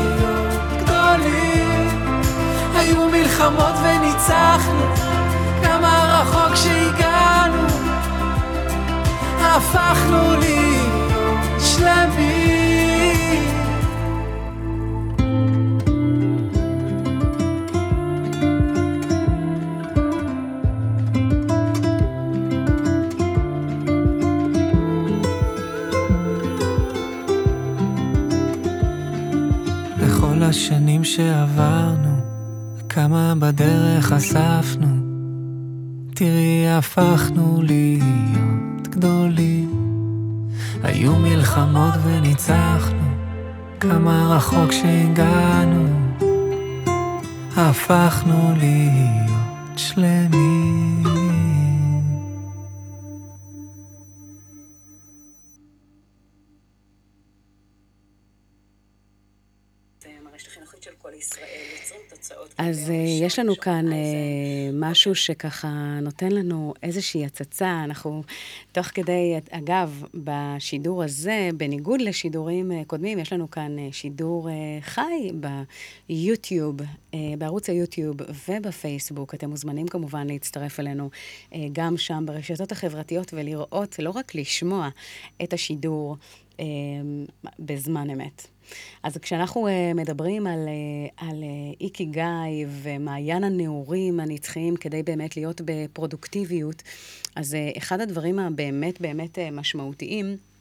מלחמות 3.43 3.75
וניצחנו, 3.83 4.85
כמה 5.63 6.21
רחוק 6.23 6.55
שהגענו, 6.55 7.67
הפכנו 9.41 10.39
להיות 10.41 11.51
שלמים. 11.59 12.73
בכל 29.99 30.43
השנים 30.43 31.05
שעברנו, 31.05 32.12
כמה 32.95 33.35
בדרך 33.39 34.13
אספנו, 34.13 34.87
תראי 36.15 36.69
הפכנו 36.69 37.63
להיות 37.63 38.89
גדולים. 38.89 39.71
היו 40.83 41.17
מלחמות 41.17 41.95
וניצחנו, 42.05 43.09
כמה 43.81 44.35
רחוק 44.37 44.73
שהגענו, 44.73 45.89
הפכנו 47.57 48.55
להיות 48.57 49.77
שלמים. 49.79 51.72
אז 62.59 62.91
אה, 62.91 62.95
יש 63.27 63.39
לנו 63.39 63.57
כאן 63.57 63.93
אה, 63.93 63.99
משהו 64.73 65.15
שככה 65.15 65.99
נותן 66.03 66.33
לנו 66.33 66.75
איזושהי 66.83 67.25
הצצה. 67.25 67.85
אנחנו, 67.85 68.23
תוך 68.73 68.87
כדי, 68.87 69.35
אגב, 69.51 70.05
בשידור 70.15 71.03
הזה, 71.03 71.49
בניגוד 71.57 72.01
לשידורים 72.01 72.73
אה, 72.73 72.83
קודמים, 72.87 73.19
יש 73.19 73.33
לנו 73.33 73.51
כאן 73.51 73.77
שידור 73.93 74.49
חי 74.81 75.31
ביוטיוב, 76.09 76.77
בערוץ 77.39 77.69
היוטיוב 77.69 78.17
ובפייסבוק. 78.49 79.35
אתם 79.35 79.51
מוזמנים 79.51 79.89
כמובן 79.89 80.27
להצטרף 80.27 80.81
אלינו 80.81 81.11
גם 81.73 81.97
שם 81.97 82.25
ברשתות 82.27 82.73
החברתיות 82.73 83.35
ולראות, 83.35 83.99
לא 83.99 84.11
רק 84.11 84.35
לשמוע 84.35 84.89
את 85.43 85.53
השידור 85.53 86.17
בזמן 87.59 88.11
אמת. 88.11 88.52
אז 89.03 89.17
כשאנחנו 89.17 89.69
uh, 89.69 89.71
מדברים 89.95 90.47
על, 90.47 90.69
uh, 90.69 91.13
על 91.17 91.43
uh, 91.43 91.81
איקי 91.81 92.05
גיא 92.05 92.67
ומעיין 92.83 93.45
הנעורים 93.45 94.21
הנצחיים 94.21 94.77
כדי 94.77 95.03
באמת 95.03 95.37
להיות 95.37 95.61
בפרודוקטיביות, 95.65 96.83
אז 97.37 97.57
אחד 97.79 98.01
הדברים 98.01 98.39
הבאמת 98.39 99.01
באמת 99.01 99.39
משמעותיים, 99.53 100.27
אה, 100.27 100.52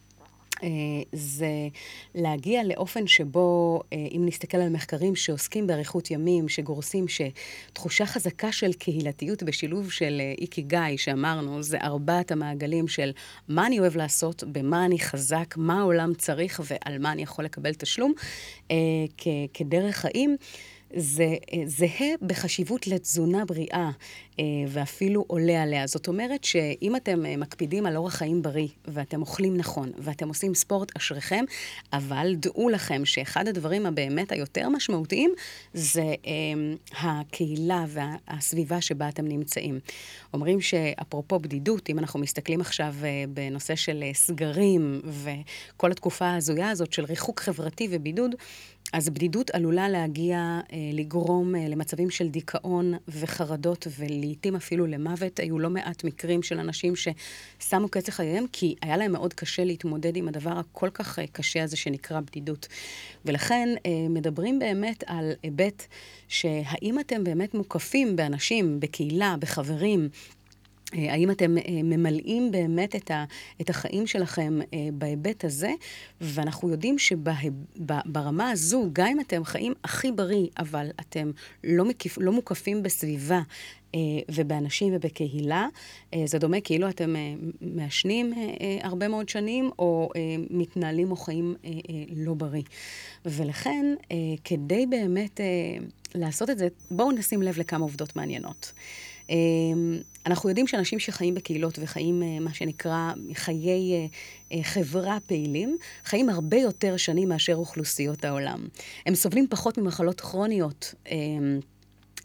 זה 1.13 1.67
להגיע 2.15 2.63
לאופן 2.63 3.07
שבו, 3.07 3.81
אה, 3.93 3.97
אם 4.11 4.21
נסתכל 4.25 4.57
על 4.57 4.69
מחקרים 4.69 5.15
שעוסקים 5.15 5.67
באריכות 5.67 6.11
ימים, 6.11 6.49
שגורסים 6.49 7.05
שתחושה 7.07 8.05
חזקה 8.05 8.51
של 8.51 8.73
קהילתיות 8.73 9.43
בשילוב 9.43 9.91
של 9.91 10.17
אה, 10.19 10.33
איקי 10.41 10.61
גיא, 10.61 10.97
שאמרנו, 10.97 11.63
זה 11.63 11.77
ארבעת 11.81 12.31
המעגלים 12.31 12.87
של 12.87 13.11
מה 13.47 13.67
אני 13.67 13.79
אוהב 13.79 13.95
לעשות, 13.95 14.43
במה 14.43 14.85
אני 14.85 14.99
חזק, 14.99 15.53
מה 15.57 15.79
העולם 15.79 16.13
צריך 16.13 16.61
ועל 16.63 16.97
מה 16.99 17.11
אני 17.11 17.21
יכול 17.21 17.45
לקבל 17.45 17.73
תשלום, 17.73 18.13
כדרך 19.53 19.95
חיים. 19.95 20.37
זה 20.95 21.35
זהה 21.65 22.09
בחשיבות 22.21 22.87
לתזונה 22.87 23.45
בריאה, 23.45 23.89
אה, 24.39 24.45
ואפילו 24.67 25.23
עולה 25.27 25.63
עליה. 25.63 25.87
זאת 25.87 26.07
אומרת 26.07 26.43
שאם 26.43 26.95
אתם 26.95 27.25
אה, 27.25 27.37
מקפידים 27.37 27.85
על 27.85 27.97
אורח 27.97 28.15
חיים 28.15 28.41
בריא, 28.41 28.67
ואתם 28.87 29.21
אוכלים 29.21 29.57
נכון, 29.57 29.91
ואתם 29.97 30.27
עושים 30.27 30.55
ספורט, 30.55 30.97
אשריכם, 30.97 31.45
אבל 31.93 32.35
דעו 32.35 32.69
לכם 32.69 33.05
שאחד 33.05 33.47
הדברים 33.47 33.85
הבאמת 33.85 34.31
היותר 34.31 34.69
משמעותיים, 34.69 35.33
זה 35.73 36.01
אה, 36.01 36.73
הקהילה 37.01 37.85
והסביבה 37.87 38.81
שבה 38.81 39.09
אתם 39.09 39.27
נמצאים. 39.27 39.79
אומרים 40.33 40.61
שאפרופו 40.61 41.39
בדידות, 41.39 41.89
אם 41.89 41.99
אנחנו 41.99 42.19
מסתכלים 42.19 42.61
עכשיו 42.61 42.95
בנושא 43.33 43.75
של 43.75 44.03
סגרים, 44.13 45.01
וכל 45.03 45.91
התקופה 45.91 46.25
ההזויה 46.25 46.69
הזאת 46.69 46.93
של 46.93 47.05
ריחוק 47.05 47.39
חברתי 47.39 47.87
ובידוד, 47.91 48.35
אז 48.93 49.09
בדידות 49.09 49.49
עלולה 49.49 49.89
להגיע, 49.89 50.37
אה, 50.37 50.77
לגרום 50.93 51.55
אה, 51.55 51.67
למצבים 51.67 52.09
של 52.09 52.27
דיכאון 52.27 52.93
וחרדות, 53.07 53.87
ולעיתים 53.99 54.55
אפילו 54.55 54.87
למוות. 54.87 55.39
היו 55.39 55.59
לא 55.59 55.69
מעט 55.69 56.03
מקרים 56.03 56.43
של 56.43 56.59
אנשים 56.59 56.93
ששמו 56.95 57.89
קץ 57.89 58.07
לחייהם, 58.07 58.45
כי 58.51 58.75
היה 58.81 58.97
להם 58.97 59.11
מאוד 59.11 59.33
קשה 59.33 59.63
להתמודד 59.63 60.15
עם 60.15 60.27
הדבר 60.27 60.59
הכל 60.59 60.89
כך 60.93 61.19
אה, 61.19 61.25
קשה 61.31 61.63
הזה 61.63 61.77
שנקרא 61.77 62.19
בדידות. 62.19 62.67
ולכן 63.25 63.69
מדברים 64.09 64.59
באמת 64.59 65.03
על 65.07 65.31
היבט 65.43 65.85
שהאם 66.27 66.99
אתם 66.99 67.23
באמת 67.23 67.53
מוקפים 67.53 68.15
באנשים, 68.15 68.79
בקהילה, 68.79 69.35
בחברים, 69.39 70.09
האם 70.93 71.31
אתם 71.31 71.57
אה, 71.57 71.63
ממלאים 71.83 72.51
באמת 72.51 72.95
את, 72.95 73.11
ה, 73.11 73.25
את 73.61 73.69
החיים 73.69 74.07
שלכם 74.07 74.59
אה, 74.73 74.89
בהיבט 74.93 75.45
הזה? 75.45 75.71
ואנחנו 76.21 76.69
יודעים 76.69 76.95
שברמה 76.99 78.49
הזו, 78.49 78.89
גם 78.93 79.07
אם 79.07 79.19
אתם 79.19 79.43
חיים 79.43 79.73
הכי 79.83 80.11
בריא, 80.11 80.47
אבל 80.57 80.89
אתם 80.99 81.31
לא, 81.63 81.85
מקיף, 81.85 82.17
לא 82.21 82.31
מוקפים 82.31 82.83
בסביבה 82.83 83.41
ובאנשים 84.31 84.95
ובקהילה, 84.95 85.67
זה 86.25 86.39
דומה 86.39 86.61
כאילו 86.61 86.89
אתם 86.89 87.15
מעשנים 87.61 88.33
הרבה 88.81 89.07
מאוד 89.07 89.29
שנים, 89.29 89.71
או 89.79 90.09
מתנהלים 90.49 91.11
או 91.11 91.15
חיים 91.15 91.55
לא 92.15 92.33
בריא. 92.33 92.61
ולכן, 93.25 93.95
כדי 94.43 94.85
באמת 94.85 95.39
לעשות 96.15 96.49
את 96.49 96.57
זה, 96.57 96.67
בואו 96.91 97.11
נשים 97.11 97.41
לב 97.41 97.59
לכמה 97.59 97.83
עובדות 97.83 98.15
מעניינות. 98.15 98.73
אנחנו 100.25 100.49
יודעים 100.49 100.67
שאנשים 100.67 100.99
שחיים 100.99 101.33
בקהילות 101.33 101.79
וחיים, 101.81 102.43
מה 102.43 102.53
שנקרא, 102.53 103.11
חיי 103.33 104.09
חברה 104.61 105.17
פעילים, 105.27 105.77
חיים 106.03 106.29
הרבה 106.29 106.57
יותר 106.57 106.97
שנים 106.97 107.29
מאשר 107.29 107.55
אוכלוסיות 107.55 108.25
העולם. 108.25 108.67
הם 109.05 109.15
סובלים 109.15 109.47
פחות 109.49 109.77
ממחלות 109.77 110.21
כרוניות. 110.21 110.93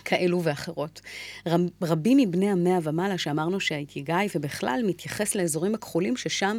כאלו 0.04 0.42
ואחרות. 0.42 1.00
רב, 1.46 1.60
רבים 1.82 2.18
מבני 2.18 2.50
המאה 2.50 2.78
ומעלה 2.82 3.18
שאמרנו 3.18 3.60
שהאיקיגאי 3.60 4.28
ובכלל 4.34 4.80
מתייחס 4.86 5.34
לאזורים 5.34 5.74
הכחולים 5.74 6.16
ששם 6.16 6.56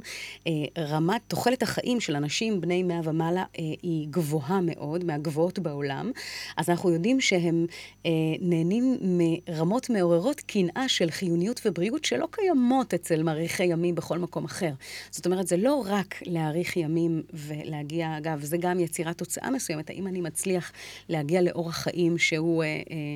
אה, 0.47 0.51
רמת 0.77 1.21
תוחלת 1.27 1.63
החיים 1.63 1.99
של 1.99 2.15
אנשים 2.15 2.61
בני 2.61 2.83
מאה 2.83 2.99
ומעלה 3.03 3.39
אה, 3.59 3.63
היא 3.81 4.07
גבוהה 4.09 4.59
מאוד, 4.61 5.03
מהגבוהות 5.03 5.59
בעולם. 5.59 6.11
אז 6.57 6.69
אנחנו 6.69 6.91
יודעים 6.91 7.21
שהם 7.21 7.65
אה, 8.05 8.11
נהנים 8.41 8.97
מרמות 9.01 9.89
מעוררות 9.89 10.41
קנאה 10.41 10.89
של 10.89 11.11
חיוניות 11.11 11.61
ובריאות 11.65 12.05
שלא 12.05 12.27
קיימות 12.31 12.93
אצל 12.93 13.23
מאריכי 13.23 13.63
ימים 13.63 13.95
בכל 13.95 14.17
מקום 14.17 14.45
אחר. 14.45 14.71
זאת 15.11 15.25
אומרת, 15.25 15.47
זה 15.47 15.57
לא 15.57 15.83
רק 15.87 16.15
להאריך 16.25 16.77
ימים 16.77 17.23
ולהגיע, 17.33 18.17
אגב, 18.17 18.41
זה 18.41 18.57
גם 18.57 18.79
יצירת 18.79 19.17
תוצאה 19.17 19.51
מסוימת, 19.51 19.89
האם 19.89 20.07
אני 20.07 20.21
מצליח 20.21 20.71
להגיע 21.09 21.41
לאורח 21.41 21.77
חיים 21.77 22.17
שהוא... 22.17 22.63
אה, 22.63 22.67
אה, 22.67 23.15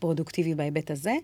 פרודוקטיבי 0.00 0.54
בהיבט 0.54 0.90
הזה. 0.90 1.14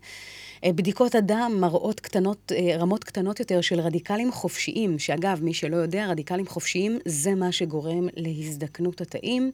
אה, 0.65 0.73
בדיקות 0.73 1.15
הדם 1.15 1.53
מראות 1.61 2.01
קטנות, 2.01 2.53
אה, 2.57 2.77
רמות 2.77 3.05
קטנות 3.05 3.41
יותר 3.41 3.61
של 3.61 3.81
רדיקלים 3.81 4.33
חופשיים, 4.33 4.99
שאגב, 4.99 5.39
מי 5.43 5.55
שלא 5.55 5.77
יודע, 5.77 6.07
רדיקלים 6.07 6.47
חופשיים 6.47 6.99
זה 7.05 7.35
מה 7.35 7.53
שגורם 7.53 8.09
להזדקנות 8.17 9.01
התאים. 9.01 9.53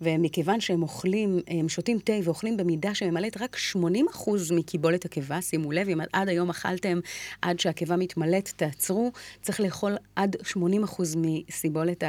ומכיוון 0.00 0.60
שהם 0.60 0.82
אוכלים, 0.82 1.40
הם 1.48 1.68
שותים 1.68 1.98
תה 1.98 2.12
ואוכלים 2.24 2.56
במידה 2.56 2.94
שממלאת 2.94 3.36
רק 3.36 3.56
80% 3.76 3.78
מקיבולת 4.54 5.04
הקיבה, 5.04 5.42
שימו 5.42 5.72
לב, 5.72 5.88
אם 5.88 6.00
עד 6.12 6.28
היום 6.28 6.50
אכלתם 6.50 7.00
עד 7.42 7.60
שהקיבה 7.60 7.96
מתמלאת, 7.96 8.52
תעצרו, 8.56 9.12
צריך 9.42 9.60
לאכול 9.60 9.96
עד 10.16 10.36
80% 10.52 10.56
מסיבולת 11.16 12.04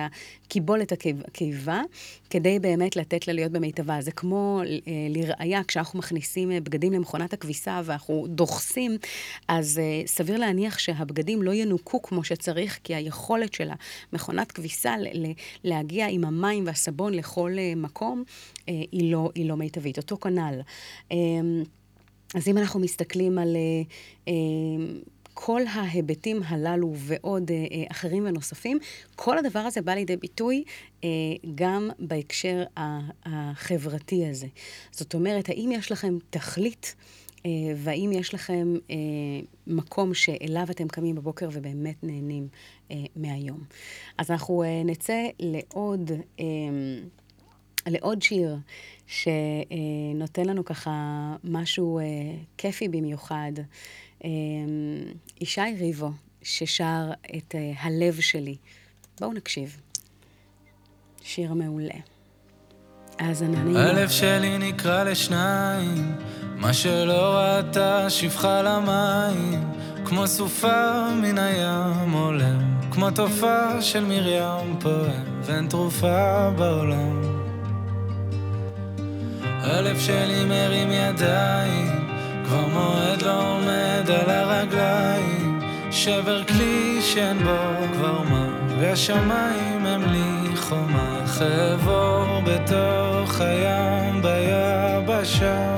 קיבולת 0.48 0.92
הקיבה, 0.92 1.82
כדי 2.30 2.60
באמת 2.60 2.96
לתת 2.96 3.28
לה 3.28 3.34
להיות 3.34 3.52
במיטבה. 3.52 4.02
זה 4.02 4.12
כמו, 4.12 4.62
אה, 4.62 4.92
לראיה, 5.10 5.64
כשאנחנו 5.64 6.00
מכניסים 6.00 6.39
אה, 6.52 6.60
בגדים 6.60 6.94
למכונת 6.94 7.34
הכביסה 7.34 7.82
ואנחנו 7.86 8.26
דוחסים, 8.30 8.98
אז 9.48 9.80
אה, 9.80 10.02
סביר 10.08 10.38
להניח 10.38 10.80
שהבגדים 10.80 11.42
לא 11.42 11.54
ינוקו 11.54 12.02
כמו 12.02 12.24
שצריך, 12.24 12.80
כי 12.84 12.96
היכולת 12.96 13.54
של 13.54 13.70
המכונת 14.12 14.52
כביסה 14.52 14.96
להגיע 15.64 16.08
עם 16.08 16.26
המים 16.26 16.66
והסבון 16.68 17.14
לכל 17.14 17.52
מקום, 17.76 18.24
היא 18.68 19.12
לא, 19.12 19.30
היא 19.36 19.50
לא 19.50 19.58
מיטבית. 19.58 19.98
אותו 19.98 20.18
כנ"ל. 20.18 20.60
אז 22.36 22.48
אם 22.48 22.58
אנחנו 22.58 22.80
מסתכלים 22.80 23.38
על... 23.38 23.56
כל 25.42 25.62
ההיבטים 25.74 26.42
הללו 26.46 26.94
ועוד 26.96 27.52
אה, 27.52 27.56
אה, 27.56 27.84
אחרים 27.92 28.26
ונוספים, 28.26 28.78
כל 29.16 29.38
הדבר 29.38 29.60
הזה 29.60 29.82
בא 29.82 29.92
לידי 29.92 30.18
ביטוי 30.18 30.64
אה, 31.04 31.10
גם 31.56 31.90
בהקשר 32.00 32.64
החברתי 33.26 34.26
הזה. 34.26 34.48
זאת 34.92 35.14
אומרת, 35.14 35.50
האם 35.50 35.70
יש 35.74 35.92
לכם 35.92 36.18
תכלית 36.30 36.96
אה, 37.46 37.52
והאם 37.76 38.12
יש 38.14 38.34
לכם 38.34 38.76
אה, 38.92 38.96
מקום 39.68 40.14
שאליו 40.14 40.68
אתם 40.72 40.88
קמים 40.88 41.16
בבוקר 41.16 41.50
ובאמת 41.54 42.04
נהנים 42.04 42.48
אה, 42.92 42.96
מהיום. 43.16 43.64
אז 44.18 44.32
אנחנו 44.32 44.64
אה, 44.64 44.82
נצא 44.86 45.28
לעוד, 45.40 46.12
אה, 46.40 46.46
לעוד 47.88 48.22
שיר. 48.22 48.58
שנותן 49.10 50.46
לנו 50.46 50.66
ככה 50.66 51.36
משהו 51.44 52.00
אה, 52.00 52.04
כיפי 52.58 52.88
במיוחד. 52.88 53.52
אמ, 54.24 54.30
ישי 55.42 55.62
ריבו, 55.80 56.12
ששר 56.44 57.12
את 57.38 57.56
אה, 57.56 57.72
הלב 57.80 58.20
שלי. 58.20 58.56
בואו 59.20 59.34
נקשיב. 59.34 59.78
שיר 61.24 61.54
מעולה. 61.54 62.00
אז 63.20 63.44
אני... 63.44 63.80
הלב 63.80 64.10
שלי 64.10 64.58
נקרע 64.58 65.04
לשניים, 65.04 66.16
מה 66.56 66.74
שלא 66.74 67.36
ראתה 67.36 68.10
שפחה 68.10 68.62
למים, 68.62 69.64
כמו 70.06 70.28
סופה 70.28 71.10
מן 71.22 71.38
הים 71.38 72.12
עולם, 72.12 72.80
כמו 72.92 73.12
תופעה 73.12 73.82
של 73.82 74.06
מרים 74.06 74.80
פועם, 74.80 75.42
ואין 75.44 75.68
תרופה 75.68 76.50
בעולם. 76.50 77.22
הלב 79.44 80.00
שלי 80.00 80.46
מרים 80.46 80.92
ידיים, 80.92 82.09
כבר 82.50 82.68
מועד 82.68 83.22
לא 83.22 83.52
עומד 83.52 84.10
על 84.10 84.30
הרגליים, 84.30 85.60
שבר 85.92 86.44
כלי 86.44 87.02
שאין 87.02 87.38
בו 87.38 87.58
כבר 87.94 88.22
מה, 88.30 88.48
והשמיים 88.80 89.86
הם 89.86 90.02
לי 90.04 90.58
חומה, 90.58 91.22
חבור 91.26 92.42
בתוך 92.46 93.42
הים 93.42 94.22
ביבשה. 94.22 95.78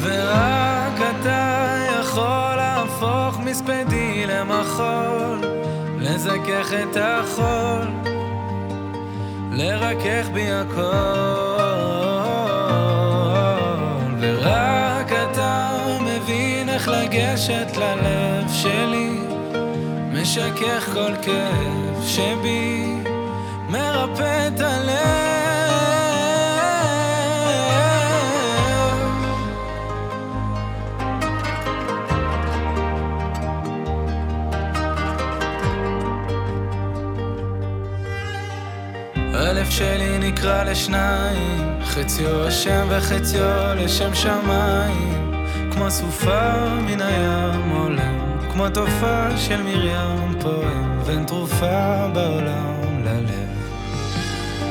ורק 0.00 1.00
אתה 1.20 1.76
יכול 2.00 2.56
להפוך 2.56 3.40
מספדי 3.40 4.26
למחול, 4.26 5.40
לזכך 5.98 6.72
את 6.82 6.96
החול, 7.00 7.86
לרכך 9.52 10.28
בי 10.32 10.50
הכל. 10.52 11.55
איך 16.86 16.94
לגשת 16.94 17.76
ללב 17.76 18.48
שלי, 18.52 19.10
משכך 20.12 20.88
כל 20.92 21.12
כאב 21.22 22.04
שבי, 22.06 22.94
מרפא 23.68 24.48
את 24.48 24.60
הלב. 24.60 24.96
הלב 39.34 39.70
שלי 39.70 40.18
נקרע 40.18 40.64
לשניים, 40.64 41.80
חציו 41.84 42.46
השם 42.46 42.86
וחציו 42.90 43.74
לשם 43.76 44.14
שמיים, 44.14 45.15
כמו 45.76 45.90
סופה 45.90 46.52
מן 46.86 47.00
הים 47.00 47.70
עולם, 47.70 48.38
כמו 48.52 48.68
תופעה 48.68 49.36
של 49.36 49.62
מרים 49.62 50.34
פועם, 50.40 51.00
ואין 51.04 51.24
תרופה 51.24 52.06
בעולם 52.12 53.04
ללב. 53.04 53.48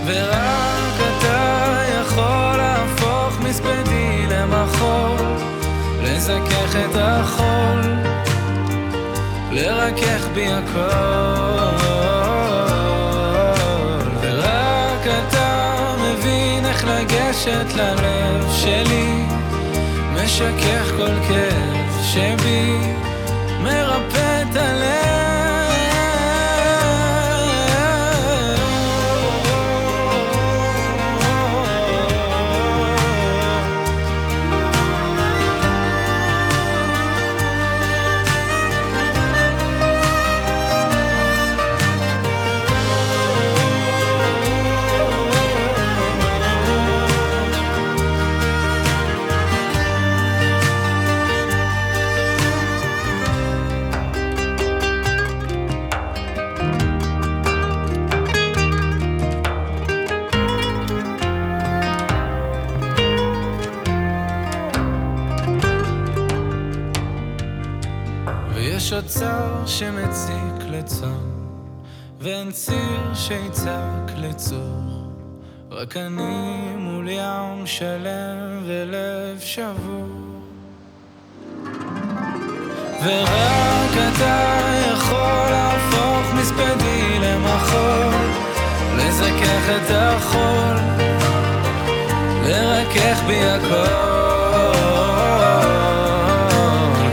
ורק 0.06 0.96
אתה 0.98 1.82
יכול 2.02 2.58
להפוך 2.58 3.40
מספדי 3.40 4.26
למחול, 4.30 5.26
לזכך 6.04 6.76
את 6.76 6.96
החול, 6.96 7.82
לרכך 9.52 10.28
בי 10.34 10.48
הכל. 10.48 11.76
ורק 14.22 15.08
אתה 15.08 15.76
מבין 16.02 16.66
איך 16.66 16.86
לגשת 16.86 17.74
ללב 17.76 18.52
שלי, 18.52 19.35
משכך 20.26 20.92
כל 20.98 21.28
כאב 21.28 22.04
שבי, 22.04 22.78
מרפא 23.64 24.42
את 24.42 24.56
הלב. 24.56 25.25
אני 75.98 76.76
מול 76.78 77.08
ים 77.10 77.66
שלם 77.66 78.64
ולב 78.66 79.40
שבור. 79.40 80.42
ורק 83.04 83.92
אתה 84.08 84.60
יכול 84.92 85.50
להפוך 85.50 86.34
מספדי 86.34 87.20
למחול, 87.20 88.14
לזכך 88.98 89.70
את 89.70 89.92
החול, 89.92 90.76
לרכך 92.44 93.22
הכל, 93.30 94.16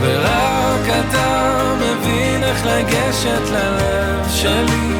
ורק 0.01 0.89
אתה 0.99 1.53
מבין 1.75 2.43
איך 2.43 2.65
לגשת 2.65 3.51
ללב 3.51 4.29
שלי, 4.29 4.92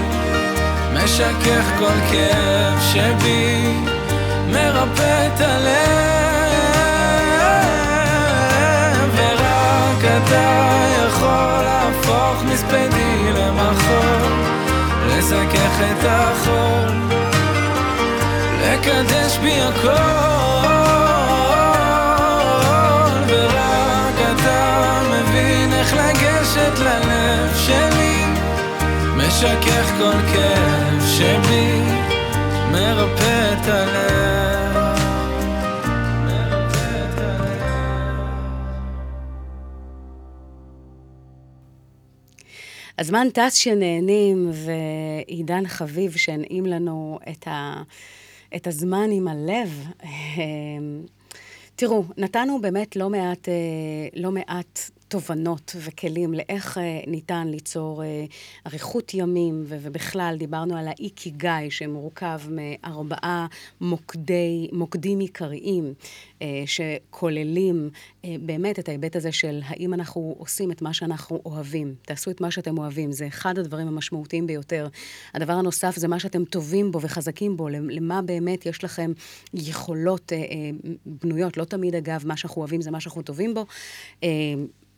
משכך 1.14 1.66
כל 1.80 2.00
כאב 2.12 2.80
שבי, 2.82 3.78
מרפא 4.48 5.28
את 5.28 5.42
הלב, 5.42 5.74
ורק 9.16 10.04
אתה 10.04 10.76
יכול 11.08 11.64
להפוך 11.64 12.44
מספדי 12.44 13.34
למחול, 13.34 14.34
לזכך 15.08 15.82
את 15.92 16.06
החול. 16.06 16.92
לקדש 18.62 19.38
בי 19.38 19.62
הכל, 19.62 19.88
ורק 23.28 24.18
אתה 24.36 25.02
מבין 25.12 25.74
איך 25.74 25.94
לגשת 25.94 26.80
ללב 26.80 27.56
שלי, 27.58 28.26
משכך 29.18 29.92
כל 29.98 30.18
כאב 30.34 30.83
שבי, 31.24 31.82
מרפא 32.72 33.54
את. 33.54 33.94
הזמן 42.98 43.28
טס 43.34 43.54
שנהנים, 43.54 44.52
ועידן 44.54 45.68
חביב 45.68 46.12
שהנעים 46.16 46.66
לנו 46.66 47.20
את, 47.32 47.48
ה, 47.48 47.84
את 48.56 48.68
הזמן 48.68 49.10
עם 49.12 49.28
הלב. 49.28 49.88
אמ, 50.04 51.02
תראו, 51.76 52.04
נתנו 52.18 52.62
באמת 52.62 52.96
לא 52.96 53.10
מעט, 53.10 53.50
אה, 53.50 53.54
לא 54.16 54.32
מעט 54.32 54.80
תובנות 55.14 55.76
וכלים 55.80 56.34
לאיך 56.34 56.78
אה, 56.78 57.00
ניתן 57.08 57.48
ליצור 57.48 58.04
אה, 58.04 58.26
אריכות 58.68 59.14
ימים, 59.14 59.64
ובכלל 59.68 60.36
דיברנו 60.40 60.78
על 60.78 60.88
האיקיגאי 60.88 61.72
שמורכב 61.72 62.42
מארבעה 62.50 63.48
מוקדי, 63.82 64.68
מוקדים 64.72 65.20
עיקריים 65.20 65.94
אה, 66.42 66.64
שכוללים 66.66 67.90
באמת 68.24 68.80
את 68.80 68.90
ההיבט 68.90 69.16
הזה 69.16 69.32
של 69.32 69.62
האם 69.66 69.94
אנחנו 69.94 70.36
עושים 70.38 70.72
את 70.72 70.82
מה 70.82 70.94
שאנחנו 70.94 71.42
אוהבים. 71.46 71.96
תעשו 72.02 72.32
את 72.32 72.42
מה 72.42 72.52
שאתם 72.52 72.78
אוהבים, 72.78 73.12
זה 73.12 73.28
אחד 73.28 73.60
הדברים 73.60 73.88
המשמעותיים 73.88 74.48
ביותר. 74.48 74.88
הדבר 75.34 75.54
הנוסף 75.54 75.96
זה 75.96 76.08
מה 76.08 76.20
שאתם 76.20 76.46
טובים 76.46 76.92
בו 76.92 77.02
וחזקים 77.02 77.58
בו, 77.58 77.70
למה 77.70 78.22
באמת 78.22 78.66
יש 78.66 78.84
לכם 78.84 79.12
יכולות 79.54 80.32
בנויות. 81.06 81.58
לא 81.58 81.64
תמיד, 81.64 81.96
אגב, 81.96 82.24
מה 82.28 82.38
שאנחנו 82.38 82.60
אוהבים 82.62 82.82
זה 82.82 82.92
מה 82.92 83.00
שאנחנו 83.00 83.22
טובים 83.22 83.54
בו. 83.54 83.66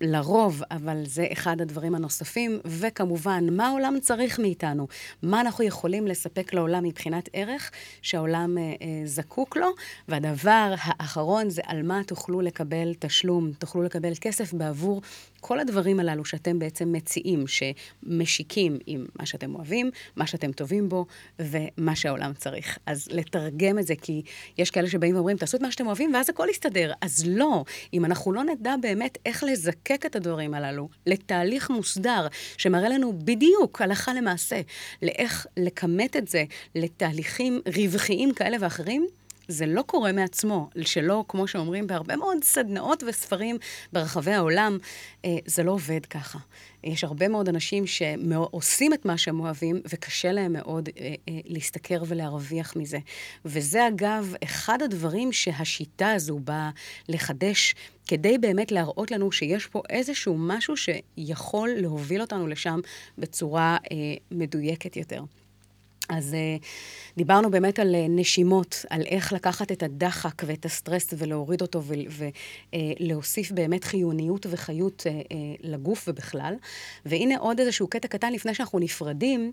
לרוב, 0.02 0.62
אבל 0.72 1.02
זה 1.06 1.28
אחד 1.34 1.62
הדברים 1.62 1.96
הנוספים, 1.96 2.60
וכמובן, 2.66 3.44
מה 3.52 3.68
העולם 3.68 4.00
צריך 4.00 4.40
מאיתנו? 4.40 4.88
מה 5.24 5.42
אנחנו 5.42 5.64
יכולים 5.64 6.08
לספק 6.08 6.54
לעולם 6.54 6.84
מבחינת 6.84 7.30
ערך 7.34 7.72
שהעולם 8.02 8.58
אה, 8.58 8.64
אה, 8.64 9.02
זקוק 9.06 9.58
לו? 9.58 9.68
והדבר 10.08 10.74
האחרון 10.78 11.50
זה 11.50 11.62
על 11.66 11.84
מה 11.84 12.02
תוכלו 12.08 12.42
לקבל 12.42 12.94
תשלום, 13.00 13.52
תוכלו 13.60 13.84
לקבל 13.84 14.14
כסף 14.22 14.54
בעבור 14.54 15.02
כל 15.48 15.60
הדברים 15.60 16.00
הללו 16.00 16.26
שאתם 16.26 16.60
בעצם 16.60 16.92
מציעים, 16.92 17.46
שמשיקים 17.48 18.78
עם 18.86 19.06
מה 19.20 19.26
שאתם 19.26 19.56
אוהבים, 19.56 19.92
מה 20.16 20.28
שאתם 20.28 20.52
טובים 20.52 20.90
בו, 20.90 21.06
ומה 21.40 21.96
שהעולם 21.96 22.34
צריך. 22.34 22.78
אז 22.86 23.08
לתרגם 23.12 23.80
את 23.80 23.88
זה, 23.88 23.94
כי 24.02 24.22
יש 24.58 24.72
כאלה 24.72 24.90
שבאים 24.90 25.16
ואומרים, 25.16 25.38
תעשו 25.38 25.58
את 25.58 25.62
מה 25.62 25.72
שאתם 25.72 25.88
אוהבים, 25.88 26.14
ואז 26.14 26.30
הכל 26.30 26.48
יסתדר. 26.50 26.92
אז 27.02 27.24
לא, 27.28 27.64
אם 27.94 28.06
אנחנו 28.06 28.32
לא 28.32 28.44
נדע 28.44 28.76
באמת 28.82 29.18
איך 29.26 29.44
לזקק 29.44 30.06
את 30.06 30.16
הדברים 30.16 30.54
הללו 30.54 30.90
לתהליך 31.06 31.70
מוסדר, 31.70 32.28
שמראה 32.58 32.90
לנו 32.90 33.20
בדיוק, 33.20 33.82
הלכה 33.82 34.14
למעשה, 34.14 34.62
לאיך 35.02 35.48
לכמת 35.58 36.16
את 36.16 36.28
זה 36.28 36.44
לתהליכים 36.76 37.62
רווחיים 37.76 38.34
כאלה 38.34 38.58
ואחרים, 38.60 39.08
זה 39.48 39.66
לא 39.66 39.82
קורה 39.82 40.12
מעצמו, 40.12 40.70
שלא, 40.82 41.26
כמו 41.28 41.48
שאומרים, 41.48 41.88
בהרבה 41.88 42.16
מאוד 42.16 42.44
סדנאות 42.44 43.04
וספרים 43.08 43.58
ברחבי 43.94 44.32
העולם, 44.32 44.78
אה, 45.26 45.38
זה 45.46 45.64
לא 45.64 45.72
עובד 45.72 46.06
ככה. 46.06 46.40
יש 46.84 47.04
הרבה 47.04 47.28
מאוד 47.28 47.50
אנשים 47.50 47.84
שעושים 47.88 48.94
את 48.94 49.06
מה 49.06 49.18
שהם 49.18 49.40
אוהבים, 49.40 49.82
וקשה 49.90 50.32
להם 50.32 50.54
מאוד 50.54 50.90
אה, 51.00 51.14
אה, 51.30 51.40
להשתכר 51.46 52.04
ולהרוויח 52.08 52.76
מזה. 52.76 52.98
וזה, 53.46 53.88
אגב, 53.88 54.34
אחד 54.44 54.82
הדברים 54.82 55.32
שהשיטה 55.32 56.12
הזו 56.12 56.40
באה 56.40 56.70
לחדש, 57.10 57.76
כדי 58.08 58.38
באמת 58.38 58.72
להראות 58.72 59.12
לנו 59.12 59.32
שיש 59.32 59.68
פה 59.68 59.82
איזשהו 59.90 60.36
משהו 60.38 60.74
שיכול 60.78 61.70
להוביל 61.78 62.22
אותנו 62.22 62.48
לשם 62.48 62.80
בצורה 63.18 63.78
מדויקת 64.32 64.98
יותר. 64.98 65.24
אז 66.10 66.34
uh, 66.34 66.64
דיברנו 67.18 67.52
באמת 67.52 67.80
על 67.80 67.96
uh, 67.96 67.98
נשימות, 68.10 68.86
על 68.90 69.02
איך 69.02 69.34
לקחת 69.34 69.72
את 69.72 69.84
הדחק 69.84 70.42
ואת 70.46 70.66
הסטרס 70.66 71.14
ולהוריד 71.18 71.62
אותו 71.62 71.82
ולהוסיף 72.74 73.52
uh, 73.52 73.54
באמת 73.54 73.84
חיוניות 73.84 74.46
וחיות 74.50 75.04
uh, 75.06 75.06
uh, 75.06 75.36
לגוף 75.64 76.06
ובכלל. 76.08 76.54
והנה 77.06 77.38
עוד 77.38 77.60
איזשהו 77.60 77.88
קטע 77.88 78.08
קטן 78.08 78.34
לפני 78.34 78.54
שאנחנו 78.54 78.80
נפרדים, 78.80 79.52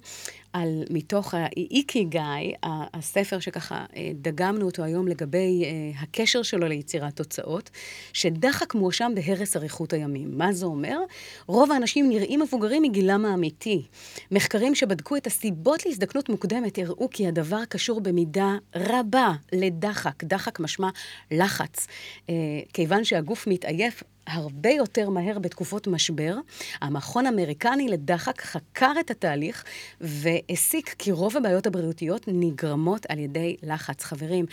על 0.53 0.85
מתוך 0.91 1.35
האיקיגאי, 1.35 2.53
הספר 2.63 3.41
שככה 3.41 3.85
uh, 3.91 3.95
דגמנו 4.15 4.67
אותו 4.67 4.85
היום 4.85 5.09
לגבי 5.09 5.65
uh, 5.65 6.03
הקשר 6.03 6.43
שלו 6.43 6.69
ליצירת 6.69 7.17
תוצאות, 7.17 7.71
שדחק 8.13 8.75
מואשם 8.75 9.13
בהרס 9.15 9.57
אריכות 9.57 9.93
הימים. 9.93 10.39
מה 10.39 10.53
זה 10.53 10.67
אומר? 10.67 10.99
רוב 11.47 11.73
האנשים 11.73 12.09
נראים 12.09 12.41
מבוגרים 12.41 12.83
מגילם 12.83 13.25
האמיתי. 13.25 13.83
מחקרים 14.31 14.75
שבדקו 14.75 15.17
את 15.17 15.27
הסיבות 15.27 15.87
להזדקנות 15.87 16.29
מוקדמת 16.43 16.79
הראו 16.79 17.11
כי 17.11 17.27
הדבר 17.27 17.65
קשור 17.65 18.01
במידה 18.01 18.57
רבה 18.77 19.33
לדחק. 19.53 20.25
דחק 20.25 20.61
משמע 20.61 20.89
לחץ. 21.31 21.87
אה, 22.31 22.35
כיוון 22.73 23.05
שהגוף 23.05 23.47
מתעייף, 23.47 24.03
הרבה 24.27 24.71
יותר 24.71 25.11
מהר 25.11 25.39
בתקופות 25.39 25.87
משבר. 25.87 26.37
המכון 26.81 27.27
האמריקני 27.27 27.89
לדחק 27.89 28.41
חקר 28.41 28.93
את 29.01 29.11
התהליך 29.11 29.65
והסיק 30.01 30.95
כי 30.99 31.13
רוב 31.13 31.37
הבעיות 31.37 31.67
הבריאותיות 31.67 32.25
נגרמות 32.27 33.07
על 33.09 33.19
ידי 33.19 33.57
לחץ. 33.63 34.05
חברים, 34.05 34.47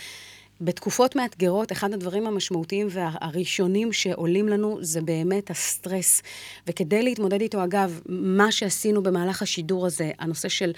בתקופות 0.60 1.16
מאתגרות, 1.16 1.72
אחד 1.72 1.92
הדברים 1.92 2.26
המשמעותיים 2.26 2.86
והראשונים 2.90 3.92
שעולים 3.92 4.48
לנו 4.48 4.78
זה 4.80 5.00
באמת 5.00 5.50
הסטרס. 5.50 6.22
וכדי 6.66 7.02
להתמודד 7.02 7.40
איתו, 7.40 7.64
אגב, 7.64 8.00
מה 8.06 8.52
שעשינו 8.52 9.02
במהלך 9.02 9.42
השידור 9.42 9.86
הזה, 9.86 10.10
הנושא 10.18 10.48
של 10.48 10.72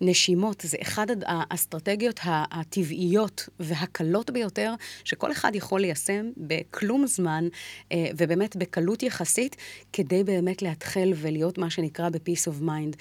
נשימות, 0.00 0.62
זה 0.66 0.76
אחד 0.82 1.06
האסטרטגיות 1.26 2.20
הטבעיות 2.24 3.48
והקלות 3.60 4.30
ביותר, 4.30 4.74
שכל 5.04 5.32
אחד 5.32 5.54
יכול 5.54 5.80
ליישם 5.80 6.30
בכלום 6.36 7.06
זמן, 7.06 7.48
אה, 7.92 8.06
ובאמת 8.16 8.56
בקלות 8.56 9.02
יחסית, 9.02 9.56
כדי 9.92 10.24
באמת 10.24 10.62
להתחיל 10.62 11.14
ולהיות 11.16 11.58
מה 11.58 11.70
שנקרא 11.70 12.08
ב-peace 12.08 12.48
of 12.48 12.62
mind. 12.62 12.96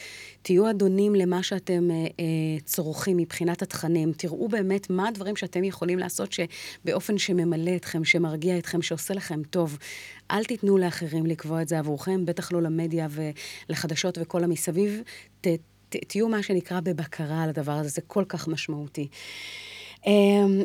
תהיו 0.47 0.69
אדונים 0.69 1.15
למה 1.15 1.43
שאתם 1.43 1.91
אה, 1.91 1.95
אה, 1.95 2.59
צורכים 2.65 3.17
מבחינת 3.17 3.61
התכנים, 3.61 4.11
תראו 4.11 4.47
באמת 4.47 4.89
מה 4.89 5.07
הדברים 5.07 5.35
שאתם 5.35 5.63
יכולים 5.63 5.99
לעשות 5.99 6.29
שבאופן 6.33 7.17
שממלא 7.17 7.75
אתכם, 7.75 8.03
שמרגיע 8.03 8.57
אתכם, 8.57 8.81
שעושה 8.81 9.13
לכם 9.13 9.43
טוב. 9.43 9.77
אל 10.31 10.43
תיתנו 10.43 10.77
לאחרים 10.77 11.25
לקבוע 11.25 11.61
את 11.61 11.67
זה 11.67 11.79
עבורכם, 11.79 12.25
בטח 12.25 12.51
לא 12.51 12.61
למדיה 12.61 13.07
ולחדשות 13.69 14.17
וכל 14.21 14.43
המסביב. 14.43 15.01
ת, 15.41 15.47
ת, 15.89 15.95
תהיו 16.07 16.29
מה 16.29 16.43
שנקרא 16.43 16.79
בבקרה 16.79 17.43
על 17.43 17.49
הדבר 17.49 17.71
הזה, 17.71 17.89
זה 17.89 18.01
כל 18.01 18.23
כך 18.27 18.47
משמעותי. 18.47 19.07
Um, 20.07 20.09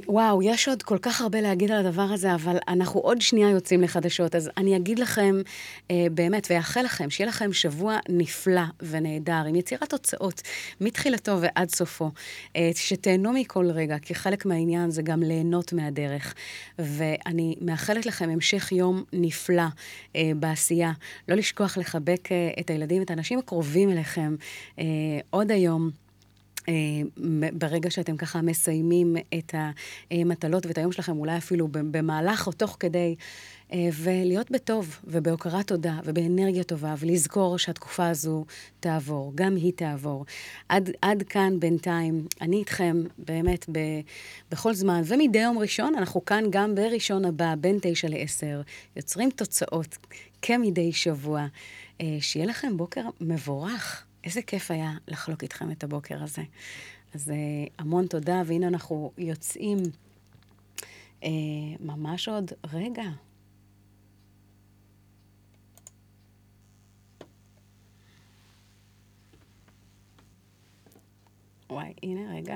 וואו, 0.09 0.43
יש 0.43 0.69
עוד 0.69 0.83
כל 0.83 0.99
כך 0.99 1.21
הרבה 1.21 1.41
להגיד 1.41 1.71
על 1.71 1.87
הדבר 1.87 2.03
הזה, 2.03 2.35
אבל 2.35 2.57
אנחנו 2.69 3.01
עוד 3.01 3.21
שנייה 3.21 3.51
יוצאים 3.51 3.83
לחדשות, 3.83 4.35
אז 4.35 4.51
אני 4.57 4.77
אגיד 4.77 4.99
לכם 4.99 5.41
uh, 5.79 5.93
באמת, 6.13 6.47
ואאחל 6.51 6.83
לכם, 6.83 7.11
שיהיה 7.11 7.29
לכם 7.29 7.53
שבוע 7.53 7.99
נפלא 8.09 8.63
ונהדר, 8.81 9.43
עם 9.49 9.55
יצירת 9.55 9.91
תוצאות, 9.91 10.43
מתחילתו 10.81 11.39
ועד 11.41 11.71
סופו. 11.71 12.11
Uh, 12.47 12.59
שתהנו 12.75 13.33
מכל 13.33 13.71
רגע, 13.71 13.99
כי 13.99 14.15
חלק 14.15 14.47
מהעניין 14.47 14.91
זה 14.91 15.03
גם 15.03 15.23
ליהנות 15.23 15.73
מהדרך. 15.73 16.35
ואני 16.79 17.55
מאחלת 17.61 18.07
לכם 18.07 18.31
המשך 18.31 18.73
יום 18.73 19.03
נפלא 19.13 19.67
uh, 20.13 20.17
בעשייה. 20.37 20.93
לא 21.29 21.35
לשכוח 21.35 21.79
לחבק 21.79 22.27
uh, 22.27 22.61
את 22.61 22.71
הילדים, 22.71 23.03
את 23.03 23.11
האנשים 23.11 23.39
הקרובים 23.39 23.91
אליכם 23.91 24.37
uh, 24.77 24.81
עוד 25.31 25.51
היום. 25.51 26.02
אה, 26.69 26.75
ברגע 27.53 27.91
שאתם 27.91 28.17
ככה 28.17 28.43
מסיימים 28.43 29.17
את 29.39 29.55
המטלות 30.11 30.67
ואת 30.67 30.79
היום 30.79 30.93
שלכם, 30.93 31.19
אולי 31.19 31.37
אפילו 31.37 31.69
במהלך 31.71 32.47
או 32.47 32.53
תוך 32.53 32.77
כדי, 32.81 33.15
אה, 33.73 33.89
ולהיות 33.93 34.51
בטוב 34.51 34.99
ובהוקרת 35.05 35.67
תודה 35.67 35.99
ובאנרגיה 36.05 36.65
טובה, 36.65 36.95
ולזכור 36.99 37.59
שהתקופה 37.59 38.09
הזו 38.09 38.45
תעבור, 38.81 39.33
גם 39.35 39.57
היא 39.57 39.73
תעבור. 39.73 40.25
עד, 40.69 40.91
עד 41.03 41.23
כאן 41.23 41.61
בינתיים, 41.61 42.27
אני 42.41 42.57
איתכם 42.57 43.03
באמת 43.19 43.67
ב, 43.73 43.79
בכל 44.51 44.75
זמן, 44.75 45.03
ומדי 45.05 45.39
יום 45.39 45.59
ראשון, 45.59 45.95
אנחנו 45.95 46.25
כאן 46.25 46.45
גם 46.51 46.75
בראשון 46.75 47.25
הבא, 47.25 47.55
בין 47.61 47.79
תשע 47.83 48.09
לעשר, 48.09 48.61
יוצרים 48.97 49.31
תוצאות 49.31 49.97
כמדי 50.43 50.93
שבוע. 50.93 51.47
אה, 52.01 52.17
שיהיה 52.21 52.47
לכם 52.47 52.77
בוקר 52.77 53.03
מבורך. 53.21 54.05
איזה 54.25 54.43
כיף 54.43 54.71
היה 54.71 54.93
לחלוק 55.09 55.43
איתכם 55.43 55.71
את 55.71 55.85
הבוקר 55.85 56.23
הזה. 56.23 56.43
אז 57.15 57.31
אה, 57.31 57.37
המון 57.79 58.07
תודה, 58.07 58.43
והנה 58.47 58.69
אנחנו 58.69 59.13
יוצאים 59.19 59.79
אה, 61.25 61.29
ממש 61.81 62.29
עוד 62.29 62.53
רגע. 62.73 63.05
וואי, 71.71 71.93
הנה 72.03 72.35
רגע. 72.35 72.55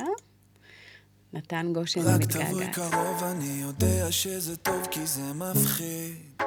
נתן 1.33 1.73
גושן 1.73 2.01
רק 2.01 2.25
תבואי. 2.25 2.73
קרוב, 2.73 3.25
אני 3.25 3.61
יודע 3.63 4.13
שזה 4.13 4.57
טוב 4.57 4.87
כי 4.91 5.07
זה 5.07 5.33
מפחיד. 5.33 6.43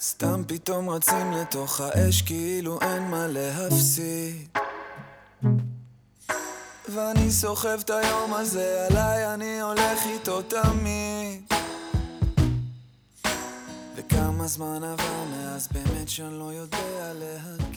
סתם 0.00 0.42
פתאום 0.48 0.90
רצים 0.90 1.32
לתוך 1.32 1.80
האש 1.80 2.22
כאילו 2.22 2.78
אין 2.80 3.02
מה 3.02 3.26
להפסיד. 3.26 4.48
ואני 6.88 7.30
סוחב 7.30 7.78
את 7.84 7.90
היום 7.90 8.34
הזה 8.34 8.86
עליי, 8.86 9.34
אני 9.34 9.60
הולך 9.60 10.06
איתו 10.06 10.42
תמיד. 10.42 11.52
וכמה 13.96 14.46
זמן 14.46 14.84
עבר 14.84 15.24
מאז 15.30 15.68
באמת 15.72 16.08
שאני 16.08 16.38
לא 16.38 16.52
יודע 16.52 17.12
להגיד. 17.14 17.75